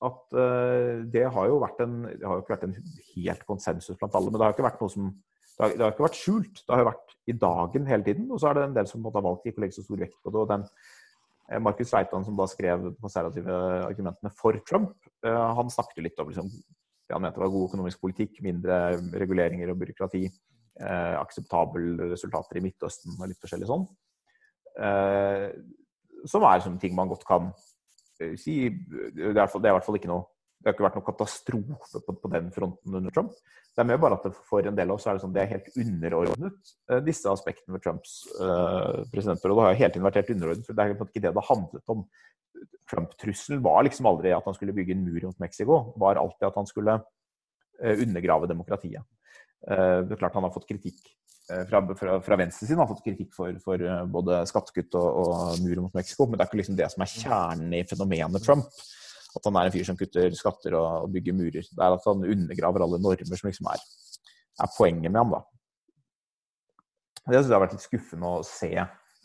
at 0.04 0.36
uh, 0.36 1.06
det 1.12 1.24
har 1.32 1.48
jo 1.48 1.62
vært 1.64 1.80
en 1.86 1.96
Det 2.10 2.26
har 2.26 2.36
jo 2.36 2.44
ikke 2.44 2.56
vært 2.56 2.68
en 2.68 2.76
helt 3.16 3.48
konsensus 3.48 3.98
blant 4.00 4.18
alle, 4.18 4.32
men 4.32 4.42
det 4.42 4.48
har 4.48 4.56
ikke 4.56 4.68
vært 4.68 4.84
noe 4.84 4.92
som 4.92 5.10
det 5.56 5.64
har, 5.64 5.72
det 5.72 5.84
har 5.86 5.94
ikke 5.94 6.04
vært 6.04 6.20
skjult. 6.20 6.58
Det 6.60 6.74
har 6.74 6.82
jo 6.82 6.90
vært 6.90 7.14
i 7.32 7.34
dagen 7.40 7.86
hele 7.88 8.04
tiden. 8.04 8.26
Og 8.28 8.42
så 8.42 8.50
er 8.50 8.58
det 8.58 8.64
en 8.66 8.74
del 8.76 8.90
som 8.90 9.00
måtte 9.00 9.22
ha 9.22 9.24
valgt 9.24 9.46
ikke 9.48 9.62
å 9.62 9.64
legge 9.64 9.78
så 9.78 9.86
stor 9.86 10.02
vekt 10.02 10.18
på 10.20 10.34
det. 10.34 10.42
og 10.42 10.50
den 10.50 10.66
eh, 10.68 11.62
Markus 11.64 11.94
Reitan, 11.96 12.26
som 12.28 12.36
da 12.36 12.48
skrev 12.52 12.84
de 12.84 12.92
konservative 13.00 13.60
argumentene 13.86 14.32
for 14.36 14.60
Trump, 14.68 14.98
uh, 15.24 15.54
han 15.56 15.72
snakket 15.72 16.04
litt 16.04 16.20
om 16.20 16.28
liksom, 16.34 16.50
det 16.52 17.16
han 17.16 17.24
mente 17.24 17.40
var 17.40 17.54
god 17.54 17.70
økonomisk 17.70 18.04
politikk, 18.04 18.42
mindre 18.44 18.82
reguleringer 19.16 19.72
og 19.72 19.80
byråkrati, 19.80 20.26
eh, 20.26 21.16
akseptable 21.22 22.10
resultater 22.12 22.60
i 22.60 22.66
Midtøsten 22.66 23.16
og 23.16 23.30
litt 23.32 23.40
forskjellig 23.40 23.72
sånn. 23.72 23.88
Eh, 24.76 25.48
som 26.28 26.44
er 26.50 26.66
som 26.66 26.76
ting 26.82 26.98
man 26.98 27.08
godt 27.14 27.24
kan 27.30 27.54
Eh, 27.54 27.75
si, 28.40 28.56
det, 28.70 29.34
er, 29.34 29.36
det 29.36 29.44
er 29.44 29.74
i 29.74 29.78
hvert 29.78 29.88
fall 29.88 30.00
ikke 30.00 30.12
noe 30.12 30.26
det 30.66 30.72
har 30.72 30.76
ikke 30.80 30.86
vært 30.88 30.96
noen 30.98 31.06
katastrofe 31.06 32.00
på, 32.08 32.14
på, 32.24 32.30
den 32.34 32.48
fronten 32.50 32.98
under 32.98 33.14
Trump. 33.14 33.34
Det 33.76 33.84
er 33.84 33.86
mer 33.86 34.00
bare 34.02 34.18
at 34.18 34.38
for 34.48 34.66
en 34.66 34.78
del 34.78 34.90
av 34.90 34.98
oss 34.98 35.04
er 35.06 35.18
det 35.18 35.22
sånn 35.22 35.34
det 35.36 35.44
er 35.44 35.52
helt 35.52 35.68
underordnet 35.78 36.72
uh, 36.90 37.02
disse 37.06 37.30
aspektene 37.30 37.76
ved 37.76 37.84
Trumps 37.86 38.16
uh, 38.40 39.04
presidentperiode. 39.12 39.68
har 39.68 39.78
hele 39.78 39.94
tiden 39.94 40.08
vært 40.08 40.18
helt 40.24 40.32
underordnet, 40.34 40.66
for 40.66 40.78
det 40.78 40.86
er 40.86 40.96
ikke 40.96 41.24
det 41.28 41.34
det 41.36 41.44
handlet 41.52 41.94
om. 41.94 42.02
Trump-trusselen 42.90 43.62
var 43.62 43.86
liksom 43.86 44.10
aldri 44.10 44.32
at 44.34 44.48
han 44.50 44.58
skulle 44.58 44.74
bygge 44.74 44.96
en 44.96 45.06
mur 45.06 45.28
mot 45.28 45.44
Mexico, 45.44 45.78
var 46.02 46.18
alltid 46.22 46.48
at 46.50 46.58
han 46.58 46.70
skulle 46.70 46.98
undergrave 47.76 48.48
demokratiet. 48.48 49.04
det 49.60 50.14
er 50.16 50.20
klart 50.22 50.38
han 50.38 50.46
har 50.48 50.54
fått 50.56 50.70
kritikk 50.70 51.10
fra, 51.46 51.82
fra, 52.00 52.18
fra 52.26 52.38
venstresiden 52.40 52.80
har 52.82 52.90
fått 52.90 53.04
kritikk 53.06 53.36
for, 53.36 53.58
for 53.62 53.82
både 54.10 54.40
skattekutt 54.50 54.98
og, 54.98 55.20
og 55.22 55.60
mur 55.62 55.84
mot 55.86 55.98
Mexico, 55.98 56.26
men 56.26 56.40
det 56.40 56.46
er 56.46 56.50
ikke 56.50 56.62
liksom 56.62 56.78
det 56.80 56.88
som 56.94 57.04
er 57.06 57.12
kjernen 57.12 57.76
i 57.78 57.84
fenomenet 57.90 58.46
Trump 58.46 58.70
at 59.36 59.50
han 59.50 59.58
er 59.60 59.68
en 59.68 59.74
fyr 59.74 59.88
som 59.88 59.98
kutter 60.00 60.36
skatter 60.38 60.76
og, 60.78 60.88
og 61.06 61.12
bygger 61.16 61.36
murer. 61.36 61.68
Det 61.68 61.84
er 61.84 61.96
at 61.98 62.08
han 62.08 62.24
undergraver 62.24 62.86
alle 62.86 63.02
normer 63.04 63.40
som 63.40 63.50
liksom 63.50 63.70
er, 63.72 63.84
er 64.64 64.74
poenget 64.78 65.12
med 65.12 65.22
ham. 65.22 65.36
da. 65.36 65.42
Det 67.26 67.40
syns 67.40 67.50
jeg 67.50 67.58
har 67.58 67.64
vært 67.66 67.76
litt 67.76 67.88
skuffende 67.88 68.32
å 68.32 68.44
se 68.48 68.72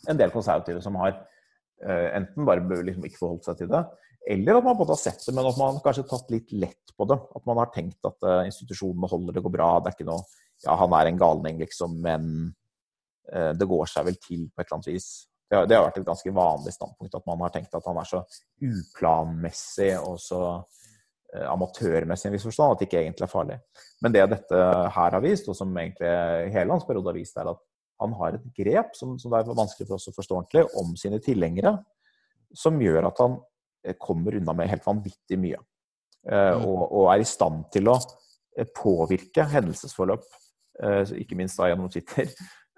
en 0.08 0.20
del 0.20 0.32
konservative 0.34 0.82
som 0.82 0.96
har 1.02 1.12
uh, 1.14 2.08
enten 2.16 2.48
bare 2.48 2.82
liksom 2.88 3.04
ikke 3.06 3.20
forholdt 3.20 3.46
seg 3.46 3.60
til 3.60 3.70
det, 3.70 3.84
eller 4.28 4.58
at 4.58 4.64
man 4.64 4.76
både 4.76 4.92
har 4.92 5.00
sett 5.00 5.24
det, 5.26 5.34
men 5.34 5.48
at 5.48 5.58
man 5.58 5.80
kanskje 5.80 6.04
har 6.04 6.10
tatt 6.10 6.32
litt 6.32 6.52
lett 6.52 6.92
på 6.96 7.06
det. 7.08 7.16
At 7.36 7.46
man 7.48 7.60
har 7.62 7.70
tenkt 7.72 8.04
at 8.04 8.26
uh, 8.26 8.42
institusjonene 8.44 9.08
holder, 9.08 9.36
det 9.36 9.42
går 9.46 9.54
bra, 9.54 9.70
det 9.80 9.92
er 9.92 9.98
ikke 9.98 10.10
noe 10.10 10.24
Ja, 10.60 10.74
han 10.76 10.92
er 10.92 11.08
en 11.08 11.20
galning, 11.20 11.60
liksom, 11.62 11.94
men 12.04 12.26
uh, 13.32 13.52
det 13.56 13.68
går 13.68 13.88
seg 13.88 14.10
vel 14.10 14.18
til 14.20 14.44
på 14.50 14.60
et 14.60 14.66
eller 14.66 14.76
annet 14.76 14.90
vis. 14.92 15.08
Det 15.50 15.56
har, 15.56 15.70
det 15.70 15.78
har, 15.78 15.86
vært 15.88 16.02
et 16.02 16.10
ganske 16.10 16.34
vanlig 16.36 16.74
standpunkt 16.76 17.16
at 17.16 17.24
man 17.26 17.40
har 17.42 17.54
tenkt 17.54 17.72
at 17.74 17.88
han 17.88 17.98
er 17.98 18.10
så 18.10 18.20
uplanmessig 18.68 19.94
og 19.98 20.20
så 20.22 20.42
uh, 20.60 21.46
amatørmessig 21.54 22.28
i 22.28 22.30
en 22.30 22.36
viss 22.36 22.46
forstand 22.50 22.76
at 22.76 22.82
det 22.82 22.90
ikke 22.90 23.00
egentlig 23.06 23.26
er 23.26 23.32
farlig. 23.32 23.58
Men 24.04 24.14
det 24.14 24.28
dette 24.36 24.62
her 24.98 25.16
har 25.16 25.24
vist, 25.24 25.48
og 25.48 25.56
som 25.56 25.72
egentlig 25.80 26.12
hele 26.52 26.76
hans 26.76 26.86
periode 26.86 27.08
har 27.08 27.18
vist, 27.18 27.40
er 27.40 27.54
at 27.54 27.64
han 28.00 28.16
har 28.16 28.36
et 28.36 28.46
grep 28.56 28.96
som, 28.96 29.16
som 29.20 29.32
det 29.32 29.40
er 29.42 29.56
vanskelig 29.56 29.88
for 29.88 29.98
oss 29.98 30.08
å 30.08 30.16
forstå 30.16 30.36
ordentlig, 30.38 30.64
om 30.80 30.94
sine 30.98 31.20
tilhengere, 31.22 31.74
som 32.56 32.80
gjør 32.80 33.10
at 33.10 33.20
han 33.20 33.36
eh, 33.36 33.46
kommer 33.98 34.36
unna 34.38 34.54
med 34.56 34.70
helt 34.70 34.86
vanvittig 34.86 35.38
mye. 35.40 35.60
Uh, 36.28 36.56
mm. 36.56 36.64
og, 36.68 36.80
og, 36.84 37.04
er 37.14 37.22
i 37.22 37.28
stand 37.28 37.64
til 37.72 37.88
å 37.88 37.96
påvirke 38.76 39.46
hendelsesforløp, 39.48 40.26
ikke 41.20 41.36
minst 41.36 41.58
da 41.60 41.68
gjennom 41.68 41.90
Twitter, 41.92 42.28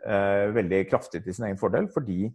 veldig 0.59 0.81
kraftig 0.91 1.21
til 1.23 1.35
sin 1.35 1.47
egen 1.47 1.59
fordel, 1.59 1.87
fordi 1.95 2.27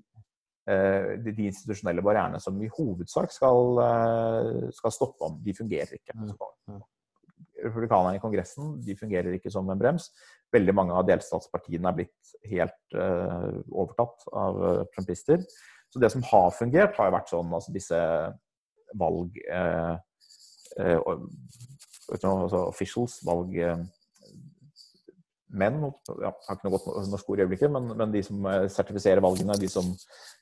Eh, 0.68 1.14
de, 1.24 1.32
de 1.32 1.48
institusjonelle 1.48 2.04
barrierene 2.04 2.42
som 2.44 2.58
i 2.60 2.68
hovedsak 2.68 3.32
skal, 3.32 3.78
eh, 3.86 4.66
skal 4.76 4.92
stoppe 4.92 5.24
om, 5.24 5.38
de 5.44 5.54
fungerer 5.56 5.96
ikke. 5.96 6.16
Mm, 6.18 6.82
Republikanerne 7.64 8.18
i 8.18 8.20
Kongressen 8.20 8.74
de 8.84 8.96
fungerer 9.00 9.38
ikke 9.38 9.52
som 9.54 9.70
en 9.72 9.80
brems. 9.80 10.10
Veldig 10.52 10.76
mange 10.76 10.96
av 10.96 11.08
delstatspartiene 11.08 11.88
er 11.88 11.96
blitt 11.98 12.34
helt 12.48 12.96
uh, 12.96 13.58
overtatt 13.68 14.28
av 14.32 14.60
trumpister. 14.94 15.42
Så 15.92 16.00
det 16.00 16.12
som 16.14 16.24
har 16.30 16.54
fungert, 16.56 16.96
har 16.96 17.10
jo 17.10 17.16
vært 17.16 17.34
sånn 17.34 17.56
altså 17.58 17.74
disse 17.76 17.98
valg 18.96 19.38
uh, 19.52 19.96
altså 22.08 22.62
officials, 22.68 23.20
valg 23.26 23.56
menn, 25.56 25.78
ja, 26.22 26.32
har 26.48 26.58
ikke 26.58 26.68
noe 26.68 26.76
godt 26.76 27.12
norsk 27.12 27.30
ord 27.32 27.40
i 27.40 27.46
øyeblikket, 27.46 27.72
men, 27.72 27.92
men, 27.96 28.14
de 28.14 28.24
som 28.26 28.48
eh, 28.52 28.66
sertifiserer 28.72 29.24
valgene, 29.24 29.56
de 29.60 29.70
som 29.72 29.94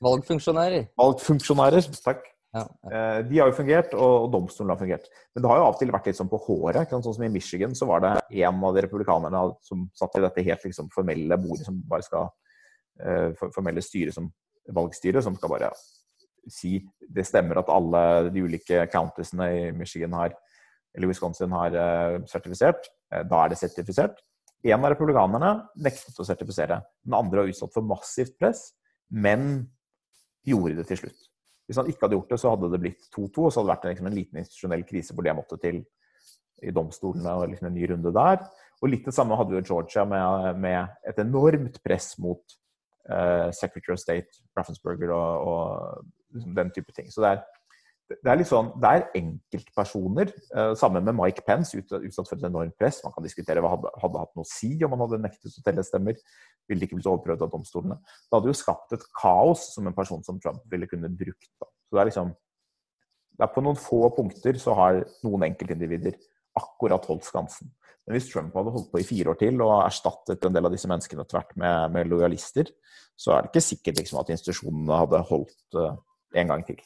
Valgfunksjonærer. 0.04 0.88
Valgfunksjonærer, 0.98 1.86
takk. 2.02 2.24
Ja, 2.56 2.62
ja. 2.64 2.90
Eh, 2.90 3.18
de 3.28 3.38
har 3.40 3.50
jo 3.50 3.56
fungert, 3.58 3.94
og 3.94 4.30
domstolen 4.32 4.72
har 4.72 4.80
fungert. 4.80 5.06
Men 5.34 5.44
det 5.44 5.50
har 5.50 5.60
jo 5.60 5.66
av 5.66 5.76
og 5.76 5.82
til 5.82 5.92
vært 5.94 6.08
litt 6.10 6.18
sånn 6.18 6.32
på 6.32 6.40
håret. 6.46 6.90
Sånn 6.90 7.04
som 7.06 7.26
i 7.26 7.30
Michigan 7.32 7.76
så 7.78 7.88
var 7.90 8.02
det 8.02 8.14
en 8.42 8.64
av 8.66 8.74
de 8.74 8.84
republikanerne 8.86 9.44
som 9.66 9.86
satt 9.98 10.18
i 10.18 10.24
dette 10.24 10.46
helt 10.48 10.66
liksom 10.66 10.90
formelle 10.94 11.38
bordet 11.42 11.68
som 11.68 11.78
bare 11.86 12.06
skal 12.06 12.34
Formelle 13.52 13.82
styret 13.84 14.16
som 14.16 14.30
valgstyret, 14.72 15.20
som 15.20 15.34
skal 15.36 15.50
bare 15.52 15.68
si 16.52 16.78
det 17.00 17.26
stemmer 17.26 17.60
at 17.60 17.70
alle 17.72 18.30
de 18.34 18.44
ulike 18.46 18.84
countiesene 18.92 19.48
i 19.52 19.62
Michigan 19.76 20.14
har 20.18 20.34
eller 20.96 21.10
Wisconsin 21.10 21.52
har 21.52 21.74
uh, 21.76 22.24
sertifisert. 22.30 22.88
Uh, 23.12 23.22
da 23.28 23.42
er 23.42 23.52
det 23.52 23.60
sertifisert. 23.60 24.22
En 24.66 24.80
av 24.80 24.94
republikanerne 24.94 25.52
nektet 25.84 26.16
å 26.18 26.26
sertifisere. 26.26 26.80
Den 27.04 27.16
andre 27.18 27.42
var 27.42 27.52
utsatt 27.52 27.74
for 27.74 27.86
massivt 27.86 28.38
press, 28.40 28.70
men 29.12 29.66
gjorde 30.46 30.78
det 30.78 30.86
til 30.88 31.04
slutt. 31.04 31.26
Hvis 31.66 31.80
han 31.80 31.90
ikke 31.90 32.06
hadde 32.06 32.16
gjort 32.16 32.32
det, 32.32 32.38
så 32.40 32.52
hadde 32.54 32.70
det 32.72 32.80
blitt 32.82 33.08
2-2, 33.10 33.26
og 33.26 33.52
så 33.52 33.60
hadde 33.60 33.66
det 33.66 33.74
vært 33.74 33.86
liksom 33.90 34.08
en 34.08 34.16
liten 34.16 34.40
institusjonell 34.40 34.84
krise 34.86 35.14
hvor 35.14 35.26
det 35.26 35.34
måtte 35.36 35.58
til 35.62 35.82
i 36.64 36.72
domstolene 36.72 37.34
og 37.36 37.50
liksom 37.50 37.68
en 37.68 37.76
ny 37.76 37.88
runde 37.90 38.12
der. 38.16 38.44
Og 38.80 38.92
litt 38.92 39.08
det 39.08 39.14
samme 39.16 39.36
hadde 39.38 39.56
jo 39.56 39.64
Georgia 39.66 40.06
med, 40.08 40.60
med 40.62 40.94
et 41.10 41.18
enormt 41.20 41.80
press 41.84 42.14
mot 42.22 42.56
uh, 43.10 43.50
Secretary 43.52 43.96
of 43.96 44.00
State, 44.00 44.40
Raffensperger 44.56 45.12
og, 45.12 45.50
og 45.50 46.06
liksom 46.34 46.56
den 46.56 46.72
type 46.74 46.92
ting. 46.96 47.10
Så 47.12 47.24
det 47.24 47.34
er 47.34 47.44
det 48.06 48.30
er 48.30 48.42
sånn, 48.46 48.68
det 48.78 48.90
er 48.90 49.04
enkeltpersoner, 49.18 50.30
uh, 50.54 50.72
sammen 50.78 51.02
med 51.02 51.16
Mike 51.18 51.42
Pence, 51.46 51.74
ut, 51.74 51.90
utsatt 52.06 52.28
for 52.30 52.38
et 52.38 52.46
enormt 52.46 52.76
press. 52.78 53.00
Man 53.02 53.14
kan 53.16 53.24
diskutere 53.26 53.62
hva 53.64 53.72
hadde, 53.72 53.90
hadde 53.98 54.20
hatt 54.22 54.36
noe 54.38 54.46
å 54.46 54.50
si 54.50 54.70
om 54.86 54.92
man 54.94 55.02
hadde 55.02 55.18
nektet 55.24 55.58
å 55.58 55.64
telle 55.66 55.82
stemmer. 55.86 56.20
Ville 56.70 56.86
ikke 56.86 57.00
blitt 57.00 57.08
overprøvd 57.10 57.42
av 57.42 57.50
domstolene. 57.50 57.98
Det 57.98 58.38
hadde 58.38 58.52
jo 58.52 58.58
skapt 58.60 58.94
et 58.94 59.06
kaos 59.18 59.64
som 59.74 59.90
en 59.90 59.96
person 59.96 60.22
som 60.26 60.38
Trump 60.42 60.62
ville 60.70 60.86
kunne 60.90 61.10
brukt. 61.10 61.50
Da. 61.58 61.66
Så 61.66 61.98
det 61.98 62.04
er 62.04 62.10
liksom 62.12 62.34
det 63.36 63.44
er 63.44 63.52
På 63.52 63.60
noen 63.60 63.76
få 63.76 63.98
punkter 64.16 64.56
så 64.56 64.72
har 64.78 65.02
noen 65.26 65.50
enkeltindivider 65.50 66.14
akkurat 66.56 67.04
holdt 67.10 67.26
skansen. 67.26 67.68
Men 68.06 68.16
hvis 68.16 68.30
Trump 68.30 68.54
hadde 68.56 68.72
holdt 68.72 68.88
på 68.92 69.02
i 69.02 69.04
fire 69.04 69.34
år 69.34 69.38
til 69.40 69.60
og 69.60 69.74
erstattet 69.82 70.46
en 70.46 70.54
del 70.54 70.68
av 70.68 70.72
disse 70.72 70.88
menneskene 70.88 71.26
tvert 71.28 71.52
med, 71.58 71.90
med 71.92 72.08
lojalister, 72.08 72.70
så 73.18 73.34
er 73.34 73.42
det 73.42 73.50
ikke 73.50 73.66
sikkert 73.66 74.00
liksom, 74.00 74.20
at 74.22 74.30
institusjonene 74.32 75.00
hadde 75.02 75.20
holdt 75.28 75.76
uh, 75.76 75.98
en 76.36 76.52
gang 76.52 76.62
til. 76.66 76.78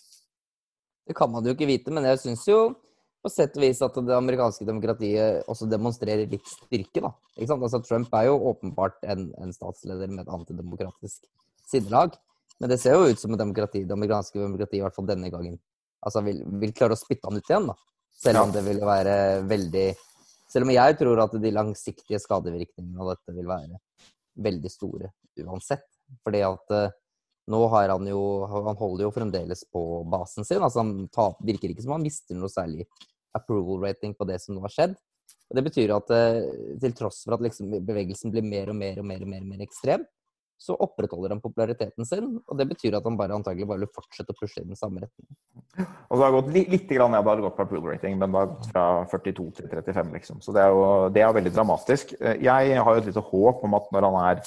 Det 1.07 1.17
kan 1.19 1.31
man 1.33 1.47
jo 1.47 1.55
ikke 1.57 1.69
vite, 1.69 1.93
men 1.95 2.07
jeg 2.07 2.23
syns 2.23 2.47
jo 2.49 2.61
på 3.21 3.29
sett 3.33 3.57
og 3.59 3.65
vis 3.65 3.83
at 3.85 3.97
det 4.01 4.17
amerikanske 4.17 4.65
demokratiet 4.65 5.49
også 5.51 5.69
demonstrerer 5.69 6.29
litt 6.31 6.47
styrke, 6.49 7.03
da. 7.05 7.11
Ikke 7.37 7.51
sant? 7.51 7.65
Altså, 7.67 7.83
Trump 7.85 8.15
er 8.17 8.31
jo 8.31 8.39
åpenbart 8.53 9.03
en, 9.13 9.27
en 9.43 9.53
statsleder 9.53 10.09
med 10.09 10.25
et 10.25 10.33
antidemokratisk 10.33 11.27
sinnelag. 11.69 12.17
Men 12.61 12.73
det 12.73 12.81
ser 12.81 12.97
jo 12.97 13.11
ut 13.11 13.21
som 13.21 13.35
et 13.35 13.41
demokrati, 13.41 13.85
det 13.85 13.97
amerikanske 13.97 14.41
demokratiet, 14.41 14.81
i 14.81 14.85
hvert 14.85 14.97
fall 14.97 15.09
denne 15.09 15.31
gangen, 15.33 15.59
altså 16.05 16.23
vil, 16.25 16.41
vil 16.63 16.73
klare 16.77 16.97
å 16.97 17.01
spytte 17.01 17.29
han 17.29 17.41
ut 17.41 17.53
igjen, 17.53 17.69
da. 17.73 17.77
Selv 18.21 18.45
om 18.45 18.53
det 18.53 18.61
vil 18.67 18.83
være 18.85 19.17
veldig 19.49 19.87
Selv 20.51 20.67
om 20.67 20.73
jeg 20.75 20.97
tror 20.99 21.21
at 21.23 21.35
de 21.41 21.51
langsiktige 21.55 22.19
skadevirkningene 22.19 22.99
av 23.01 23.13
dette 23.13 23.33
vil 23.37 23.47
være 23.47 23.79
veldig 24.43 24.73
store 24.73 25.13
uansett. 25.45 25.85
Fordi 26.27 26.41
at 26.43 26.75
uh, 26.75 26.97
nå 27.51 27.61
har 27.73 27.93
han 27.93 28.07
jo 28.09 28.21
Han 28.51 28.79
holder 28.79 29.07
jo 29.07 29.15
fremdeles 29.15 29.65
på 29.73 29.83
basen 30.11 30.47
sin. 30.47 30.63
altså 30.63 30.85
Han 30.85 31.09
tar, 31.13 31.35
virker 31.45 31.73
ikke 31.73 31.85
som 31.85 31.97
han 31.97 32.05
mister 32.07 32.39
noe 32.39 32.53
særlig 32.53 32.87
approval 33.37 33.85
rating 33.87 34.15
på 34.15 34.27
det 34.29 34.41
som 34.43 34.57
nå 34.57 34.65
har 34.65 34.75
skjedd. 34.75 34.97
Og 35.51 35.59
Det 35.59 35.67
betyr 35.67 35.93
at 35.95 36.15
eh, 36.15 36.41
til 36.83 36.95
tross 36.97 37.25
for 37.27 37.37
at 37.37 37.45
liksom 37.45 37.75
bevegelsen 37.87 38.33
blir 38.35 38.47
mer 38.47 38.71
og 38.71 38.79
mer 38.79 39.03
og 39.03 39.07
mer, 39.07 39.23
og 39.23 39.31
mer, 39.31 39.43
og 39.43 39.51
mer 39.51 39.67
ekstrem, 39.67 40.07
så 40.61 40.77
opprettholder 40.77 41.33
han 41.33 41.41
populariteten 41.41 42.07
sin. 42.07 42.35
Og 42.47 42.59
det 42.59 42.67
betyr 42.69 42.99
at 42.99 43.07
han 43.09 43.17
bare 43.19 43.39
antagelig 43.39 43.67
bare 43.71 43.83
vil 43.83 43.93
fortsette 43.95 44.35
å 44.35 44.39
pushe 44.39 44.61
i 44.61 44.69
den 44.69 44.79
samme 44.79 45.03
retningen. 45.03 45.39
Og 46.11 46.19
så 46.19 46.23
har 46.23 46.35
gått 46.35 46.51
litt, 46.53 46.69
litt 46.69 46.91
grann 46.91 47.15
ned, 47.15 47.25
det 47.25 47.33
har 47.33 47.45
gått 47.47 47.57
på 47.57 47.65
approval 47.65 47.95
rating, 47.95 48.19
men 48.21 48.35
det 48.35 48.69
fra 48.69 48.85
42 49.09 49.47
til 49.57 49.71
35, 49.71 50.13
liksom. 50.19 50.43
Så 50.45 50.55
det 50.55 50.63
er 50.67 50.75
jo 50.75 50.85
det 51.15 51.25
er 51.25 51.39
veldig 51.39 51.55
dramatisk. 51.57 52.13
Eh, 52.21 52.43
jeg 52.45 52.77
har 52.77 52.93
jo 52.93 53.03
et 53.03 53.09
lite 53.09 53.25
håp 53.31 53.65
om 53.67 53.79
at 53.79 53.89
når 53.95 54.09
han 54.09 54.21
er 54.27 54.45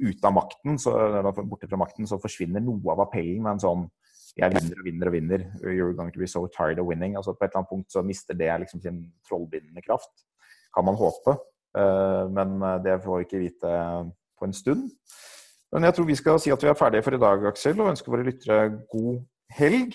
ute 0.00 0.28
av 0.28 0.34
makten, 0.36 0.78
så, 0.80 0.94
borte 1.42 1.68
fra 1.68 1.80
makten, 1.80 2.08
så 2.08 2.20
forsvinner 2.20 2.64
noe 2.64 2.94
av 2.94 3.04
appellen 3.04 3.42
med 3.44 3.56
en 3.56 3.62
sånn 3.66 3.90
jeg 4.32 4.48
vinner 4.54 4.78
og 4.80 4.86
vinner 4.86 5.08
og 5.10 5.12
vinner. 5.12 5.42
You're 5.60 5.92
going 5.92 6.12
to 6.12 6.20
be 6.20 6.28
so 6.30 6.46
tired 6.48 6.78
of 6.80 6.86
winning. 6.88 7.16
Altså 7.20 7.34
På 7.36 7.44
et 7.44 7.50
eller 7.50 7.62
annet 7.62 7.72
punkt 7.72 7.92
så 7.92 8.02
mister 8.02 8.36
det 8.38 8.48
liksom 8.62 8.80
sin 8.80 9.02
trollbindende 9.28 9.82
kraft. 9.84 10.24
Kan 10.72 10.86
man 10.88 10.96
håpe. 10.96 11.36
Eh, 11.76 12.28
men 12.32 12.62
eh, 12.62 12.78
det 12.84 13.00
får 13.04 13.18
vi 13.18 13.26
ikke 13.26 13.42
vite 13.42 13.72
på 14.38 14.48
en 14.48 14.56
stund. 14.56 14.86
Men 15.72 15.88
jeg 15.88 15.96
tror 15.96 16.08
vi 16.08 16.16
skal 16.16 16.40
si 16.40 16.52
at 16.52 16.64
vi 16.64 16.70
er 16.70 16.78
ferdige 16.78 17.04
for 17.04 17.16
i 17.16 17.20
dag, 17.20 17.44
Aksel, 17.48 17.78
og 17.80 17.92
ønsker 17.92 18.12
våre 18.12 18.26
lyttere 18.28 18.64
god 18.92 19.20
helg. 19.58 19.94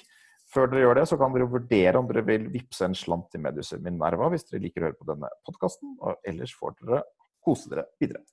Før 0.53 0.69
dere 0.72 0.86
gjør 0.86 0.99
det, 1.01 1.07
så 1.09 1.17
kan 1.19 1.34
dere 1.34 1.49
vurdere 1.51 1.99
om 1.99 2.07
dere 2.07 2.24
vil 2.26 2.47
vippse 2.53 2.86
en 2.88 2.95
slant 2.95 3.28
til 3.34 3.43
Medhuset 3.43 3.82
Minerva 3.84 4.30
hvis 4.32 4.47
dere 4.47 4.63
liker 4.63 4.86
å 4.86 4.89
høre 4.89 4.99
på 5.01 5.09
denne 5.09 5.34
podkasten. 5.49 5.97
Og 5.99 6.30
ellers 6.30 6.53
får 6.57 6.78
dere 6.80 7.03
kose 7.45 7.74
dere 7.74 7.89
videre. 8.01 8.24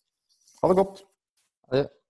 Ha 0.61 0.71
det 0.71 0.79
godt. 0.79 1.03
Ja. 1.73 2.04